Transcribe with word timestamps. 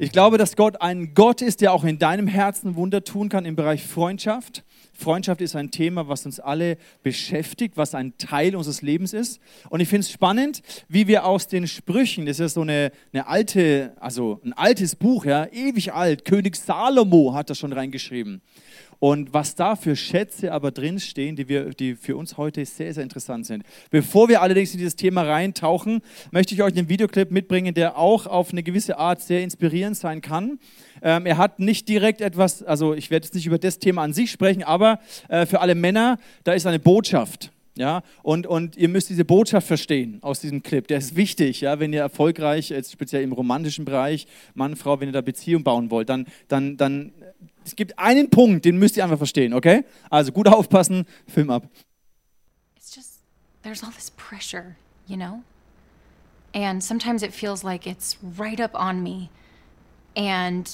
Ich 0.00 0.12
glaube, 0.12 0.38
dass 0.38 0.54
Gott 0.54 0.80
ein 0.80 1.12
Gott 1.14 1.42
ist, 1.42 1.60
der 1.60 1.72
auch 1.72 1.82
in 1.82 1.98
deinem 1.98 2.28
Herzen 2.28 2.76
Wunder 2.76 3.02
tun 3.02 3.28
kann 3.28 3.44
im 3.44 3.56
Bereich 3.56 3.82
Freundschaft. 3.82 4.62
Freundschaft 4.92 5.40
ist 5.40 5.56
ein 5.56 5.72
Thema, 5.72 6.06
was 6.06 6.24
uns 6.24 6.38
alle 6.38 6.78
beschäftigt, 7.02 7.76
was 7.76 7.96
ein 7.96 8.16
Teil 8.16 8.54
unseres 8.54 8.80
Lebens 8.80 9.12
ist. 9.12 9.40
Und 9.70 9.80
ich 9.80 9.88
finde 9.88 10.02
es 10.02 10.12
spannend, 10.12 10.62
wie 10.88 11.08
wir 11.08 11.24
aus 11.26 11.48
den 11.48 11.66
Sprüchen, 11.66 12.26
das 12.26 12.38
ist 12.38 12.54
so 12.54 12.60
eine, 12.60 12.92
eine 13.12 13.26
alte, 13.26 13.92
also 13.98 14.40
ein 14.44 14.52
altes 14.52 14.94
Buch, 14.94 15.24
ja, 15.24 15.46
ewig 15.46 15.92
alt, 15.92 16.24
König 16.24 16.54
Salomo 16.54 17.34
hat 17.34 17.50
das 17.50 17.58
schon 17.58 17.72
reingeschrieben. 17.72 18.40
Und 19.00 19.32
was 19.32 19.54
da 19.54 19.76
für 19.76 19.94
Schätze 19.94 20.52
aber 20.52 20.70
drinstehen, 20.72 21.36
die, 21.36 21.48
wir, 21.48 21.70
die 21.70 21.94
für 21.94 22.16
uns 22.16 22.36
heute 22.36 22.64
sehr, 22.64 22.92
sehr 22.92 23.04
interessant 23.04 23.46
sind. 23.46 23.62
Bevor 23.90 24.28
wir 24.28 24.42
allerdings 24.42 24.72
in 24.72 24.78
dieses 24.78 24.96
Thema 24.96 25.22
reintauchen, 25.22 26.02
möchte 26.32 26.54
ich 26.54 26.62
euch 26.62 26.76
einen 26.76 26.88
Videoclip 26.88 27.30
mitbringen, 27.30 27.74
der 27.74 27.96
auch 27.96 28.26
auf 28.26 28.50
eine 28.50 28.62
gewisse 28.62 28.98
Art 28.98 29.20
sehr 29.20 29.42
inspirierend 29.42 29.96
sein 29.96 30.20
kann. 30.20 30.58
Ähm, 31.00 31.26
er 31.26 31.38
hat 31.38 31.60
nicht 31.60 31.88
direkt 31.88 32.20
etwas, 32.20 32.62
also 32.64 32.92
ich 32.94 33.10
werde 33.10 33.26
jetzt 33.26 33.34
nicht 33.34 33.46
über 33.46 33.58
das 33.58 33.78
Thema 33.78 34.02
an 34.02 34.12
sich 34.12 34.32
sprechen, 34.32 34.64
aber 34.64 34.98
äh, 35.28 35.46
für 35.46 35.60
alle 35.60 35.76
Männer, 35.76 36.18
da 36.42 36.52
ist 36.54 36.66
eine 36.66 36.80
Botschaft. 36.80 37.52
Ja, 37.78 38.02
und, 38.24 38.48
und 38.48 38.76
ihr 38.76 38.88
müsst 38.88 39.08
diese 39.08 39.24
Botschaft 39.24 39.68
verstehen 39.68 40.18
aus 40.22 40.40
diesem 40.40 40.64
Clip. 40.64 40.84
Der 40.88 40.98
ist 40.98 41.14
wichtig, 41.14 41.60
ja, 41.60 41.78
wenn 41.78 41.92
ihr 41.92 42.00
erfolgreich, 42.00 42.70
jetzt 42.70 42.90
speziell 42.90 43.22
im 43.22 43.30
romantischen 43.30 43.84
Bereich, 43.84 44.26
Mann, 44.54 44.74
Frau, 44.74 44.98
wenn 44.98 45.08
ihr 45.08 45.12
da 45.12 45.20
Beziehung 45.20 45.62
bauen 45.62 45.88
wollt, 45.92 46.08
dann, 46.08 46.26
dann, 46.48 46.76
dann 46.76 47.12
es 47.64 47.76
gibt 47.76 47.96
einen 47.96 48.30
Punkt, 48.30 48.64
den 48.64 48.78
müsst 48.78 48.96
ihr 48.96 49.04
einfach 49.04 49.18
verstehen, 49.18 49.54
okay? 49.54 49.84
Also 50.10 50.32
gut 50.32 50.48
aufpassen, 50.48 51.06
Film 51.28 51.50
ab. 51.50 51.68
It's 52.76 52.96
just, 52.96 53.20
there's 53.62 53.84
all 53.84 53.92
this 53.92 54.10
pressure, 54.10 54.74
you 55.06 55.16
know? 55.16 55.44
And 56.52 56.82
sometimes 56.82 57.22
it 57.22 57.32
feels 57.32 57.62
like 57.62 57.86
it's 57.86 58.16
right 58.36 58.60
up 58.60 58.74
on 58.74 59.04
me. 59.04 59.30
And 60.16 60.68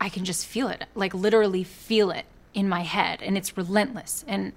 I 0.00 0.08
can 0.08 0.24
just 0.24 0.46
feel 0.46 0.68
it, 0.68 0.86
like 0.94 1.12
literally 1.12 1.64
feel 1.64 2.12
it 2.12 2.26
in 2.52 2.68
my 2.68 2.84
head. 2.84 3.20
And 3.20 3.36
it's 3.36 3.56
relentless. 3.56 4.24
And 4.28 4.52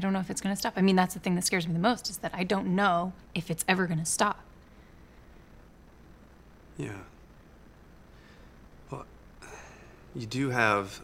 I 0.00 0.02
don't 0.02 0.14
know 0.14 0.20
if 0.20 0.30
it's 0.30 0.40
going 0.40 0.54
to 0.54 0.58
stop. 0.58 0.72
I 0.76 0.80
mean, 0.80 0.96
that's 0.96 1.12
the 1.12 1.20
thing 1.20 1.34
that 1.34 1.44
scares 1.44 1.68
me 1.68 1.74
the 1.74 1.78
most 1.78 2.08
is 2.08 2.16
that 2.18 2.32
I 2.34 2.42
don't 2.42 2.74
know 2.74 3.12
if 3.34 3.50
it's 3.50 3.66
ever 3.68 3.86
going 3.86 3.98
to 3.98 4.06
stop. 4.06 4.40
Yeah. 6.78 6.92
Well, 8.90 9.04
you 10.14 10.24
do 10.24 10.48
have 10.48 11.02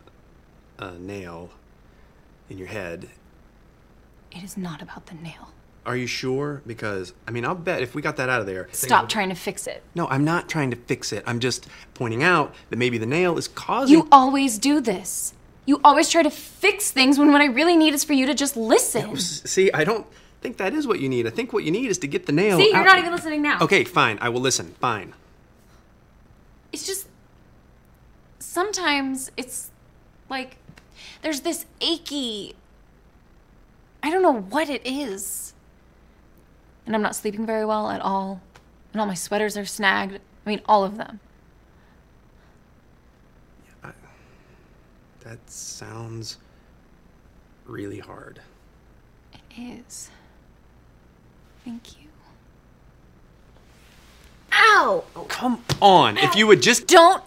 a 0.79 0.93
nail 0.93 1.51
in 2.49 2.57
your 2.57 2.69
head. 2.69 3.11
It 4.33 4.43
is 4.43 4.57
not 4.57 4.81
about 4.81 5.05
the 5.05 5.15
nail. 5.17 5.51
Are 5.85 5.95
you 5.95 6.07
sure? 6.07 6.63
Because, 6.67 7.13
I 7.29 7.33
mean, 7.33 7.45
I'll 7.45 7.55
bet 7.55 7.83
if 7.83 7.95
we 7.95 8.01
got 8.01 8.17
that 8.17 8.31
out 8.31 8.41
of 8.41 8.47
there. 8.47 8.67
Stop 8.73 9.11
trying 9.11 9.29
to 9.29 9.35
fix 9.35 9.67
it. 9.67 9.83
No, 9.95 10.09
I'm 10.09 10.25
not 10.25 10.49
trying 10.49 10.71
to 10.71 10.77
fix 10.77 11.13
it. 11.13 11.23
I'm 11.27 11.39
just 11.39 11.69
pointing 11.93 12.23
out 12.23 12.55
that 12.71 12.77
maybe 12.77 12.97
the 12.97 13.05
nail 13.05 13.37
is 13.37 13.47
causing. 13.47 13.95
You 13.95 14.09
always 14.11 14.59
do 14.59 14.81
this. 14.81 15.35
You 15.67 15.81
always 15.85 16.09
try 16.09 16.23
to 16.23 16.31
fix 16.31 16.91
things 16.91 17.19
when 17.19 17.33
what 17.33 17.41
I 17.41 17.47
really 17.47 17.77
need 17.77 17.93
is 17.93 18.05
for 18.05 18.13
you 18.13 18.27
to 18.27 18.35
just 18.35 18.57
listen. 18.57 19.17
See, 19.17 19.71
I 19.73 19.85
don't 19.85 20.07
think 20.41 20.57
that 20.59 20.73
is 20.73 20.87
what 20.87 21.01
you 21.01 21.09
need. 21.09 21.27
I 21.27 21.31
think 21.31 21.53
what 21.53 21.65
you 21.65 21.71
need 21.71 21.91
is 21.91 21.99
to 21.99 22.07
get 22.07 22.27
the 22.27 22.33
nail. 22.33 22.59
See, 22.59 22.69
you're 22.69 22.77
out. 22.77 22.87
not 22.87 22.99
even 22.99 23.13
listening 23.13 23.43
now. 23.43 23.59
Okay, 23.61 23.85
fine. 23.85 24.19
I 24.21 24.29
will 24.29 24.41
listen. 24.41 24.75
Fine. 24.81 25.15
It's 26.73 26.87
just 26.87 27.09
sometimes 28.39 29.31
it's 29.37 29.71
like 30.31 30.57
there's 31.23 31.41
this 31.41 31.67
achy 31.81 32.55
I 34.07 34.11
don't 34.11 34.23
know 34.23 34.41
what 34.41 34.71
it 34.71 34.83
is. 34.85 35.53
And 36.87 36.95
I'm 36.95 37.03
not 37.03 37.17
sleeping 37.17 37.45
very 37.45 37.65
well 37.65 37.91
at 37.91 38.01
all. 38.01 38.41
And 38.93 39.01
all 39.01 39.07
my 39.09 39.15
sweaters 39.15 39.57
are 39.57 39.65
snagged. 39.65 40.21
I 40.47 40.49
mean, 40.49 40.63
all 40.67 40.85
of 40.85 40.97
them. 40.97 41.19
That 45.27 45.39
sounds 45.51 46.39
really 47.67 47.99
hard. 47.99 48.41
It 49.33 49.81
is. 49.87 50.11
Thank 51.65 51.99
you. 51.99 52.09
Ow! 54.53 55.05
Oh, 55.17 55.27
come 55.29 55.65
on. 55.81 56.17
Ow. 56.17 56.23
If 56.23 56.37
you 56.37 56.47
would 56.47 56.63
just. 56.63 56.87
Don't 56.87 57.23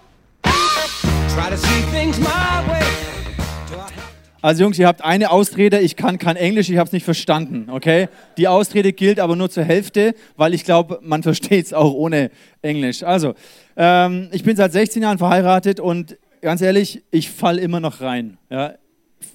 Also 4.42 4.64
Jungs, 4.64 4.80
ihr 4.80 4.88
habt 4.88 5.04
eine 5.04 5.32
Ausrede, 5.32 5.80
ich 5.80 5.98
kann 5.98 6.18
kein 6.18 6.38
Englisch, 6.38 6.70
ich 6.70 6.78
habe 6.78 6.88
es 6.88 6.94
nicht 6.94 7.04
verstanden, 7.04 7.70
okay? 7.70 8.08
Die 8.38 8.48
Ausrede 8.48 8.94
gilt 8.94 9.20
aber 9.20 9.36
nur 9.36 9.50
zur 9.50 9.66
Hälfte, 9.66 10.16
weil 10.38 10.54
ich 10.54 10.64
glaube, 10.64 11.00
man 11.02 11.24
versteht 11.30 11.66
es 11.66 11.74
auch 11.74 11.94
ohne 11.94 12.32
Englisch. 12.62 13.04
Also, 13.04 13.36
ähm, 13.76 14.30
ich 14.32 14.44
bin 14.44 14.56
seit 14.56 14.72
16 14.72 15.02
Jahren 15.02 15.18
verheiratet 15.18 15.82
und 15.82 16.18
ganz 16.42 16.62
ehrlich, 16.62 17.04
ich 17.12 17.30
falle 17.30 17.62
immer 17.62 17.80
noch 17.80 18.02
rein. 18.02 18.38
Ja? 18.50 18.76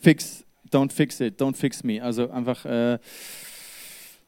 Fix, 0.03 0.44
don't 0.70 0.92
fix 0.92 1.20
it, 1.20 1.41
don't 1.41 1.56
fix 1.56 1.84
me. 1.84 2.03
Also 2.03 2.31
einfach, 2.31 2.65
äh, 2.65 2.98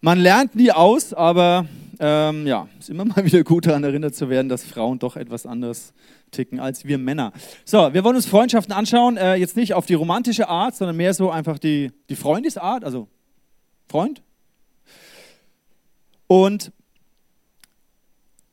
man 0.00 0.19
lernt 0.19 0.54
nie 0.54 0.70
aus, 0.70 1.15
aber 1.15 1.66
ähm, 1.98 2.47
ja, 2.47 2.69
ist 2.78 2.91
immer 2.91 3.04
mal 3.06 3.25
wieder 3.25 3.42
gut 3.44 3.66
daran 3.66 3.84
erinnert 3.84 4.15
zu 4.15 4.28
werden, 4.28 4.48
dass 4.48 4.65
Frauen 4.65 4.98
doch 4.98 5.16
etwas 5.16 5.47
anderes 5.47 5.92
ticken 6.31 6.60
als 6.60 6.84
wir 6.84 6.98
Männer. 6.98 7.32
So, 7.65 7.92
wir 7.94 8.04
wollen 8.04 8.16
uns 8.16 8.26
Freundschaften 8.26 8.75
anschauen, 8.75 9.16
äh, 9.16 9.36
jetzt 9.36 9.56
nicht 9.56 9.75
auf 9.75 9.86
die 9.86 9.94
romantische 9.94 10.48
Art, 10.48 10.76
sondern 10.76 10.97
mehr 10.97 11.15
so 11.15 11.31
einfach 11.31 11.59
die, 11.59 11.92
die 12.10 12.16
Freundesart, 12.16 12.84
also 12.84 13.09
Freund. 13.88 14.22
Und 16.26 16.72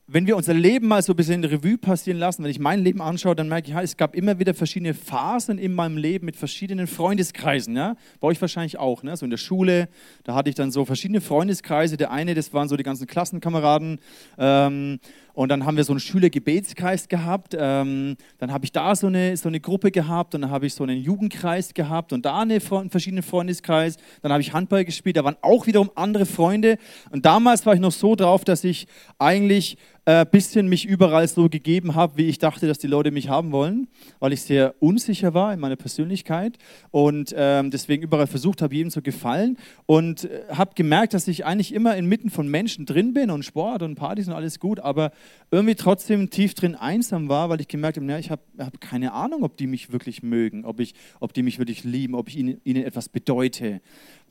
wenn 0.05 0.27
wir 0.27 0.35
unser 0.35 0.53
Leben 0.53 0.87
mal 0.87 1.01
so 1.01 1.13
ein 1.13 1.15
bisschen 1.15 1.43
in 1.43 1.49
Revue 1.49 1.77
passieren 1.77 2.19
lassen, 2.19 2.43
wenn 2.43 2.51
ich 2.51 2.59
mein 2.59 2.83
Leben 2.83 3.01
anschaue, 3.01 3.35
dann 3.35 3.47
merke 3.47 3.71
ich, 3.71 3.77
es 3.77 3.95
gab 3.95 4.15
immer 4.15 4.37
wieder 4.37 4.53
verschiedene 4.53 4.93
Phasen 4.93 5.57
in 5.57 5.73
meinem 5.73 5.95
Leben 5.95 6.25
mit 6.25 6.35
verschiedenen 6.35 6.87
Freundeskreisen. 6.87 7.75
Ja? 7.77 7.95
Bei 8.19 8.27
euch 8.27 8.41
wahrscheinlich 8.41 8.77
auch. 8.77 9.03
Ne? 9.03 9.15
So 9.15 9.25
in 9.25 9.29
der 9.29 9.37
Schule, 9.37 9.87
da 10.25 10.35
hatte 10.35 10.49
ich 10.49 10.55
dann 10.55 10.71
so 10.71 10.83
verschiedene 10.83 11.21
Freundeskreise. 11.21 11.95
Der 11.95 12.11
eine, 12.11 12.35
das 12.35 12.53
waren 12.53 12.67
so 12.67 12.75
die 12.75 12.83
ganzen 12.83 13.07
Klassenkameraden. 13.07 13.99
Ähm, 14.37 14.99
und 15.33 15.49
dann 15.49 15.65
haben 15.65 15.77
wir 15.77 15.83
so 15.83 15.93
einen 15.93 15.99
Schülergebetskreis 15.99 17.07
gehabt. 17.07 17.55
Ähm, 17.59 18.17
dann 18.37 18.53
habe 18.53 18.65
ich 18.65 18.71
da 18.71 18.95
so 18.95 19.07
eine, 19.07 19.35
so 19.35 19.49
eine 19.49 19.59
Gruppe 19.59 19.89
gehabt. 19.89 20.35
Und 20.35 20.41
dann 20.41 20.51
habe 20.51 20.67
ich 20.67 20.75
so 20.75 20.83
einen 20.83 21.01
Jugendkreis 21.01 21.73
gehabt 21.73 22.13
und 22.13 22.23
da 22.23 22.41
eine, 22.41 22.59
einen 22.71 22.89
verschiedenen 22.91 23.23
Freundeskreis. 23.23 23.97
Dann 24.21 24.31
habe 24.31 24.41
ich 24.41 24.53
Handball 24.53 24.85
gespielt. 24.85 25.17
Da 25.17 25.23
waren 25.23 25.37
auch 25.41 25.65
wiederum 25.65 25.89
andere 25.95 26.27
Freunde. 26.27 26.77
Und 27.09 27.25
damals 27.25 27.65
war 27.65 27.73
ich 27.73 27.79
noch 27.79 27.91
so 27.91 28.15
drauf, 28.15 28.43
dass 28.45 28.63
ich 28.63 28.87
eigentlich 29.17 29.77
äh, 30.05 30.25
bisschen 30.25 30.67
mich 30.67 30.85
überall 30.85 31.27
so 31.27 31.47
gegeben 31.47 31.95
habe, 31.95 32.17
wie 32.17 32.27
ich 32.27 32.37
dachte, 32.37 32.67
dass 32.67 32.77
die 32.77 32.87
Leute 32.87 33.11
mich 33.11 33.29
haben 33.29 33.51
wollen, 33.51 33.87
weil 34.19 34.33
ich 34.33 34.41
sehr 34.41 34.75
unsicher 34.79 35.33
war 35.33 35.53
in 35.53 35.59
meiner 35.59 35.77
Persönlichkeit 35.77 36.57
und 36.91 37.33
ähm, 37.37 37.71
deswegen 37.71 38.03
überall 38.03 38.27
versucht 38.27 38.61
habe, 38.61 38.75
jedem 38.75 38.91
zu 38.91 39.01
gefallen 39.01 39.57
und 39.85 40.25
äh, 40.25 40.43
habe 40.49 40.71
gemerkt, 40.75 41.13
dass 41.13 41.27
ich 41.27 41.45
eigentlich 41.45 41.73
immer 41.73 41.95
inmitten 41.95 42.29
von 42.29 42.47
Menschen 42.49 42.85
drin 42.85 43.13
bin 43.13 43.31
und 43.31 43.43
Sport 43.45 43.81
und 43.81 43.95
Partys 43.95 44.27
und 44.27 44.33
alles 44.33 44.59
gut, 44.59 44.79
aber 44.79 45.11
irgendwie 45.51 45.75
trotzdem 45.75 46.29
tief 46.29 46.53
drin 46.53 46.75
einsam 46.75 47.29
war, 47.29 47.49
weil 47.49 47.61
ich 47.61 47.67
gemerkt 47.67 47.97
habe, 47.97 48.19
ich 48.19 48.29
habe 48.29 48.41
hab 48.57 48.81
keine 48.81 49.13
Ahnung, 49.13 49.43
ob 49.43 49.55
die 49.55 49.67
mich 49.67 49.91
wirklich 49.91 50.21
mögen, 50.21 50.65
ob, 50.65 50.79
ich, 50.81 50.95
ob 51.21 51.33
die 51.33 51.43
mich 51.43 51.59
wirklich 51.59 51.83
lieben, 51.83 52.15
ob 52.15 52.27
ich 52.27 52.37
ihnen, 52.37 52.59
ihnen 52.65 52.83
etwas 52.83 53.07
bedeute. 53.07 53.81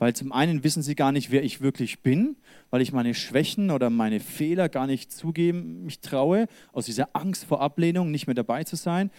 Weil 0.03 0.13
zum 0.13 0.33
einen 0.33 0.65
wissen 0.65 0.83
sie 0.83 0.95
gar 0.95 1.13
nicht, 1.13 1.31
wer 1.31 1.45
ich 1.45 1.61
wirklich 1.61 2.01
bin, 2.01 2.35
weil 2.71 2.81
ich 2.81 2.91
meine 2.91 3.13
Schwächen 3.13 3.71
oder 3.71 3.89
meine 3.89 4.19
Fehler 4.19 4.67
gar 4.67 4.85
nicht 4.85 5.13
zugeben 5.13 5.85
mich 5.85 6.01
traue, 6.01 6.47
aus 6.73 6.87
dieser 6.87 7.15
Angst 7.15 7.45
vor 7.45 7.61
Ablehnung 7.61 8.11
nicht 8.11 8.27
mehr 8.27 8.33
dabei 8.33 8.65
zu 8.65 8.75
sein. 8.75 9.11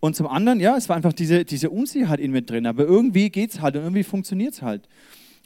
Und 0.00 0.16
zum 0.16 0.26
anderen, 0.26 0.58
ja, 0.58 0.74
es 0.74 0.88
war 0.88 0.96
einfach 0.96 1.12
diese, 1.12 1.44
diese 1.44 1.68
Unsicherheit 1.68 2.18
in 2.18 2.30
mir 2.30 2.40
drin, 2.40 2.64
aber 2.64 2.84
irgendwie 2.84 3.28
geht 3.28 3.50
es 3.50 3.60
halt 3.60 3.76
und 3.76 3.82
irgendwie 3.82 4.04
funktioniert 4.04 4.54
es 4.54 4.62
halt. 4.62 4.88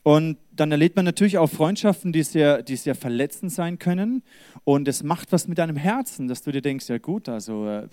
Und 0.04 0.36
dann 0.52 0.70
erlebt 0.70 0.94
man 0.94 1.04
natürlich 1.04 1.38
auch 1.38 1.50
Freundschaften, 1.50 2.12
die 2.12 2.22
sehr, 2.22 2.62
die 2.62 2.76
sehr 2.76 2.94
verletzend 2.94 3.50
sein 3.50 3.80
können. 3.80 4.22
Und 4.62 4.86
es 4.86 5.02
macht 5.02 5.32
was 5.32 5.48
mit 5.48 5.58
deinem 5.58 5.74
Herzen, 5.74 6.28
dass 6.28 6.42
du 6.42 6.52
dir 6.52 6.62
denkst, 6.62 6.88
ja 6.88 6.98
gut, 6.98 7.28
also 7.28 7.66
äh, 7.66 7.88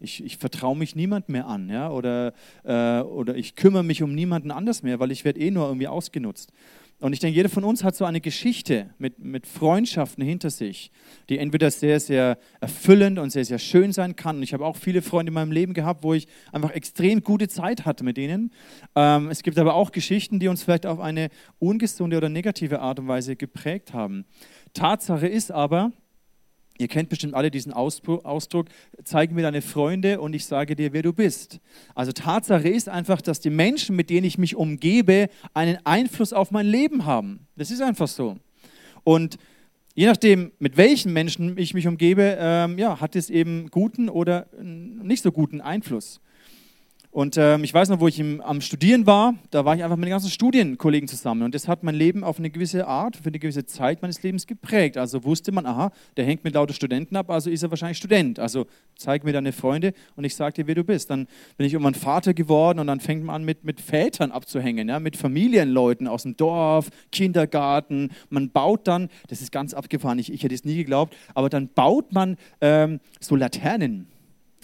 ich, 0.00 0.24
ich 0.24 0.38
vertraue 0.38 0.76
mich 0.76 0.96
niemand 0.96 1.28
mehr 1.28 1.46
an, 1.46 1.68
ja, 1.68 1.90
oder, 1.90 2.32
äh, 2.64 3.00
oder 3.00 3.36
ich 3.36 3.54
kümmere 3.54 3.84
mich 3.84 4.02
um 4.02 4.14
niemanden 4.14 4.50
anders 4.50 4.82
mehr, 4.82 4.98
weil 4.98 5.10
ich 5.10 5.24
werde 5.24 5.40
eh 5.40 5.50
nur 5.50 5.66
irgendwie 5.66 5.88
ausgenutzt. 5.88 6.52
Und 7.00 7.14
ich 7.14 7.18
denke, 7.18 7.34
jeder 7.34 7.48
von 7.48 7.64
uns 7.64 7.82
hat 7.82 7.96
so 7.96 8.04
eine 8.04 8.20
Geschichte 8.20 8.90
mit, 8.98 9.18
mit 9.18 9.46
Freundschaften 9.46 10.22
hinter 10.22 10.50
sich, 10.50 10.90
die 11.30 11.38
entweder 11.38 11.70
sehr, 11.70 11.98
sehr 11.98 12.36
erfüllend 12.60 13.18
und 13.18 13.30
sehr, 13.30 13.46
sehr 13.46 13.58
schön 13.58 13.92
sein 13.92 14.16
kann. 14.16 14.36
Und 14.36 14.42
ich 14.42 14.52
habe 14.52 14.66
auch 14.66 14.76
viele 14.76 15.00
Freunde 15.00 15.30
in 15.30 15.34
meinem 15.34 15.50
Leben 15.50 15.72
gehabt, 15.72 16.04
wo 16.04 16.12
ich 16.12 16.28
einfach 16.52 16.72
extrem 16.72 17.24
gute 17.24 17.48
Zeit 17.48 17.86
hatte 17.86 18.04
mit 18.04 18.18
ihnen. 18.18 18.52
Ähm, 18.94 19.30
es 19.30 19.42
gibt 19.42 19.58
aber 19.58 19.74
auch 19.74 19.92
Geschichten, 19.92 20.40
die 20.40 20.48
uns 20.48 20.62
vielleicht 20.62 20.84
auf 20.84 21.00
eine 21.00 21.30
ungesunde 21.58 22.18
oder 22.18 22.28
negative 22.28 22.80
Art 22.80 22.98
und 22.98 23.08
Weise 23.08 23.34
geprägt 23.34 23.94
haben. 23.94 24.26
Tatsache 24.74 25.26
ist 25.26 25.50
aber, 25.50 25.92
Ihr 26.80 26.88
kennt 26.88 27.10
bestimmt 27.10 27.34
alle 27.34 27.50
diesen 27.50 27.74
Ausdruck, 27.74 28.68
zeige 29.04 29.34
mir 29.34 29.42
deine 29.42 29.60
Freunde 29.60 30.18
und 30.18 30.32
ich 30.32 30.46
sage 30.46 30.74
dir, 30.74 30.94
wer 30.94 31.02
du 31.02 31.12
bist. 31.12 31.60
Also 31.94 32.12
Tatsache 32.12 32.70
ist 32.70 32.88
einfach, 32.88 33.20
dass 33.20 33.38
die 33.38 33.50
Menschen, 33.50 33.96
mit 33.96 34.08
denen 34.08 34.24
ich 34.24 34.38
mich 34.38 34.56
umgebe, 34.56 35.28
einen 35.52 35.76
Einfluss 35.84 36.32
auf 36.32 36.52
mein 36.52 36.64
Leben 36.64 37.04
haben. 37.04 37.46
Das 37.54 37.70
ist 37.70 37.82
einfach 37.82 38.08
so. 38.08 38.38
Und 39.04 39.36
je 39.94 40.06
nachdem, 40.06 40.52
mit 40.58 40.78
welchen 40.78 41.12
Menschen 41.12 41.58
ich 41.58 41.74
mich 41.74 41.86
umgebe, 41.86 42.38
ähm, 42.40 42.78
ja, 42.78 42.98
hat 42.98 43.14
es 43.14 43.28
eben 43.28 43.68
guten 43.70 44.08
oder 44.08 44.46
nicht 44.62 45.22
so 45.22 45.32
guten 45.32 45.60
Einfluss. 45.60 46.22
Und 47.12 47.36
ähm, 47.38 47.64
ich 47.64 47.74
weiß 47.74 47.88
noch, 47.88 47.98
wo 47.98 48.06
ich 48.06 48.20
im, 48.20 48.40
am 48.40 48.60
Studieren 48.60 49.04
war, 49.04 49.34
da 49.50 49.64
war 49.64 49.74
ich 49.74 49.82
einfach 49.82 49.96
mit 49.96 50.06
den 50.06 50.12
ganzen 50.12 50.30
Studienkollegen 50.30 51.08
zusammen. 51.08 51.42
Und 51.42 51.56
das 51.56 51.66
hat 51.66 51.82
mein 51.82 51.96
Leben 51.96 52.22
auf 52.22 52.38
eine 52.38 52.50
gewisse 52.50 52.86
Art, 52.86 53.16
für 53.16 53.26
eine 53.26 53.40
gewisse 53.40 53.66
Zeit 53.66 54.00
meines 54.00 54.22
Lebens 54.22 54.46
geprägt. 54.46 54.96
Also 54.96 55.24
wusste 55.24 55.50
man, 55.50 55.66
aha, 55.66 55.90
der 56.16 56.24
hängt 56.24 56.44
mit 56.44 56.54
lauter 56.54 56.72
Studenten 56.72 57.16
ab, 57.16 57.28
also 57.28 57.50
ist 57.50 57.64
er 57.64 57.70
wahrscheinlich 57.70 57.98
Student. 57.98 58.38
Also 58.38 58.66
zeig 58.94 59.24
mir 59.24 59.32
deine 59.32 59.50
Freunde 59.50 59.92
und 60.14 60.22
ich 60.22 60.36
sage 60.36 60.62
dir, 60.62 60.68
wer 60.68 60.76
du 60.76 60.84
bist. 60.84 61.10
Dann 61.10 61.26
bin 61.56 61.66
ich 61.66 61.72
irgendwann 61.72 61.94
Vater 61.94 62.32
geworden 62.32 62.78
und 62.78 62.86
dann 62.86 63.00
fängt 63.00 63.24
man 63.24 63.34
an, 63.34 63.44
mit, 63.44 63.64
mit 63.64 63.80
Vätern 63.80 64.30
abzuhängen, 64.30 64.88
ja, 64.88 65.00
mit 65.00 65.16
Familienleuten 65.16 66.06
aus 66.06 66.22
dem 66.22 66.36
Dorf, 66.36 66.90
Kindergarten. 67.10 68.10
Man 68.28 68.50
baut 68.50 68.86
dann, 68.86 69.08
das 69.26 69.40
ist 69.40 69.50
ganz 69.50 69.74
abgefahren, 69.74 70.20
ich, 70.20 70.32
ich 70.32 70.44
hätte 70.44 70.54
es 70.54 70.64
nie 70.64 70.76
geglaubt, 70.76 71.16
aber 71.34 71.48
dann 71.48 71.68
baut 71.68 72.12
man 72.12 72.36
ähm, 72.60 73.00
so 73.18 73.34
Laternen 73.34 74.06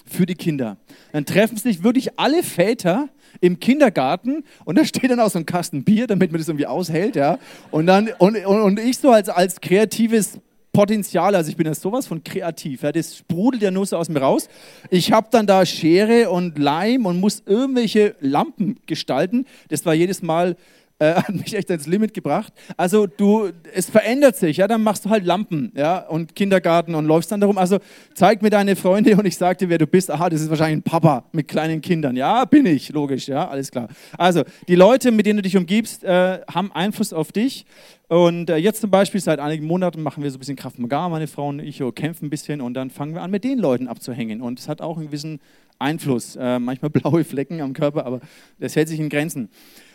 für 0.08 0.26
die 0.26 0.35
Kinder. 0.35 0.76
Dann 1.12 1.25
treffen 1.25 1.56
sich 1.56 1.82
wirklich 1.82 2.19
alle 2.19 2.43
Väter 2.43 3.08
im 3.41 3.61
Kindergarten 3.61 4.44
und 4.64 4.79
da 4.79 4.85
steht 4.85 5.11
dann 5.11 5.20
auch 5.20 5.31
so 5.31 5.38
ein 5.38 5.47
Kasten 5.47 5.85
Bier, 5.85 6.06
damit 6.06 6.32
man 6.32 6.41
das 6.41 6.49
irgendwie 6.49 6.67
aushält, 6.67 7.17
ja. 7.17 7.38
Und 7.70 7.87
dann 7.87 8.11
und, 8.19 8.37
und 8.44 8.79
ich 8.81 8.99
so 8.99 9.11
als, 9.11 9.29
als 9.29 9.61
kreatives 9.61 10.38
Potenzial, 10.73 11.35
also 11.35 11.49
ich 11.49 11.56
bin 11.56 11.67
ja 11.67 11.75
sowas 11.75 12.06
von 12.06 12.23
kreativ, 12.23 12.82
ja, 12.82 12.93
das 12.93 13.17
sprudelt 13.17 13.62
ja 13.62 13.70
nur 13.70 13.87
so 13.87 13.97
aus 13.97 14.11
mir 14.11 14.20
raus. 14.20 14.49
Ich 14.91 15.11
habe 15.11 15.29
dann 15.31 15.47
da 15.47 15.64
Schere 15.64 16.31
und 16.31 16.59
Leim 16.59 17.06
und 17.06 17.19
muss 17.19 17.43
irgendwelche 17.47 18.14
Lampen 18.20 18.79
gestalten. 18.87 19.47
Das 19.69 19.87
war 19.87 19.94
jedes 19.94 20.20
Mal 20.20 20.56
äh, 20.98 21.14
hat 21.14 21.34
mich 21.34 21.54
echt 21.54 21.70
ans 21.70 21.87
Limit 21.87 22.14
gebracht. 22.14 22.52
Also 22.76 23.06
du, 23.06 23.50
es 23.75 23.90
verändert 23.90 24.37
sich, 24.37 24.58
ja, 24.58 24.69
dann 24.69 24.82
machst 24.82 25.04
du 25.04 25.10
halt 25.10 25.25
Lampen, 25.25 25.72
ja, 25.76 25.98
und 25.98 26.34
Kindergarten 26.34 26.94
und 26.94 27.04
läufst 27.06 27.32
dann 27.32 27.40
darum. 27.40 27.58
Also 27.58 27.78
zeig 28.14 28.43
mir 28.43 28.50
deine 28.50 28.76
Freunde 28.76 29.16
und 29.16 29.26
ich 29.26 29.37
sag 29.37 29.58
dir, 29.58 29.69
wer 29.69 29.78
du 29.78 29.87
bist. 29.87 30.10
Aha, 30.10 30.28
das 30.28 30.40
ist 30.40 30.50
wahrscheinlich 30.50 30.78
ein 30.78 30.82
Papa 30.82 31.25
mit 31.32 31.48
kleinen 31.48 31.81
Kindern. 31.81 32.16
Ja, 32.16 32.44
bin 32.44 32.66
ich, 32.66 32.90
logisch, 32.90 33.28
ja, 33.28 33.48
alles 33.48 33.70
klar. 33.70 33.88
Also 34.16 34.43
die 34.69 34.75
Leute, 34.75 35.10
mit 35.10 35.26
denen 35.26 35.38
du 35.38 35.43
dich 35.43 35.56
umgibst, 35.56 36.04
äh, 36.04 36.40
haben 36.52 36.72
Einfluss 36.72 37.12
auf 37.12 37.32
dich. 37.32 37.66
Und 38.08 38.50
äh, 38.50 38.56
jetzt 38.56 38.81
zum 38.81 38.90
Beispiel 38.90 39.20
seit 39.20 39.40
einigen 39.40 39.66
Monaten 39.66 40.00
machen 40.00 40.22
wir 40.22 40.31
so 40.31 40.37
ein 40.37 40.38
bisschen 40.38 40.54
Kraft 40.54 40.78
Maga, 40.78 41.08
meine 41.08 41.26
Frau 41.26 41.49
und 41.49 41.58
ich, 41.58 41.82
kämpfen 41.96 42.26
ein 42.26 42.31
bisschen 42.31 42.60
und 42.60 42.75
dann 42.75 42.90
fangen 42.90 43.14
wir 43.14 43.22
an, 43.22 43.32
mit 43.32 43.42
den 43.42 43.58
Leuten 43.58 43.88
abzuhängen. 43.88 44.40
Und 44.40 44.60
es 44.60 44.69
hat 44.69 44.81
auch 44.81 44.96
einen 44.96 45.06
gewissen 45.06 45.40
Einfluss. 45.78 46.37
Äh, 46.37 46.58
manchmal 46.58 46.90
blaue 46.92 47.25
Flecken 47.25 47.60
am 47.60 47.72
Körper, 47.72 48.06
aber 48.06 48.20
das 48.60 48.76
hält 48.76 48.88
sich 48.88 49.00
in 49.00 49.08
Grenzen. 49.08 49.49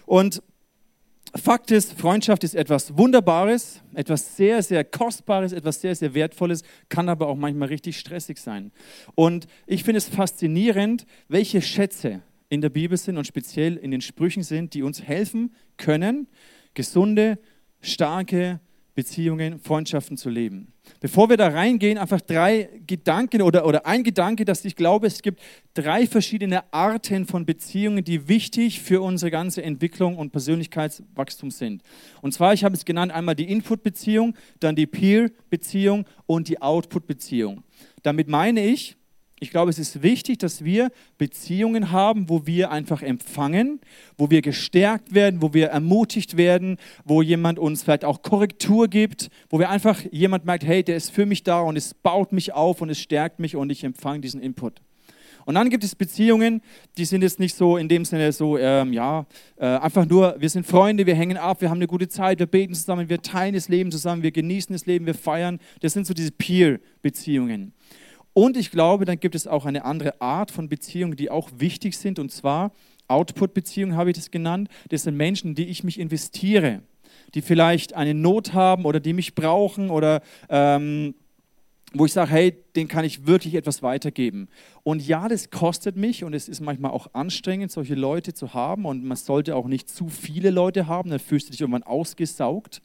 Und 0.06 0.44
Fakt 1.34 1.72
ist, 1.72 1.94
Freundschaft 1.94 2.44
ist 2.44 2.56
etwas 2.56 2.98
Wunderbares, 2.98 3.82
etwas 3.94 4.36
sehr, 4.36 4.62
sehr 4.62 4.84
Kostbares, 4.84 5.54
etwas 5.54 5.80
sehr, 5.80 5.96
sehr 5.96 6.14
Wertvolles, 6.14 6.64
kann 6.90 7.08
aber 7.08 7.28
auch 7.28 7.38
manchmal 7.38 7.70
richtig 7.70 7.98
stressig 7.98 8.38
sein. 8.38 8.72
Und 9.16 9.48
ich 9.66 9.86
finde 9.86 10.00
es 10.00 10.10
faszinierend, 10.10 11.06
welche 11.30 11.62
Schätze 11.62 12.22
in 12.50 12.60
der 12.60 12.70
Bibel 12.70 12.98
sind 12.98 13.18
und 13.18 13.26
speziell 13.26 13.78
in 13.78 13.92
den 13.92 14.02
Sprüchen 14.02 14.44
sind, 14.44 14.74
die 14.74 14.84
uns 14.84 15.02
helfen 15.04 15.56
können, 15.78 16.28
gesunde, 16.74 17.40
starke, 17.80 18.60
Beziehungen, 19.02 19.60
Freundschaften 19.60 20.16
zu 20.16 20.30
leben. 20.30 20.74
Bevor 21.00 21.28
wir 21.28 21.36
da 21.36 21.48
reingehen, 21.48 21.98
einfach 21.98 22.22
drei 22.22 22.70
Gedanken 22.86 23.42
oder, 23.42 23.66
oder 23.66 23.88
ein 23.88 24.04
Gedanke, 24.04 24.46
dass 24.46 24.64
ich 24.64 24.76
glaube, 24.76 25.08
es 25.08 25.24
gibt 25.24 25.42
drei 25.74 26.06
verschiedene 26.06 26.72
Arten 26.72 27.26
von 27.26 27.44
Beziehungen, 27.48 28.04
die 28.04 28.28
wichtig 28.28 28.80
für 28.80 29.02
unsere 29.02 29.32
ganze 29.32 29.64
Entwicklung 29.64 30.20
und 30.20 30.32
Persönlichkeitswachstum 30.32 31.50
sind. 31.50 31.82
Und 32.22 32.36
zwar, 32.36 32.54
ich 32.54 32.64
habe 32.64 32.76
es 32.76 32.86
genannt, 32.86 33.12
einmal 33.12 33.34
die 33.34 33.50
Input-Beziehung, 33.52 34.36
dann 34.60 34.76
die 34.76 34.86
Peer-Beziehung 34.86 36.06
und 36.28 36.48
die 36.48 36.62
Output-Beziehung. 36.62 37.64
Damit 38.04 38.28
meine 38.28 38.64
ich, 38.64 38.98
ich 39.44 39.50
glaube, 39.50 39.72
es 39.72 39.80
ist 39.80 40.04
wichtig, 40.04 40.38
dass 40.38 40.64
wir 40.64 40.92
Beziehungen 41.18 41.92
haben, 41.92 42.30
wo 42.30 42.46
wir 42.46 42.70
einfach 42.70 43.02
empfangen, 43.02 43.82
wo 44.16 44.30
wir 44.30 44.44
gestärkt 44.44 45.16
werden, 45.16 45.42
wo 45.42 45.52
wir 45.52 45.70
ermutigt 45.70 46.38
werden, 46.38 46.78
wo 47.06 47.24
jemand 47.24 47.58
uns 47.58 47.82
vielleicht 47.82 48.06
auch 48.06 48.22
Korrektur 48.22 48.88
gibt, 48.88 49.30
wo 49.50 49.58
wir 49.58 49.72
einfach 49.72 50.00
jemand 50.12 50.46
merkt, 50.46 50.64
hey, 50.64 50.84
der 50.84 50.96
ist 50.96 51.10
für 51.10 51.26
mich 51.26 51.42
da 51.44 51.60
und 51.62 51.76
es 51.76 51.96
baut 51.96 52.34
mich 52.34 52.54
auf 52.54 52.82
und 52.82 52.92
es 52.92 53.00
stärkt 53.00 53.40
mich 53.40 53.56
und 53.56 53.72
ich 53.72 53.84
empfange 53.84 54.22
diesen 54.22 54.42
Input. 54.42 54.80
Und 55.46 55.56
dann 55.56 55.72
gibt 55.72 55.84
es 55.84 55.96
Beziehungen, 55.96 56.62
die 57.00 57.06
sind 57.06 57.24
jetzt 57.24 57.40
nicht 57.40 57.56
so 57.56 57.78
in 57.78 57.90
dem 57.90 58.06
Sinne 58.06 58.32
so, 58.32 58.60
ähm, 58.60 58.94
ja, 58.94 59.26
äh, 59.58 59.66
einfach 59.66 60.06
nur, 60.06 60.36
wir 60.38 60.50
sind 60.50 60.68
Freunde, 60.68 61.08
wir 61.08 61.16
hängen 61.16 61.38
ab, 61.38 61.62
wir 61.62 61.72
haben 61.72 61.80
eine 61.80 61.88
gute 61.88 62.08
Zeit, 62.08 62.38
wir 62.38 62.46
beten 62.46 62.76
zusammen, 62.76 63.10
wir 63.10 63.24
teilen 63.24 63.56
das 63.56 63.70
Leben 63.70 63.92
zusammen, 63.92 64.22
wir 64.22 64.32
genießen 64.32 64.72
das 64.72 64.86
Leben, 64.86 65.08
wir 65.08 65.16
feiern. 65.16 65.58
Das 65.80 65.94
sind 65.94 66.06
so 66.06 66.14
diese 66.14 66.32
Peer-Beziehungen. 66.32 67.74
Und 68.34 68.58
ich 68.58 68.72
glaube, 68.72 69.06
dann 69.06 69.20
gibt 69.20 69.36
es 69.36 69.48
auch 69.48 69.66
eine 69.66 69.84
andere 69.84 70.22
Art 70.22 70.52
von 70.52 70.70
Beziehungen, 70.70 71.16
die 71.16 71.30
auch 71.30 71.50
wichtig 71.58 71.98
sind, 71.98 72.20
und 72.20 72.32
zwar 72.32 72.72
Output-Beziehungen 73.08 73.96
habe 73.96 74.12
ich 74.12 74.16
das 74.16 74.32
genannt. 74.32 74.70
Das 74.90 75.04
sind 75.04 75.18
Menschen, 75.18 75.54
die 75.54 75.68
ich 75.68 75.84
mich 75.84 76.00
investiere, 76.00 76.82
die 77.34 77.42
vielleicht 77.42 77.94
eine 77.94 78.14
Not 78.14 78.54
haben 78.54 78.86
oder 78.86 79.00
die 79.00 79.14
mich 79.14 79.36
brauchen 79.36 79.90
oder 79.90 80.22
ähm, 80.50 81.14
wo 81.94 82.06
ich 82.06 82.14
sage, 82.14 82.32
hey, 82.32 82.58
den 82.78 82.88
kann 82.88 83.04
ich 83.04 83.28
wirklich 83.28 83.56
etwas 83.56 83.84
weitergeben. 83.84 84.48
Und 84.84 85.06
ja, 85.06 85.28
das 85.28 85.50
kostet 85.50 85.98
mich 85.98 86.24
und 86.24 86.34
es 86.34 86.48
ist 86.48 86.62
manchmal 86.62 86.92
auch 86.92 87.08
anstrengend, 87.14 87.70
solche 87.70 87.96
Leute 87.96 88.34
zu 88.34 88.54
haben 88.54 88.86
und 88.86 89.04
man 89.04 89.18
sollte 89.18 89.58
auch 89.58 89.68
nicht 89.68 89.90
zu 89.90 90.08
viele 90.08 90.52
Leute 90.52 90.88
haben, 90.88 91.10
dann 91.10 91.20
fühlst 91.20 91.48
du 91.48 91.52
dich 91.52 91.60
irgendwann 91.60 91.84
ausgesaugt. 91.84 92.82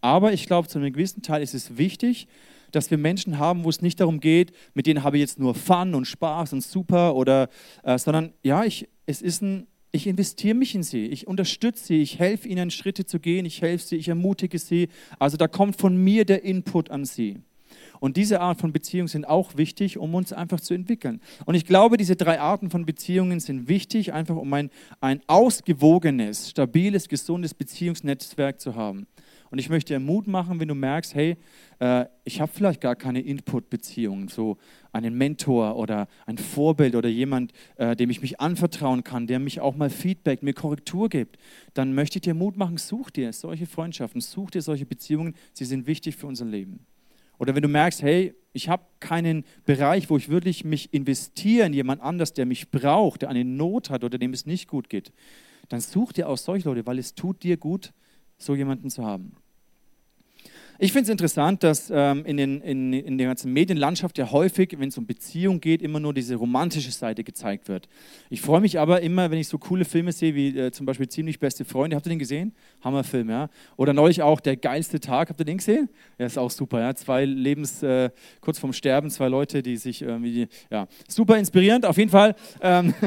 Aber 0.00 0.32
ich 0.32 0.46
glaube, 0.46 0.68
zu 0.68 0.78
einem 0.78 0.92
gewissen 0.92 1.22
Teil 1.22 1.42
ist 1.42 1.54
es 1.54 1.76
wichtig, 1.76 2.28
dass 2.74 2.90
wir 2.90 2.98
Menschen 2.98 3.38
haben, 3.38 3.64
wo 3.64 3.70
es 3.70 3.82
nicht 3.82 4.00
darum 4.00 4.20
geht, 4.20 4.52
mit 4.74 4.86
denen 4.86 5.02
habe 5.02 5.16
ich 5.16 5.22
jetzt 5.22 5.38
nur 5.38 5.54
Fun 5.54 5.94
und 5.94 6.06
Spaß 6.06 6.52
und 6.52 6.62
super 6.62 7.14
oder, 7.14 7.48
äh, 7.82 7.98
sondern 7.98 8.32
ja, 8.42 8.64
ich, 8.64 8.88
es 9.06 9.22
ist 9.22 9.42
ein, 9.42 9.66
ich 9.92 10.06
investiere 10.06 10.54
mich 10.54 10.74
in 10.74 10.82
sie, 10.82 11.06
ich 11.06 11.26
unterstütze 11.26 11.84
sie, 11.84 12.02
ich 12.02 12.18
helfe 12.18 12.48
ihnen 12.48 12.70
Schritte 12.70 13.06
zu 13.06 13.20
gehen, 13.20 13.46
ich 13.46 13.62
helfe 13.62 13.84
sie, 13.84 13.96
ich 13.96 14.08
ermutige 14.08 14.58
sie. 14.58 14.88
Also 15.18 15.36
da 15.36 15.46
kommt 15.46 15.76
von 15.76 15.96
mir 15.96 16.24
der 16.24 16.42
Input 16.42 16.90
an 16.90 17.04
sie. 17.04 17.38
Und 18.00 18.16
diese 18.16 18.40
Art 18.40 18.60
von 18.60 18.72
Beziehungen 18.72 19.08
sind 19.08 19.26
auch 19.26 19.56
wichtig, 19.56 19.98
um 19.98 20.14
uns 20.14 20.32
einfach 20.32 20.60
zu 20.60 20.74
entwickeln. 20.74 21.20
Und 21.46 21.54
ich 21.54 21.64
glaube, 21.64 21.96
diese 21.96 22.16
drei 22.16 22.40
Arten 22.40 22.70
von 22.70 22.84
Beziehungen 22.84 23.40
sind 23.40 23.68
wichtig, 23.68 24.12
einfach 24.12 24.36
um 24.36 24.52
ein, 24.52 24.70
ein 25.00 25.20
ausgewogenes, 25.26 26.50
stabiles, 26.50 27.08
gesundes 27.08 27.54
Beziehungsnetzwerk 27.54 28.60
zu 28.60 28.74
haben. 28.74 29.06
Und 29.54 29.60
ich 29.60 29.68
möchte 29.68 29.94
dir 29.94 30.00
Mut 30.00 30.26
machen, 30.26 30.58
wenn 30.58 30.66
du 30.66 30.74
merkst, 30.74 31.14
hey, 31.14 31.36
äh, 31.78 32.06
ich 32.24 32.40
habe 32.40 32.50
vielleicht 32.52 32.80
gar 32.80 32.96
keine 32.96 33.20
Input-Beziehung, 33.20 34.28
so 34.28 34.58
einen 34.90 35.14
Mentor 35.14 35.76
oder 35.76 36.08
ein 36.26 36.38
Vorbild 36.38 36.96
oder 36.96 37.08
jemand, 37.08 37.52
äh, 37.76 37.94
dem 37.94 38.10
ich 38.10 38.20
mich 38.20 38.40
anvertrauen 38.40 39.04
kann, 39.04 39.28
der 39.28 39.38
mich 39.38 39.60
auch 39.60 39.76
mal 39.76 39.90
Feedback, 39.90 40.42
mir 40.42 40.54
Korrektur 40.54 41.08
gibt, 41.08 41.38
dann 41.72 41.94
möchte 41.94 42.18
ich 42.18 42.22
dir 42.22 42.34
Mut 42.34 42.56
machen, 42.56 42.78
such 42.78 43.10
dir 43.10 43.32
solche 43.32 43.66
Freundschaften, 43.66 44.20
such 44.20 44.50
dir 44.50 44.60
solche 44.60 44.86
Beziehungen, 44.86 45.36
sie 45.52 45.66
sind 45.66 45.86
wichtig 45.86 46.16
für 46.16 46.26
unser 46.26 46.46
Leben. 46.46 46.84
Oder 47.38 47.54
wenn 47.54 47.62
du 47.62 47.68
merkst, 47.68 48.02
hey, 48.02 48.34
ich 48.54 48.68
habe 48.68 48.82
keinen 48.98 49.44
Bereich, 49.66 50.10
wo 50.10 50.16
ich 50.16 50.30
wirklich 50.30 50.64
mich 50.64 50.92
investiere 50.92 51.66
in 51.66 51.74
jemand 51.74 52.02
anders, 52.02 52.32
der 52.32 52.44
mich 52.44 52.72
braucht, 52.72 53.22
der 53.22 53.28
eine 53.28 53.44
Not 53.44 53.90
hat 53.90 54.02
oder 54.02 54.18
dem 54.18 54.32
es 54.32 54.46
nicht 54.46 54.66
gut 54.66 54.90
geht, 54.90 55.12
dann 55.68 55.78
such 55.78 56.12
dir 56.12 56.28
auch 56.28 56.38
solche 56.38 56.68
Leute, 56.68 56.84
weil 56.86 56.98
es 56.98 57.14
tut 57.14 57.44
dir 57.44 57.56
gut, 57.56 57.92
so 58.36 58.56
jemanden 58.56 58.90
zu 58.90 59.04
haben. 59.04 59.36
Ich 60.78 60.92
finde 60.92 61.04
es 61.04 61.08
interessant, 61.08 61.62
dass 61.62 61.90
ähm, 61.94 62.24
in, 62.26 62.36
den, 62.36 62.60
in, 62.60 62.92
in 62.92 63.16
der 63.16 63.28
ganzen 63.28 63.52
Medienlandschaft 63.52 64.18
ja 64.18 64.32
häufig, 64.32 64.74
wenn 64.76 64.88
es 64.88 64.98
um 64.98 65.06
Beziehung 65.06 65.60
geht, 65.60 65.82
immer 65.82 66.00
nur 66.00 66.12
diese 66.12 66.34
romantische 66.34 66.90
Seite 66.90 67.22
gezeigt 67.22 67.68
wird. 67.68 67.88
Ich 68.28 68.40
freue 68.40 68.60
mich 68.60 68.80
aber 68.80 69.00
immer, 69.00 69.30
wenn 69.30 69.38
ich 69.38 69.46
so 69.46 69.58
coole 69.58 69.84
Filme 69.84 70.10
sehe, 70.10 70.34
wie 70.34 70.58
äh, 70.58 70.72
zum 70.72 70.84
Beispiel 70.84 71.08
Ziemlich 71.08 71.38
beste 71.38 71.64
Freunde. 71.64 71.94
Habt 71.94 72.06
ihr 72.06 72.10
den 72.10 72.18
gesehen? 72.18 72.52
Hammerfilm, 72.82 73.30
ja. 73.30 73.50
Oder 73.76 73.92
neulich 73.92 74.22
auch 74.22 74.40
Der 74.40 74.56
geilste 74.56 74.98
Tag. 74.98 75.28
Habt 75.28 75.40
ihr 75.40 75.44
den 75.44 75.58
gesehen? 75.58 75.88
Ja, 76.18 76.26
ist 76.26 76.38
auch 76.38 76.50
super, 76.50 76.80
ja. 76.80 76.92
Zwei 76.94 77.24
Lebens, 77.24 77.82
äh, 77.84 78.10
kurz 78.40 78.58
vorm 78.58 78.72
Sterben, 78.72 79.10
zwei 79.10 79.28
Leute, 79.28 79.62
die 79.62 79.76
sich 79.76 80.02
irgendwie, 80.02 80.48
ja, 80.70 80.88
super 81.06 81.38
inspirierend, 81.38 81.86
auf 81.86 81.98
jeden 81.98 82.10
Fall. 82.10 82.34
Ähm, 82.60 82.94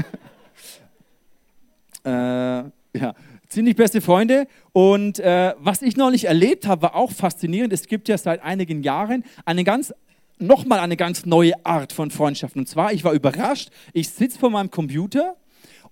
äh, 2.06 2.10
ja, 2.10 3.14
ziemlich 3.50 3.76
beste 3.76 4.02
Freunde. 4.02 4.48
Und 4.74 5.20
äh, 5.20 5.54
was 5.60 5.82
ich 5.82 5.98
noch 5.98 6.12
nicht 6.12 6.26
erlebt 6.26 6.68
habe, 6.68 6.84
war 6.84 6.96
auch 6.96 7.12
faszinierend. 7.12 7.74
Es 7.74 7.88
gibt 7.88 8.08
ja 8.08 8.18
seit 8.18 8.42
einigen 8.44 8.84
Jahren 8.84 9.24
eine 9.46 9.64
ganz 9.64 9.94
nochmal 10.40 10.80
eine 10.80 10.98
ganz 10.98 11.26
neue 11.26 11.54
Art 11.66 11.94
von 11.94 12.12
Freundschaften. 12.12 12.62
Und 12.62 12.68
zwar, 12.68 12.94
ich 12.94 13.04
war 13.04 13.14
überrascht, 13.14 13.70
ich 13.94 14.10
sitze 14.10 14.38
vor 14.38 14.50
meinem 14.50 14.70
Computer 14.70 15.36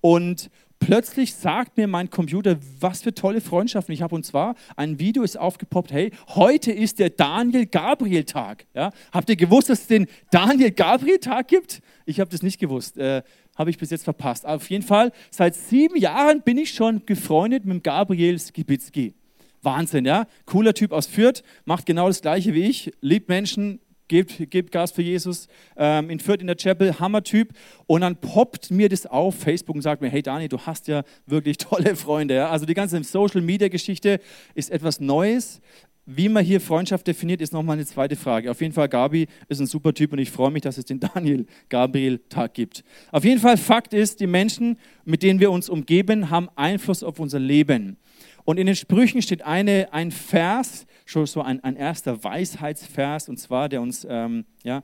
und 0.02 0.52
plötzlich 0.80 1.34
sagt 1.34 1.78
mir 1.78 1.88
mein 1.88 2.10
Computer, 2.10 2.58
was 2.80 3.02
für 3.02 3.14
tolle 3.14 3.42
Freundschaften 3.42 3.94
ich 3.94 4.02
habe. 4.02 4.14
Und 4.14 4.26
zwar, 4.26 4.56
ein 4.76 5.00
Video 5.00 5.24
ist 5.24 5.38
aufgepoppt, 5.38 5.92
hey, 5.92 6.12
heute 6.30 6.72
ist 6.72 7.00
der 7.00 7.10
Daniel-Gabriel-Tag. 7.10 8.66
Ja? 8.74 8.92
Habt 9.12 9.30
ihr 9.30 9.36
gewusst, 9.36 9.70
dass 9.70 9.82
es 9.82 9.88
den 9.88 10.08
Daniel-Gabriel-Tag 10.32 11.48
gibt? 11.48 11.82
Ich 12.06 12.20
habe 12.20 12.30
das 12.30 12.44
nicht 12.44 12.60
gewusst. 12.60 12.98
Äh, 12.98 13.24
habe 13.56 13.70
ich 13.70 13.78
bis 13.78 13.90
jetzt 13.90 14.04
verpasst. 14.04 14.46
Auf 14.46 14.70
jeden 14.70 14.84
Fall, 14.84 15.12
seit 15.32 15.56
sieben 15.56 15.98
Jahren 15.98 16.42
bin 16.42 16.58
ich 16.58 16.74
schon 16.74 17.06
gefreundet 17.06 17.66
mit 17.66 17.84
Gabriel 17.84 18.38
Skibitzki. 18.40 19.14
Wahnsinn, 19.62 20.06
ja? 20.06 20.28
Cooler 20.46 20.74
Typ 20.74 20.92
aus 20.92 21.08
Fürth, 21.08 21.44
macht 21.66 21.86
genau 21.86 22.08
das 22.08 22.22
Gleiche 22.22 22.54
wie 22.54 22.64
ich, 22.64 22.94
liebt 23.02 23.30
Menschen, 23.30 23.80
gibt, 24.08 24.52
gibt 24.52 24.72
Gas 24.72 24.92
für 24.92 25.02
Jesus, 25.02 25.48
ähm, 25.76 26.10
in 26.10 26.20
Fürth 26.20 26.42
in 26.42 26.48
der 26.48 26.56
Chapel, 26.56 27.00
Hammer-Typ. 27.00 27.54
Und 27.88 28.02
dann 28.02 28.16
poppt 28.18 28.72
mir 28.72 28.90
das 28.90 29.06
auf 29.06 29.36
Facebook 29.36 29.76
und 29.76 29.82
sagt 29.82 30.02
mir, 30.02 30.10
hey 30.10 30.22
Dani, 30.22 30.48
du 30.48 30.60
hast 30.60 30.88
ja 30.88 31.04
wirklich 31.26 31.58
tolle 31.58 31.96
Freunde. 31.96 32.36
Ja? 32.36 32.50
Also 32.50 32.66
die 32.66 32.74
ganze 32.74 33.04
Social-Media-Geschichte 33.04 34.20
ist 34.54 34.72
etwas 34.72 35.00
Neues. 35.00 35.62
Wie 36.08 36.30
man 36.30 36.46
hier 36.46 36.62
Freundschaft 36.62 37.08
definiert, 37.08 37.42
ist 37.42 37.52
nochmal 37.52 37.78
eine 37.78 37.86
zweite 37.86 38.16
Frage. 38.16 38.52
Auf 38.52 38.62
jeden 38.62 38.74
Fall, 38.74 38.88
Gabi 38.88 39.26
ist 39.48 39.60
ein 39.60 39.66
super 39.66 39.92
Typ 39.92 40.14
und 40.14 40.20
ich 40.20 40.30
freue 40.30 40.52
mich, 40.52 40.62
dass 40.62 40.78
es 40.78 40.86
den 40.86 41.00
Daniel 41.00 41.48
Gabriel 41.68 42.20
Tag 42.30 42.54
gibt. 42.54 42.84
Auf 43.12 43.24
jeden 43.24 43.42
Fall, 43.42 43.58
Fakt 43.58 43.92
ist, 43.92 44.20
die 44.20 44.28
Menschen, 44.28 44.78
mit 45.04 45.24
denen 45.24 45.40
wir 45.40 45.50
uns 45.50 45.68
umgeben, 45.68 46.30
haben 46.30 46.48
Einfluss 46.56 47.02
auf 47.02 47.20
unser 47.20 47.40
Leben. 47.40 47.98
Und 48.44 48.60
in 48.60 48.68
den 48.68 48.76
Sprüchen 48.76 49.24
steht 49.24 49.42
eine, 49.42 49.92
ein 49.94 50.12
Vers, 50.12 50.86
schon 51.06 51.26
so 51.26 51.42
ein, 51.42 51.64
ein 51.64 51.76
erster 51.76 52.24
Weisheitsvers, 52.24 53.28
und 53.28 53.38
zwar, 53.38 53.68
der 53.68 53.82
uns 53.82 54.06
ähm, 54.08 54.46
ja, 54.64 54.84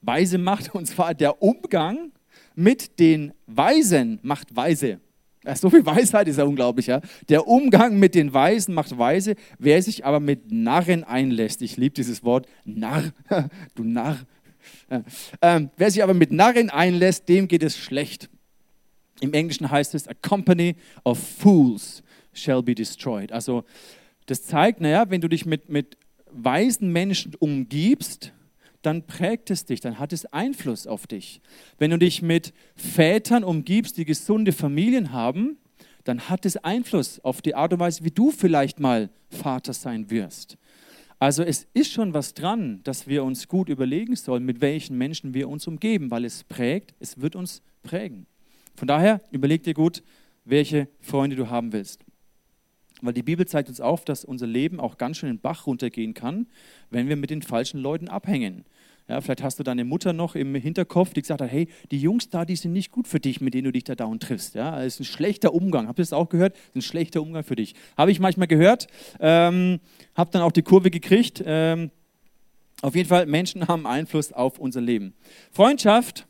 weise 0.00 0.38
macht, 0.38 0.74
und 0.74 0.86
zwar 0.86 1.12
der 1.12 1.42
Umgang 1.42 2.12
mit 2.54 2.98
den 2.98 3.34
Weisen 3.46 4.20
macht 4.22 4.56
weise. 4.56 5.00
So 5.54 5.70
viel 5.70 5.84
Weisheit 5.84 6.28
ist 6.28 6.38
ja 6.38 6.44
unglaublich. 6.44 6.86
Ja? 6.86 7.00
Der 7.28 7.48
Umgang 7.48 7.98
mit 7.98 8.14
den 8.14 8.32
Weisen 8.32 8.74
macht 8.74 8.96
weise, 8.96 9.34
wer 9.58 9.82
sich 9.82 10.04
aber 10.04 10.20
mit 10.20 10.52
Narren 10.52 11.04
einlässt. 11.04 11.62
Ich 11.62 11.76
liebe 11.76 11.94
dieses 11.94 12.22
Wort 12.22 12.46
Narr, 12.64 13.12
du 13.74 13.84
Narr. 13.84 14.18
Ähm, 15.40 15.70
wer 15.76 15.90
sich 15.90 16.02
aber 16.02 16.14
mit 16.14 16.30
Narren 16.30 16.70
einlässt, 16.70 17.28
dem 17.28 17.48
geht 17.48 17.62
es 17.62 17.76
schlecht. 17.76 18.30
Im 19.20 19.32
Englischen 19.34 19.70
heißt 19.70 19.94
es, 19.94 20.06
a 20.06 20.14
company 20.14 20.76
of 21.04 21.18
fools 21.18 22.02
shall 22.32 22.62
be 22.62 22.74
destroyed. 22.74 23.32
Also 23.32 23.64
das 24.26 24.44
zeigt, 24.44 24.80
naja, 24.80 25.10
wenn 25.10 25.20
du 25.20 25.28
dich 25.28 25.46
mit, 25.46 25.68
mit 25.68 25.96
weisen 26.30 26.92
Menschen 26.92 27.34
umgibst, 27.38 28.32
dann 28.82 29.06
prägt 29.06 29.50
es 29.50 29.64
dich, 29.64 29.80
dann 29.80 29.98
hat 29.98 30.12
es 30.12 30.26
Einfluss 30.26 30.86
auf 30.86 31.06
dich. 31.06 31.40
Wenn 31.78 31.90
du 31.90 31.98
dich 31.98 32.22
mit 32.22 32.52
Vätern 32.74 33.44
umgibst, 33.44 33.96
die 33.96 34.04
gesunde 34.04 34.52
Familien 34.52 35.12
haben, 35.12 35.58
dann 36.04 36.28
hat 36.28 36.44
es 36.46 36.56
Einfluss 36.56 37.20
auf 37.20 37.42
die 37.42 37.54
Art 37.54 37.72
und 37.72 37.78
Weise, 37.78 38.04
wie 38.04 38.10
du 38.10 38.30
vielleicht 38.30 38.80
mal 38.80 39.10
Vater 39.30 39.72
sein 39.72 40.10
wirst. 40.10 40.58
Also 41.18 41.44
es 41.44 41.68
ist 41.72 41.92
schon 41.92 42.14
was 42.14 42.34
dran, 42.34 42.80
dass 42.82 43.06
wir 43.06 43.22
uns 43.22 43.46
gut 43.46 43.68
überlegen 43.68 44.16
sollen, 44.16 44.44
mit 44.44 44.60
welchen 44.60 44.98
Menschen 44.98 45.34
wir 45.34 45.48
uns 45.48 45.68
umgeben, 45.68 46.10
weil 46.10 46.24
es 46.24 46.42
prägt, 46.42 46.94
es 46.98 47.20
wird 47.20 47.36
uns 47.36 47.62
prägen. 47.84 48.26
Von 48.74 48.88
daher 48.88 49.20
überleg 49.30 49.62
dir 49.62 49.74
gut, 49.74 50.02
welche 50.44 50.88
Freunde 51.00 51.36
du 51.36 51.48
haben 51.48 51.72
willst. 51.72 52.04
Weil 53.02 53.12
die 53.12 53.22
Bibel 53.22 53.46
zeigt 53.46 53.68
uns 53.68 53.80
auf, 53.80 54.04
dass 54.04 54.24
unser 54.24 54.46
Leben 54.46 54.80
auch 54.80 54.98
ganz 54.98 55.18
schön 55.18 55.30
in 55.30 55.36
den 55.36 55.42
Bach 55.42 55.66
runtergehen 55.66 56.14
kann, 56.14 56.48
wenn 56.90 57.08
wir 57.08 57.16
mit 57.16 57.30
den 57.30 57.42
falschen 57.42 57.80
Leuten 57.80 58.08
abhängen. 58.08 58.64
Ja, 59.08 59.20
vielleicht 59.20 59.42
hast 59.42 59.58
du 59.58 59.62
deine 59.62 59.84
Mutter 59.84 60.12
noch 60.12 60.36
im 60.36 60.54
Hinterkopf, 60.54 61.12
die 61.12 61.22
gesagt 61.22 61.40
hat, 61.40 61.50
hey, 61.50 61.68
die 61.90 61.98
Jungs 61.98 62.28
da, 62.28 62.44
die 62.44 62.56
sind 62.56 62.72
nicht 62.72 62.92
gut 62.92 63.08
für 63.08 63.20
dich, 63.20 63.40
mit 63.40 63.52
denen 63.52 63.64
du 63.64 63.72
dich 63.72 63.84
da 63.84 63.94
dauernd 63.94 64.22
triffst. 64.22 64.54
Ja, 64.54 64.76
das 64.76 64.94
ist 64.94 65.00
ein 65.00 65.04
schlechter 65.04 65.52
Umgang. 65.54 65.88
Habt 65.88 65.98
ihr 65.98 66.02
das 66.02 66.12
auch 66.12 66.28
gehört? 66.28 66.54
Das 66.54 66.68
ist 66.68 66.76
ein 66.76 66.82
schlechter 66.82 67.20
Umgang 67.20 67.42
für 67.42 67.56
dich. 67.56 67.74
Habe 67.96 68.12
ich 68.12 68.20
manchmal 68.20 68.46
gehört, 68.46 68.86
ähm, 69.20 69.80
habe 70.14 70.30
dann 70.30 70.42
auch 70.42 70.52
die 70.52 70.62
Kurve 70.62 70.90
gekriegt. 70.90 71.42
Ähm, 71.44 71.90
auf 72.80 72.94
jeden 72.94 73.08
Fall, 73.08 73.26
Menschen 73.26 73.66
haben 73.68 73.86
Einfluss 73.86 74.32
auf 74.32 74.58
unser 74.58 74.80
Leben. 74.80 75.14
Freundschaft, 75.50 76.26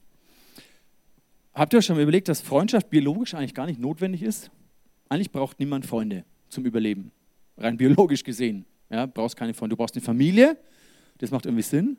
habt 1.55 1.75
ihr 1.75 1.79
euch 1.79 1.87
schon 1.87 1.97
mal 1.97 2.03
überlegt, 2.03 2.29
dass 2.29 2.41
Freundschaft 2.41 2.91
biologisch 2.91 3.35
eigentlich 3.35 3.55
gar 3.55 3.67
nicht 3.67 3.81
notwendig 3.81 4.23
ist? 4.23 4.51
Eigentlich 5.09 5.31
braucht 5.31 5.61
niemand 5.61 5.85
Freunde 5.85 6.25
zum 6.49 6.65
Überleben. 6.65 7.13
Rein 7.59 7.77
biologisch 7.77 8.25
gesehen. 8.25 8.65
Ja, 8.91 9.07
brauchst 9.07 9.37
keine 9.37 9.55
Freunde. 9.55 9.75
Du 9.75 9.77
brauchst 9.77 9.95
eine 9.95 10.03
Familie, 10.03 10.57
das 11.19 11.31
macht 11.31 11.47
irgendwie 11.47 11.63
Sinn, 11.63 11.97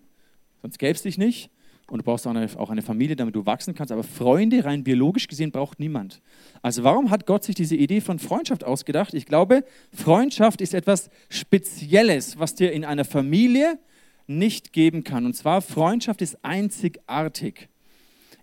sonst 0.63 0.79
gäbe 0.79 0.93
es 0.93 1.03
dich 1.03 1.19
nicht. 1.19 1.51
Und 1.87 1.99
du 1.99 2.03
brauchst 2.05 2.25
auch 2.25 2.31
eine, 2.31 2.47
auch 2.57 2.69
eine, 2.69 2.81
Familie, 2.81 3.15
damit 3.15 3.35
du 3.35 3.45
wachsen 3.45 3.75
kannst. 3.75 3.91
Aber 3.91 4.03
Freunde, 4.03 4.63
rein 4.65 4.83
biologisch 4.83 5.27
gesehen, 5.27 5.51
braucht 5.51 5.79
niemand. 5.79 6.21
Also 6.61 6.83
warum 6.83 7.11
hat 7.11 7.27
Gott 7.27 7.43
sich 7.43 7.55
diese 7.55 7.75
Idee 7.75 8.01
von 8.01 8.17
Freundschaft 8.17 8.63
ausgedacht? 8.63 9.13
Ich 9.13 9.25
glaube, 9.25 9.65
Freundschaft 9.91 10.61
ist 10.61 10.73
etwas 10.73 11.11
Spezielles, 11.29 12.39
was 12.39 12.55
dir 12.55 12.71
in 12.71 12.85
einer 12.85 13.05
Familie 13.05 13.77
nicht 14.25 14.71
geben 14.71 15.03
kann. 15.03 15.25
Und 15.25 15.35
zwar, 15.35 15.61
Freundschaft 15.61 16.21
ist 16.21 16.43
einzigartig. 16.43 17.67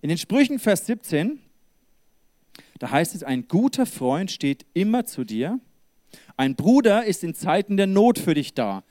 In 0.02 0.10
den 0.10 0.18
Sprüchen, 0.18 0.58
Vers 0.58 0.86
17, 0.86 1.40
da 2.78 2.90
heißt 2.90 3.14
es, 3.14 3.24
ein 3.24 3.48
guter 3.48 3.86
Freund 3.86 4.30
steht 4.30 4.66
immer 4.74 5.06
zu 5.06 5.24
dir 5.24 5.58
ein 6.36 6.56
Bruder 6.56 7.04
ist 7.04 7.22
in 7.22 7.34
Zeiten 7.34 7.76
der 7.76 7.86
Not 7.86 8.18
für 8.18 8.34
dich 8.34 8.54
da. 8.54 8.82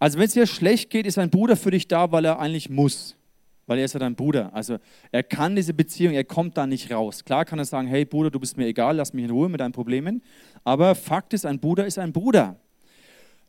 Also 0.00 0.18
wenn 0.18 0.24
es 0.24 0.32
dir 0.32 0.46
schlecht 0.46 0.90
geht, 0.90 1.06
ist 1.06 1.18
ein 1.18 1.30
Bruder 1.30 1.56
für 1.56 1.70
dich 1.70 1.86
da, 1.86 2.10
weil 2.10 2.24
er 2.24 2.40
eigentlich 2.40 2.70
muss. 2.70 3.16
Weil 3.66 3.78
er 3.78 3.84
ist 3.84 3.92
ja 3.92 4.00
dein 4.00 4.16
Bruder. 4.16 4.52
Also 4.54 4.78
er 5.12 5.22
kann 5.22 5.54
diese 5.54 5.74
Beziehung, 5.74 6.14
er 6.14 6.24
kommt 6.24 6.56
da 6.56 6.66
nicht 6.66 6.90
raus. 6.90 7.24
Klar 7.24 7.44
kann 7.44 7.58
er 7.58 7.66
sagen, 7.66 7.86
hey 7.86 8.06
Bruder, 8.06 8.30
du 8.30 8.40
bist 8.40 8.56
mir 8.56 8.66
egal, 8.66 8.96
lass 8.96 9.12
mich 9.12 9.24
in 9.24 9.30
Ruhe 9.30 9.48
mit 9.50 9.60
deinen 9.60 9.72
Problemen. 9.72 10.22
Aber 10.64 10.94
Fakt 10.94 11.34
ist, 11.34 11.44
ein 11.44 11.60
Bruder 11.60 11.86
ist 11.86 11.98
ein 11.98 12.12
Bruder. 12.12 12.58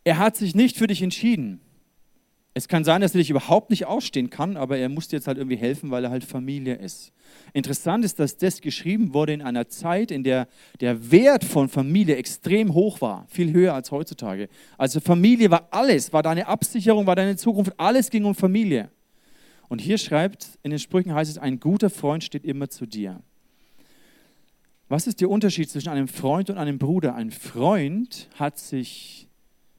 Er 0.03 0.17
hat 0.17 0.35
sich 0.35 0.53
nicht 0.53 0.77
für 0.77 0.87
dich 0.87 1.01
entschieden. 1.01 1.61
Es 2.53 2.67
kann 2.67 2.83
sein, 2.83 2.99
dass 2.99 3.15
er 3.15 3.19
dich 3.19 3.29
überhaupt 3.29 3.69
nicht 3.69 3.85
ausstehen 3.85 4.29
kann, 4.29 4.57
aber 4.57 4.77
er 4.77 4.89
muss 4.89 5.07
dir 5.07 5.15
jetzt 5.15 5.27
halt 5.27 5.37
irgendwie 5.37 5.55
helfen, 5.55 5.89
weil 5.89 6.03
er 6.03 6.09
halt 6.09 6.25
Familie 6.25 6.75
ist. 6.75 7.13
Interessant 7.53 8.03
ist, 8.03 8.19
dass 8.19 8.35
das 8.35 8.59
geschrieben 8.59 9.13
wurde 9.13 9.31
in 9.31 9.41
einer 9.41 9.69
Zeit, 9.69 10.11
in 10.11 10.23
der 10.23 10.49
der 10.81 11.11
Wert 11.11 11.45
von 11.45 11.69
Familie 11.69 12.17
extrem 12.17 12.73
hoch 12.73 12.99
war, 12.99 13.25
viel 13.29 13.53
höher 13.53 13.73
als 13.73 13.91
heutzutage. 13.91 14.49
Also 14.77 14.99
Familie 14.99 15.49
war 15.49 15.69
alles, 15.71 16.11
war 16.11 16.23
deine 16.23 16.47
Absicherung, 16.47 17.07
war 17.07 17.15
deine 17.15 17.37
Zukunft, 17.37 17.73
alles 17.77 18.09
ging 18.09 18.25
um 18.25 18.35
Familie. 18.35 18.89
Und 19.69 19.79
hier 19.79 19.97
schreibt, 19.97 20.59
in 20.63 20.71
den 20.71 20.79
Sprüchen 20.79 21.13
heißt 21.13 21.31
es, 21.31 21.37
ein 21.37 21.57
guter 21.61 21.89
Freund 21.89 22.25
steht 22.25 22.43
immer 22.43 22.69
zu 22.69 22.85
dir. 22.85 23.21
Was 24.89 25.07
ist 25.07 25.21
der 25.21 25.29
Unterschied 25.29 25.69
zwischen 25.69 25.87
einem 25.87 26.09
Freund 26.09 26.49
und 26.49 26.57
einem 26.57 26.77
Bruder? 26.77 27.15
Ein 27.15 27.31
Freund 27.31 28.27
hat 28.35 28.59
sich 28.59 29.29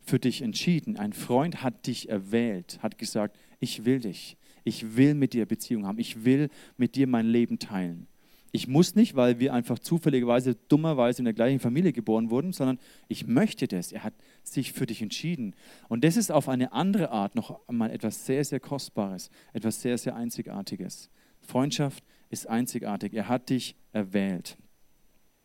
für 0.02 0.18
dich 0.18 0.42
entschieden. 0.42 0.96
Ein 0.96 1.12
Freund 1.12 1.62
hat 1.62 1.86
dich 1.86 2.08
erwählt, 2.08 2.78
hat 2.82 2.98
gesagt, 2.98 3.38
ich 3.60 3.84
will 3.84 4.00
dich. 4.00 4.36
Ich 4.64 4.96
will 4.96 5.14
mit 5.14 5.32
dir 5.32 5.46
Beziehung 5.46 5.86
haben. 5.86 5.98
Ich 5.98 6.24
will 6.24 6.48
mit 6.76 6.94
dir 6.94 7.06
mein 7.06 7.26
Leben 7.26 7.58
teilen. 7.58 8.06
Ich 8.54 8.68
muss 8.68 8.94
nicht, 8.94 9.16
weil 9.16 9.40
wir 9.40 9.54
einfach 9.54 9.78
zufälligerweise, 9.78 10.54
dummerweise 10.68 11.20
in 11.20 11.24
der 11.24 11.32
gleichen 11.32 11.58
Familie 11.58 11.94
geboren 11.94 12.28
wurden, 12.30 12.52
sondern 12.52 12.78
ich 13.08 13.26
möchte 13.26 13.66
das. 13.66 13.92
Er 13.92 14.04
hat 14.04 14.12
sich 14.42 14.72
für 14.72 14.84
dich 14.84 15.00
entschieden. 15.00 15.54
Und 15.88 16.04
das 16.04 16.18
ist 16.18 16.30
auf 16.30 16.50
eine 16.50 16.72
andere 16.72 17.10
Art 17.10 17.34
noch 17.34 17.66
einmal 17.66 17.90
etwas 17.90 18.26
sehr, 18.26 18.44
sehr 18.44 18.60
Kostbares, 18.60 19.30
etwas 19.54 19.80
sehr, 19.80 19.96
sehr 19.96 20.14
Einzigartiges. 20.16 21.08
Freundschaft 21.40 22.04
ist 22.28 22.46
einzigartig. 22.46 23.14
Er 23.14 23.28
hat 23.28 23.48
dich 23.48 23.74
erwählt. 23.92 24.58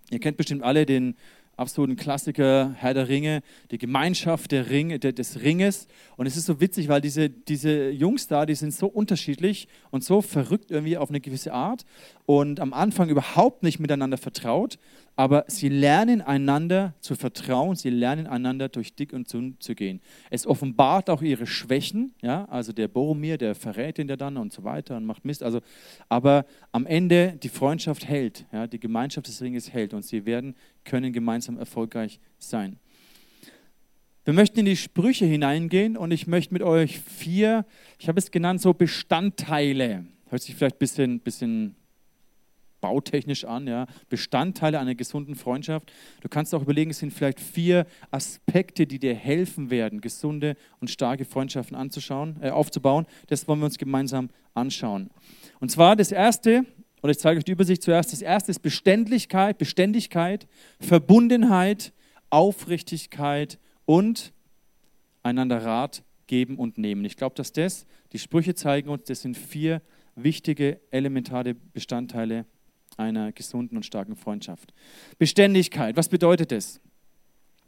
Ihr 0.09 0.19
kennt 0.19 0.35
bestimmt 0.35 0.63
alle 0.63 0.85
den 0.85 1.15
absoluten 1.57 1.95
Klassiker, 1.95 2.73
Herr 2.77 2.93
der 2.93 3.09
Ringe, 3.09 3.41
die 3.71 3.77
Gemeinschaft 3.77 4.51
der 4.51 4.69
Ringe, 4.69 4.99
des 4.99 5.41
Ringes. 5.41 5.87
Und 6.15 6.27
es 6.27 6.37
ist 6.37 6.45
so 6.45 6.61
witzig, 6.61 6.87
weil 6.87 7.01
diese, 7.01 7.29
diese 7.29 7.89
Jungs 7.89 8.27
da, 8.27 8.45
die 8.45 8.55
sind 8.55 8.73
so 8.73 8.87
unterschiedlich 8.87 9.67
und 9.89 10.03
so 10.03 10.21
verrückt 10.21 10.71
irgendwie 10.71 10.97
auf 10.97 11.09
eine 11.09 11.19
gewisse 11.19 11.53
Art 11.53 11.83
und 12.25 12.59
am 12.59 12.73
Anfang 12.73 13.09
überhaupt 13.09 13.63
nicht 13.63 13.79
miteinander 13.79 14.17
vertraut, 14.17 14.77
aber 15.17 15.45
sie 15.47 15.67
lernen 15.67 16.21
einander 16.21 16.93
zu 16.99 17.15
vertrauen, 17.15 17.75
sie 17.75 17.89
lernen 17.89 18.27
einander 18.27 18.69
durch 18.69 18.93
dick 18.93 19.13
und 19.13 19.33
dünn 19.33 19.55
zu 19.59 19.73
gehen. 19.73 19.99
Es 20.29 20.45
offenbart 20.45 21.09
auch 21.09 21.23
ihre 21.23 21.47
Schwächen, 21.47 22.13
ja, 22.21 22.45
also 22.45 22.71
der 22.71 22.87
Boromir, 22.87 23.39
der 23.39 23.55
verrät 23.55 23.97
ihn 23.97 24.07
ja 24.07 24.15
dann 24.15 24.37
und 24.37 24.53
so 24.53 24.63
weiter 24.63 24.95
und 24.95 25.05
macht 25.05 25.25
Mist. 25.25 25.41
Also, 25.41 25.61
aber 26.07 26.45
am 26.71 26.85
Ende 26.85 27.35
die 27.41 27.49
Freundschaft 27.49 28.07
hält, 28.07 28.45
ja, 28.53 28.67
die 28.67 28.79
Gemeinschaft 28.79 29.27
des 29.27 29.41
Ringes 29.41 29.73
hält 29.73 29.95
und 29.95 30.05
sie 30.05 30.27
werden 30.27 30.55
können 30.85 31.11
gemeinsam 31.11 31.57
erfolgreich 31.57 32.19
sein. 32.37 32.77
Wir 34.23 34.35
möchten 34.35 34.59
in 34.59 34.65
die 34.65 34.77
Sprüche 34.77 35.25
hineingehen 35.25 35.97
und 35.97 36.11
ich 36.11 36.27
möchte 36.27 36.53
mit 36.53 36.61
euch 36.61 36.99
vier, 36.99 37.65
ich 37.97 38.07
habe 38.07 38.19
es 38.19 38.29
genannt, 38.29 38.61
so 38.61 38.71
Bestandteile. 38.71 40.05
Hört 40.29 40.43
sich 40.43 40.53
vielleicht 40.53 40.75
ein 40.75 40.79
bisschen, 40.79 41.19
bisschen 41.21 41.75
bautechnisch 42.81 43.45
an, 43.45 43.67
ja, 43.67 43.87
Bestandteile 44.09 44.79
einer 44.79 44.95
gesunden 44.95 45.35
Freundschaft. 45.35 45.91
Du 46.21 46.29
kannst 46.29 46.53
auch 46.53 46.61
überlegen, 46.61 46.91
es 46.91 46.99
sind 46.99 47.11
vielleicht 47.11 47.39
vier 47.39 47.85
Aspekte, 48.11 48.85
die 48.87 48.99
dir 48.99 49.15
helfen 49.15 49.69
werden, 49.69 50.01
gesunde 50.01 50.55
und 50.79 50.89
starke 50.89 51.25
Freundschaften 51.25 51.75
anzuschauen, 51.75 52.37
äh, 52.41 52.49
aufzubauen. 52.49 53.05
Das 53.27 53.47
wollen 53.47 53.59
wir 53.59 53.65
uns 53.65 53.77
gemeinsam 53.77 54.29
anschauen. 54.53 55.09
Und 55.59 55.69
zwar 55.71 55.95
das 55.95 56.11
erste, 56.11 56.65
oder 57.01 57.11
ich 57.11 57.19
zeige 57.19 57.37
euch 57.39 57.45
die 57.45 57.51
Übersicht 57.51 57.83
zuerst. 57.83 58.13
Das 58.13 58.21
erste 58.21 58.51
ist 58.51 58.59
Beständigkeit, 58.59 59.57
Beständigkeit, 59.57 60.47
Verbundenheit, 60.79 61.93
Aufrichtigkeit 62.29 63.59
und 63.85 64.33
einander 65.23 65.63
Rat 65.63 66.03
geben 66.27 66.57
und 66.57 66.77
nehmen. 66.77 67.05
Ich 67.05 67.17
glaube, 67.17 67.35
dass 67.35 67.53
das, 67.53 67.85
die 68.11 68.19
Sprüche 68.19 68.55
zeigen 68.55 68.89
uns, 68.89 69.05
das 69.05 69.21
sind 69.21 69.37
vier 69.37 69.81
wichtige, 70.15 70.81
elementare 70.91 71.53
Bestandteile 71.53 72.45
einer 72.97 73.31
gesunden 73.31 73.77
und 73.77 73.85
starken 73.85 74.15
Freundschaft. 74.15 74.73
Beständigkeit, 75.17 75.95
was 75.95 76.09
bedeutet 76.09 76.51
das? 76.51 76.81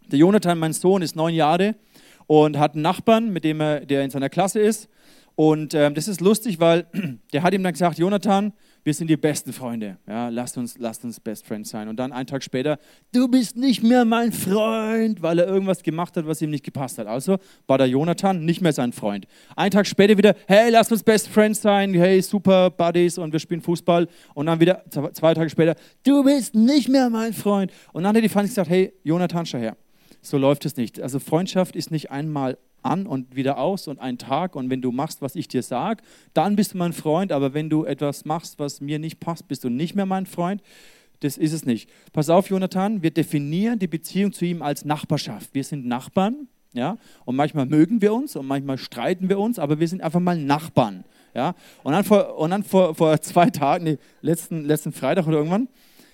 Der 0.07 0.19
Jonathan, 0.19 0.57
mein 0.57 0.73
Sohn, 0.73 1.01
ist 1.01 1.15
neun 1.15 1.33
Jahre 1.33 1.75
und 2.27 2.57
hat 2.57 2.73
einen 2.73 2.81
Nachbarn, 2.81 3.31
mit 3.31 3.43
dem 3.43 3.61
er, 3.61 3.85
der 3.85 4.03
in 4.03 4.09
seiner 4.09 4.29
Klasse 4.29 4.59
ist. 4.59 4.89
Und 5.35 5.73
ähm, 5.73 5.93
das 5.93 6.07
ist 6.07 6.19
lustig, 6.19 6.59
weil 6.59 6.87
der 7.33 7.43
hat 7.43 7.53
ihm 7.53 7.63
dann 7.63 7.73
gesagt, 7.73 7.97
Jonathan, 7.97 8.53
wir 8.83 8.93
sind 8.93 9.09
die 9.09 9.17
besten 9.17 9.53
Freunde. 9.53 9.97
Ja, 10.07 10.29
lasst 10.29 10.57
uns, 10.57 10.77
lasst 10.77 11.03
uns 11.03 11.19
Best 11.19 11.45
Friends 11.45 11.69
sein. 11.69 11.87
Und 11.87 11.97
dann 11.97 12.11
einen 12.11 12.27
Tag 12.27 12.43
später, 12.43 12.79
du 13.11 13.27
bist 13.27 13.55
nicht 13.55 13.83
mehr 13.83 14.05
mein 14.05 14.31
Freund, 14.31 15.21
weil 15.21 15.39
er 15.39 15.47
irgendwas 15.47 15.83
gemacht 15.83 16.15
hat, 16.17 16.25
was 16.25 16.41
ihm 16.41 16.49
nicht 16.49 16.63
gepasst 16.63 16.97
hat. 16.97 17.07
Also 17.07 17.37
war 17.67 17.77
der 17.77 17.87
Jonathan 17.87 18.45
nicht 18.45 18.61
mehr 18.61 18.73
sein 18.73 18.93
Freund. 18.93 19.27
Einen 19.55 19.71
Tag 19.71 19.87
später 19.87 20.17
wieder, 20.17 20.35
hey, 20.47 20.69
lasst 20.69 20.91
uns 20.91 21.03
Best 21.03 21.27
Friends 21.27 21.61
sein, 21.61 21.93
hey, 21.93 22.21
super 22.21 22.69
Buddies 22.69 23.17
und 23.17 23.31
wir 23.31 23.39
spielen 23.39 23.61
Fußball. 23.61 24.07
Und 24.33 24.45
dann 24.45 24.59
wieder 24.59 24.83
zwei 24.89 25.33
Tage 25.33 25.49
später, 25.49 25.75
du 26.03 26.23
bist 26.23 26.55
nicht 26.55 26.89
mehr 26.89 27.09
mein 27.09 27.33
Freund. 27.33 27.71
Und 27.91 28.03
dann 28.03 28.15
hat 28.15 28.23
die 28.23 28.29
Freundin 28.29 28.49
gesagt, 28.49 28.69
hey, 28.69 28.93
Jonathan, 29.03 29.45
schau 29.45 29.57
her. 29.57 29.77
So 30.21 30.37
läuft 30.37 30.65
es 30.65 30.75
nicht. 30.75 30.99
Also 31.01 31.19
Freundschaft 31.19 31.75
ist 31.75 31.91
nicht 31.91 32.11
einmal 32.11 32.57
an 32.81 33.07
und 33.07 33.35
wieder 33.35 33.57
aus 33.57 33.87
und 33.87 33.99
ein 33.99 34.17
Tag 34.17 34.55
und 34.55 34.69
wenn 34.69 34.81
du 34.81 34.91
machst, 34.91 35.21
was 35.21 35.35
ich 35.35 35.47
dir 35.47 35.63
sage, 35.63 36.03
dann 36.33 36.55
bist 36.55 36.73
du 36.73 36.77
mein 36.77 36.93
Freund, 36.93 37.31
aber 37.31 37.53
wenn 37.53 37.69
du 37.69 37.85
etwas 37.85 38.25
machst, 38.25 38.59
was 38.59 38.81
mir 38.81 38.99
nicht 38.99 39.19
passt, 39.19 39.47
bist 39.47 39.63
du 39.63 39.69
nicht 39.69 39.95
mehr 39.95 40.05
mein 40.05 40.25
Freund. 40.25 40.61
Das 41.21 41.37
ist 41.37 41.51
es 41.51 41.65
nicht. 41.65 41.89
Pass 42.13 42.29
auf, 42.29 42.49
Jonathan, 42.49 43.03
wir 43.03 43.11
definieren 43.11 43.77
die 43.77 43.87
Beziehung 43.87 44.31
zu 44.31 44.45
ihm 44.45 44.61
als 44.61 44.85
Nachbarschaft. 44.85 45.53
Wir 45.53 45.63
sind 45.63 45.85
Nachbarn, 45.85 46.47
ja, 46.73 46.97
und 47.25 47.35
manchmal 47.35 47.65
mögen 47.65 48.01
wir 48.01 48.13
uns 48.13 48.35
und 48.35 48.45
manchmal 48.47 48.77
streiten 48.77 49.27
wir 49.27 49.39
uns, 49.39 49.59
aber 49.59 49.79
wir 49.79 49.87
sind 49.87 50.01
einfach 50.01 50.19
mal 50.19 50.37
Nachbarn, 50.37 51.03
ja. 51.33 51.55
Und 51.83 51.93
dann 51.93 52.03
vor, 52.03 52.37
und 52.37 52.51
dann 52.51 52.63
vor, 52.63 52.95
vor 52.95 53.19
zwei 53.21 53.49
Tagen, 53.49 53.83
nee, 53.83 53.97
letzten, 54.21 54.65
letzten 54.65 54.91
Freitag 54.91 55.27
oder 55.27 55.37
irgendwann, 55.37 55.67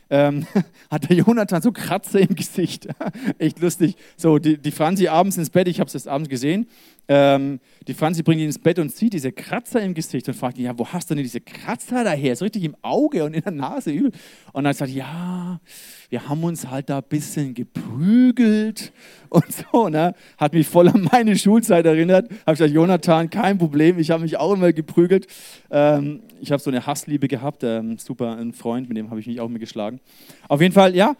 ähm, 0.09 0.45
hat 0.91 1.09
der 1.09 1.17
Jonathan 1.17 1.61
so 1.61 1.71
Kratzer 1.71 2.19
im 2.19 2.35
Gesicht. 2.35 2.87
Echt 3.37 3.59
lustig. 3.59 3.95
So, 4.17 4.37
die, 4.37 4.57
die 4.57 4.71
Franzi 4.71 5.07
abends 5.07 5.37
ins 5.37 5.49
Bett, 5.49 5.67
ich 5.67 5.79
habe 5.79 5.87
es 5.87 5.93
jetzt 5.93 6.07
abends 6.07 6.29
gesehen, 6.29 6.67
ähm, 7.07 7.59
die 7.87 7.93
Franzi 7.93 8.23
bringt 8.23 8.41
ihn 8.41 8.47
ins 8.47 8.59
Bett 8.59 8.79
und 8.79 8.91
sieht 8.91 9.13
diese 9.13 9.31
Kratzer 9.31 9.81
im 9.81 9.93
Gesicht 9.93 10.27
und 10.27 10.33
fragt 10.33 10.57
ihn, 10.57 10.65
ja, 10.65 10.77
wo 10.77 10.87
hast 10.87 11.09
du 11.09 11.15
denn 11.15 11.23
diese 11.23 11.41
Kratzer 11.41 12.03
daher? 12.03 12.35
So 12.35 12.45
richtig 12.45 12.63
im 12.63 12.75
Auge 12.81 13.23
und 13.23 13.33
in 13.33 13.41
der 13.41 13.51
Nase 13.51 13.91
übel. 13.91 14.11
Und 14.53 14.63
dann 14.63 14.73
sagt 14.73 14.91
ja, 14.91 15.59
wir 16.09 16.27
haben 16.27 16.43
uns 16.43 16.67
halt 16.67 16.89
da 16.89 16.97
ein 16.97 17.03
bisschen 17.07 17.53
geprügelt 17.53 18.91
und 19.29 19.45
so. 19.71 19.89
Ne? 19.89 20.15
Hat 20.37 20.53
mich 20.53 20.67
voll 20.67 20.87
an 20.87 21.07
meine 21.11 21.37
Schulzeit 21.37 21.85
erinnert. 21.85 22.29
Habe 22.29 22.53
ich 22.53 22.57
gesagt, 22.57 22.73
Jonathan, 22.73 23.29
kein 23.29 23.57
Problem, 23.57 23.99
ich 23.99 24.09
habe 24.11 24.23
mich 24.23 24.37
auch 24.37 24.53
immer 24.53 24.73
geprügelt. 24.73 25.27
Ähm, 25.69 26.21
ich 26.41 26.51
habe 26.51 26.61
so 26.61 26.69
eine 26.69 26.85
Hassliebe 26.85 27.27
gehabt, 27.27 27.63
ähm, 27.63 27.97
super, 27.97 28.37
ein 28.37 28.53
Freund, 28.53 28.87
mit 28.87 28.97
dem 28.97 29.09
habe 29.09 29.19
ich 29.19 29.27
mich 29.27 29.39
auch 29.39 29.47
immer 29.47 29.59
geschlagen. 29.59 29.99
Auf 30.47 30.61
jeden 30.61 30.73
Fall, 30.73 30.95
ja, 30.95 31.15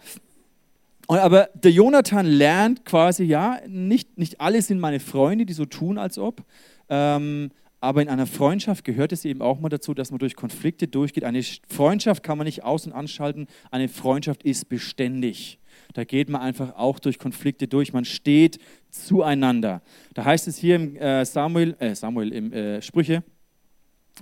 aber 1.08 1.48
der 1.54 1.70
Jonathan 1.70 2.26
lernt 2.26 2.84
quasi, 2.84 3.24
ja, 3.24 3.60
nicht, 3.66 4.18
nicht 4.18 4.40
alle 4.40 4.60
sind 4.62 4.80
meine 4.80 5.00
Freunde, 5.00 5.46
die 5.46 5.52
so 5.52 5.64
tun, 5.64 5.98
als 5.98 6.18
ob. 6.18 6.44
Ähm, 6.88 7.50
aber 7.80 8.02
in 8.02 8.08
einer 8.08 8.26
Freundschaft 8.26 8.84
gehört 8.84 9.12
es 9.12 9.24
eben 9.24 9.42
auch 9.42 9.60
mal 9.60 9.68
dazu, 9.68 9.94
dass 9.94 10.10
man 10.10 10.18
durch 10.18 10.34
Konflikte 10.34 10.88
durchgeht. 10.88 11.24
Eine 11.24 11.42
Freundschaft 11.68 12.22
kann 12.22 12.38
man 12.38 12.46
nicht 12.46 12.64
aus- 12.64 12.86
und 12.86 12.92
anschalten. 12.92 13.46
Eine 13.70 13.88
Freundschaft 13.88 14.42
ist 14.42 14.68
beständig. 14.68 15.58
Da 15.92 16.04
geht 16.04 16.28
man 16.28 16.40
einfach 16.40 16.74
auch 16.76 16.98
durch 16.98 17.18
Konflikte 17.18 17.68
durch. 17.68 17.92
Man 17.92 18.04
steht 18.04 18.58
zueinander. 18.90 19.82
Da 20.14 20.24
heißt 20.24 20.48
es 20.48 20.56
hier 20.56 20.76
im 20.76 20.96
äh, 20.96 21.24
Samuel, 21.24 21.76
äh, 21.78 21.94
Samuel 21.94 22.32
im 22.32 22.52
äh, 22.52 22.82
Sprüche 22.82 23.22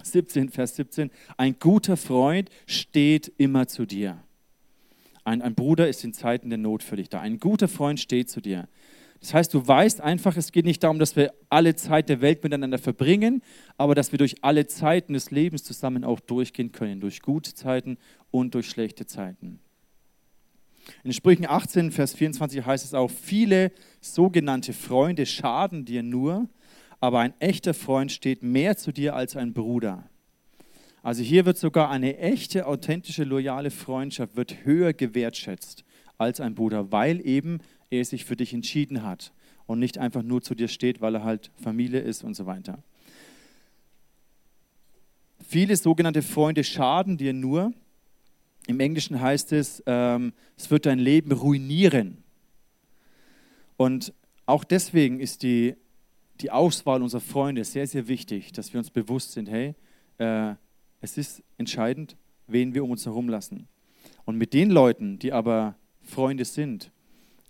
17, 0.03 0.49
Vers 0.49 0.77
17, 0.77 1.11
ein 1.37 1.57
guter 1.59 1.97
Freund 1.97 2.51
steht 2.67 3.33
immer 3.39 3.69
zu 3.69 3.87
dir. 3.87 4.23
Ein, 5.25 5.43
ein 5.43 5.55
Bruder 5.55 5.89
ist 5.89 6.05
in 6.05 6.13
Zeiten 6.13 6.51
der 6.51 6.59
Not 6.59 6.83
für 6.83 6.97
dich 6.97 7.09
da. 7.09 7.21
Ein 7.21 7.39
guter 7.39 7.69
Freund 7.69 7.99
steht 7.99 8.31
zu 8.31 8.41
dir. 8.41 8.69
Das 9.21 9.33
heißt, 9.33 9.55
du 9.55 9.67
weißt 9.67 10.03
einfach, 10.03 10.37
es 10.37 10.53
geht 10.53 10.67
nicht 10.67 10.83
darum, 10.83 10.99
dass 10.99 11.17
wir 11.17 11.33
alle 11.49 11.75
Zeit 11.77 12.11
der 12.11 12.21
Welt 12.21 12.45
miteinander 12.45 12.77
verbringen, 12.77 13.43
aber 13.79 13.95
dass 13.95 14.13
wir 14.13 14.19
durch 14.19 14.37
alle 14.43 14.67
Zeiten 14.67 15.15
des 15.15 15.31
Lebens 15.31 15.65
zusammen 15.65 16.05
auch 16.05 16.21
durchgehen 16.21 16.73
können, 16.73 17.01
durch 17.01 17.23
gute 17.23 17.55
Zeiten 17.55 17.97
und 18.31 18.55
durch 18.55 18.69
schlechte 18.69 19.07
Zeiten. 19.07 19.61
In 21.05 21.15
Sprüchen 21.15 21.47
18, 21.47 21.91
Vers 21.91 22.13
24 22.15 22.67
heißt 22.67 22.85
es 22.85 22.93
auch, 22.93 23.11
viele 23.11 23.73
sogenannte 24.03 24.75
Freunde 24.75 25.25
schaden 25.25 25.87
dir 25.87 26.03
nur, 26.03 26.47
aber 27.01 27.21
ein 27.21 27.33
echter 27.41 27.73
Freund 27.73 28.13
steht 28.13 28.43
mehr 28.43 28.77
zu 28.77 28.93
dir 28.93 29.17
als 29.17 29.37
ein 29.37 29.55
Bruder. 29.55 30.05
Also 31.05 31.23
hier 31.23 31.45
wird 31.45 31.59
sogar 31.59 31.91
eine 31.91 32.17
echte, 32.17 32.67
authentische, 32.67 33.25
loyale 33.25 33.71
Freundschaft 33.71 34.37
wird 34.37 34.65
höher 34.65 34.95
gewertschätzt 34.95 35.85
als 36.17 36.41
ein 36.41 36.55
Bruder, 36.55 36.93
weil 36.93 37.21
eben 37.27 37.59
er 37.91 38.07
sich 38.07 38.25
für 38.25 38.37
dich 38.37 38.55
entschieden 38.55 39.03
hat 39.03 39.31
und 39.67 39.81
nicht 39.81 39.99
einfach 39.99 40.23
nur 40.23 40.41
zu 40.41 40.55
dir 40.55 40.67
steht, 40.67 41.03
weil 41.03 41.17
er 41.17 41.23
halt 41.23 41.51
Familie 41.63 42.01
ist 42.01 42.25
und 42.25 42.33
so 42.33 42.47
weiter. 42.47 42.83
Viele 45.47 45.77
sogenannte 45.77 46.23
Freunde 46.23 46.65
schaden 46.65 47.19
dir 47.19 47.35
nur. 47.35 47.75
Im 48.67 48.81
Englischen 48.81 49.21
heißt 49.21 49.53
es, 49.53 49.83
ähm, 49.85 50.33
es 50.57 50.71
wird 50.71 50.87
dein 50.87 50.99
Leben 50.99 51.33
ruinieren. 51.33 52.25
Und 53.77 54.15
auch 54.47 54.65
deswegen 54.65 55.21
ist 55.21 55.43
die, 55.43 55.75
die 56.41 56.51
Auswahl 56.51 57.03
unserer 57.03 57.21
Freunde 57.21 57.63
sehr, 57.65 57.87
sehr 57.87 58.09
wichtig, 58.09 58.53
dass 58.53 58.73
wir 58.73 58.79
uns 58.79 58.89
bewusst 58.89 59.33
sind, 59.33 59.51
hey, 59.51 59.75
äh, 60.17 60.55
es 61.05 61.19
ist 61.19 61.43
entscheidend, 61.59 62.17
wen 62.47 62.75
wir 62.75 62.83
um 62.83 62.91
uns 62.91 63.05
herum 63.05 63.29
lassen. 63.29 63.69
Und 64.25 64.39
mit 64.39 64.55
den 64.55 64.71
Leuten, 64.71 65.19
die 65.19 65.35
aber 65.35 65.77
Freunde 66.03 66.47
sind, 66.47 66.91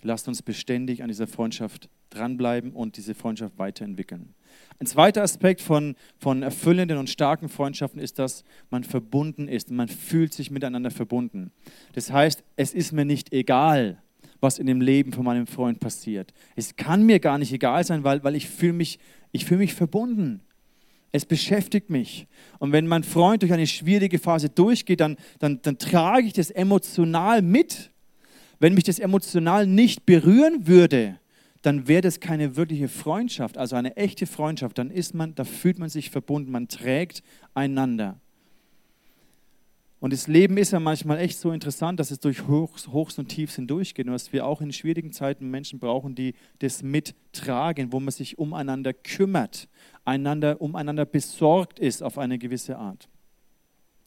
lasst 0.03 0.27
uns 0.27 0.43
beständig 0.43 1.05
an 1.05 1.09
dieser 1.09 1.29
Freundschaft 1.29 1.89
dranbleiben 2.11 2.73
und 2.73 2.97
diese 2.97 3.15
Freundschaft 3.15 3.57
weiterentwickeln. 3.57 4.35
Ein 4.81 4.87
zweiter 4.87 5.23
Aspekt 5.23 5.61
von, 5.61 5.95
von 6.19 6.43
erfüllenden 6.43 6.99
und 6.99 7.09
starken 7.09 7.49
Freundschaften 7.49 8.01
ist, 8.01 8.19
dass 8.19 8.45
man 8.71 8.83
verbunden 8.83 9.47
ist. 9.47 9.71
Man 9.71 9.87
fühlt 9.89 10.35
sich 10.35 10.51
miteinander 10.51 10.91
verbunden. 10.91 11.53
Das 11.93 12.11
heißt, 12.13 12.43
es 12.57 12.75
ist 12.75 12.91
mir 12.91 13.05
nicht 13.05 13.33
egal, 13.33 14.03
was 14.41 14.59
in 14.59 14.67
dem 14.67 14.81
Leben 14.81 15.13
von 15.13 15.25
meinem 15.25 15.47
Freund 15.47 15.79
passiert. 15.79 16.35
Es 16.57 16.75
kann 16.75 17.07
mir 17.07 17.21
gar 17.21 17.39
nicht 17.39 17.53
egal 17.53 17.85
sein, 17.85 18.03
weil, 18.03 18.25
weil 18.25 18.35
ich 18.35 18.49
fühle 18.49 18.73
mich, 18.73 18.99
fühl 19.37 19.59
mich 19.59 19.75
verbunden. 19.75 20.41
Es 21.15 21.25
beschäftigt 21.25 21.91
mich. 21.91 22.27
Und 22.59 22.73
wenn 22.73 22.89
mein 22.89 23.05
Freund 23.05 23.43
durch 23.43 23.53
eine 23.53 23.69
schwierige 23.69 24.19
Phase 24.19 24.49
durchgeht, 24.49 24.99
dann, 24.99 25.17
dann, 25.39 25.63
dann 25.63 25.79
trage 25.79 26.27
ich 26.27 26.33
das 26.33 26.51
emotional 26.51 27.41
mit. 27.41 27.93
Wenn 28.59 28.75
mich 28.75 28.83
das 28.83 28.99
emotional 28.99 29.65
nicht 29.65 30.07
berühren 30.07 30.67
würde, 30.67 31.21
dann 31.63 31.87
wäre 31.87 32.01
das 32.01 32.19
keine 32.19 32.57
wirkliche 32.57 32.89
Freundschaft, 32.89 33.59
also 33.59 33.77
eine 33.77 33.97
echte 33.97 34.27
Freundschaft. 34.27 34.77
Dann 34.77 34.91
ist 34.91 35.15
man, 35.15 35.37
da 35.37 35.45
fühlt 35.45 35.79
man 35.79 35.89
sich 35.89 36.11
verbunden, 36.11 36.51
man 36.51 36.67
trägt 36.67 37.23
einander. 37.55 38.21
Und 40.05 40.13
das 40.13 40.29
Leben 40.29 40.59
ist 40.59 40.73
ja 40.73 40.81
manchmal 40.81 41.19
echt 41.19 41.39
so 41.39 41.51
interessant, 41.51 41.99
dass 41.99 42.11
es 42.11 42.21
durch 42.21 42.47
Hochs, 42.47 42.89
Hochs 42.89 43.19
und 43.19 43.29
Tiefs 43.29 43.57
hindurchgeht 43.57 44.05
und 44.05 44.13
dass 44.13 44.35
wir 44.35 44.45
auch 44.45 44.61
in 44.61 44.71
schwierigen 44.71 45.13
Zeiten 45.13 45.51
Menschen 45.51 45.79
brauchen, 45.79 46.15
die 46.15 46.35
das 46.59 46.83
mittragen, 46.83 47.91
wo 47.91 48.01
man 48.01 48.11
sich 48.11 48.37
umeinander 48.37 48.93
kümmert, 48.93 49.67
einander, 50.05 50.61
umeinander 50.61 51.07
besorgt 51.07 51.79
ist 51.79 52.03
auf 52.03 52.19
eine 52.19 52.37
gewisse 52.37 52.77
Art. 52.77 53.09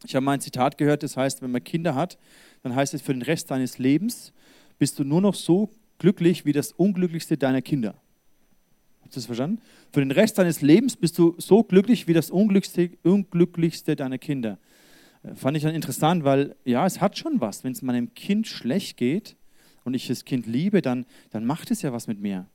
Ich 0.05 0.13
habe 0.13 0.23
mal 0.23 0.33
ein 0.33 0.39
Zitat 0.39 0.77
gehört, 0.77 1.01
das 1.01 1.17
heißt, 1.17 1.41
wenn 1.41 1.49
man 1.49 1.63
Kinder 1.63 1.95
hat, 1.95 2.19
dann 2.61 2.75
heißt 2.75 2.93
es, 2.93 3.01
für 3.01 3.13
den 3.13 3.23
Rest 3.23 3.49
deines 3.49 3.79
Lebens 3.79 4.33
bist 4.77 4.99
du 4.99 5.03
nur 5.03 5.21
noch 5.21 5.33
so 5.33 5.71
glücklich 5.97 6.45
wie 6.45 6.53
das 6.53 6.73
unglücklichste 6.73 7.39
deiner 7.39 7.63
Kinder. 7.63 7.95
Habt 9.01 9.13
ihr 9.13 9.15
das 9.15 9.25
verstanden? 9.25 9.63
Für 9.91 10.01
den 10.01 10.11
Rest 10.11 10.37
deines 10.37 10.61
Lebens 10.61 10.95
bist 10.95 11.17
du 11.17 11.33
so 11.39 11.63
glücklich 11.63 12.07
wie 12.07 12.13
das 12.13 12.29
unglücklichste, 12.29 12.91
unglücklichste 13.01 13.95
deiner 13.95 14.19
Kinder. 14.19 14.59
Fand 15.35 15.57
ich 15.57 15.63
dann 15.63 15.75
interessant, 15.75 16.23
weil 16.23 16.55
ja, 16.65 16.85
es 16.85 17.01
hat 17.01 17.17
schon 17.17 17.41
was. 17.41 17.63
Wenn 17.63 17.71
es 17.71 17.81
meinem 17.81 18.13
Kind 18.13 18.47
schlecht 18.47 18.97
geht 18.97 19.35
und 19.83 19.93
ich 19.93 20.07
das 20.07 20.25
Kind 20.25 20.45
liebe, 20.45 20.81
dann, 20.81 21.05
dann 21.31 21.45
macht 21.45 21.71
es 21.71 21.81
ja 21.81 21.93
was 21.93 22.07
mit 22.07 22.19
mir. 22.19 22.45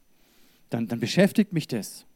Dann, 0.71 0.89
dann 0.89 1.01
beschäftigt 1.01 1.53
mich 1.53 1.69
das. 1.69 2.07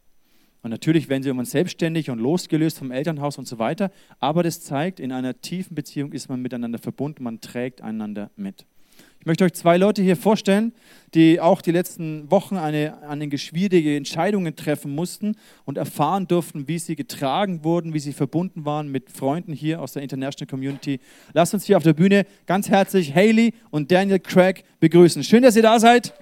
Und 0.62 0.70
natürlich 0.70 1.08
werden 1.08 1.22
sie 1.22 1.28
immer 1.28 1.44
selbstständig 1.44 2.10
und 2.10 2.18
losgelöst 2.18 2.78
vom 2.78 2.90
Elternhaus 2.90 3.38
und 3.38 3.46
so 3.46 3.58
weiter. 3.58 3.92
Aber 4.18 4.42
das 4.42 4.60
zeigt, 4.60 4.98
in 4.98 5.12
einer 5.12 5.40
tiefen 5.40 5.74
Beziehung 5.74 6.12
ist 6.12 6.28
man 6.28 6.42
miteinander 6.42 6.78
verbunden, 6.78 7.22
man 7.22 7.40
trägt 7.40 7.82
einander 7.82 8.30
mit. 8.36 8.66
Ich 9.26 9.28
möchte 9.28 9.42
euch 9.42 9.54
zwei 9.54 9.76
Leute 9.76 10.02
hier 10.02 10.16
vorstellen, 10.16 10.72
die 11.12 11.40
auch 11.40 11.60
die 11.60 11.72
letzten 11.72 12.30
Wochen 12.30 12.56
eine, 12.56 13.02
eine 13.08 13.36
schwierige 13.38 13.96
Entscheidungen 13.96 14.54
treffen 14.54 14.94
mussten 14.94 15.34
und 15.64 15.78
erfahren 15.78 16.28
durften, 16.28 16.68
wie 16.68 16.78
sie 16.78 16.94
getragen 16.94 17.64
wurden, 17.64 17.92
wie 17.92 17.98
sie 17.98 18.12
verbunden 18.12 18.64
waren 18.64 18.86
mit 18.86 19.10
Freunden 19.10 19.52
hier 19.52 19.82
aus 19.82 19.94
der 19.94 20.04
International 20.04 20.48
Community. 20.48 21.00
Lasst 21.32 21.54
uns 21.54 21.64
hier 21.64 21.76
auf 21.76 21.82
der 21.82 21.94
Bühne 21.94 22.24
ganz 22.46 22.68
herzlich 22.68 23.16
Haley 23.16 23.52
und 23.70 23.90
Daniel 23.90 24.20
Craig 24.20 24.62
begrüßen. 24.78 25.24
Schön, 25.24 25.42
dass 25.42 25.56
ihr 25.56 25.62
da 25.62 25.80
seid. 25.80 26.14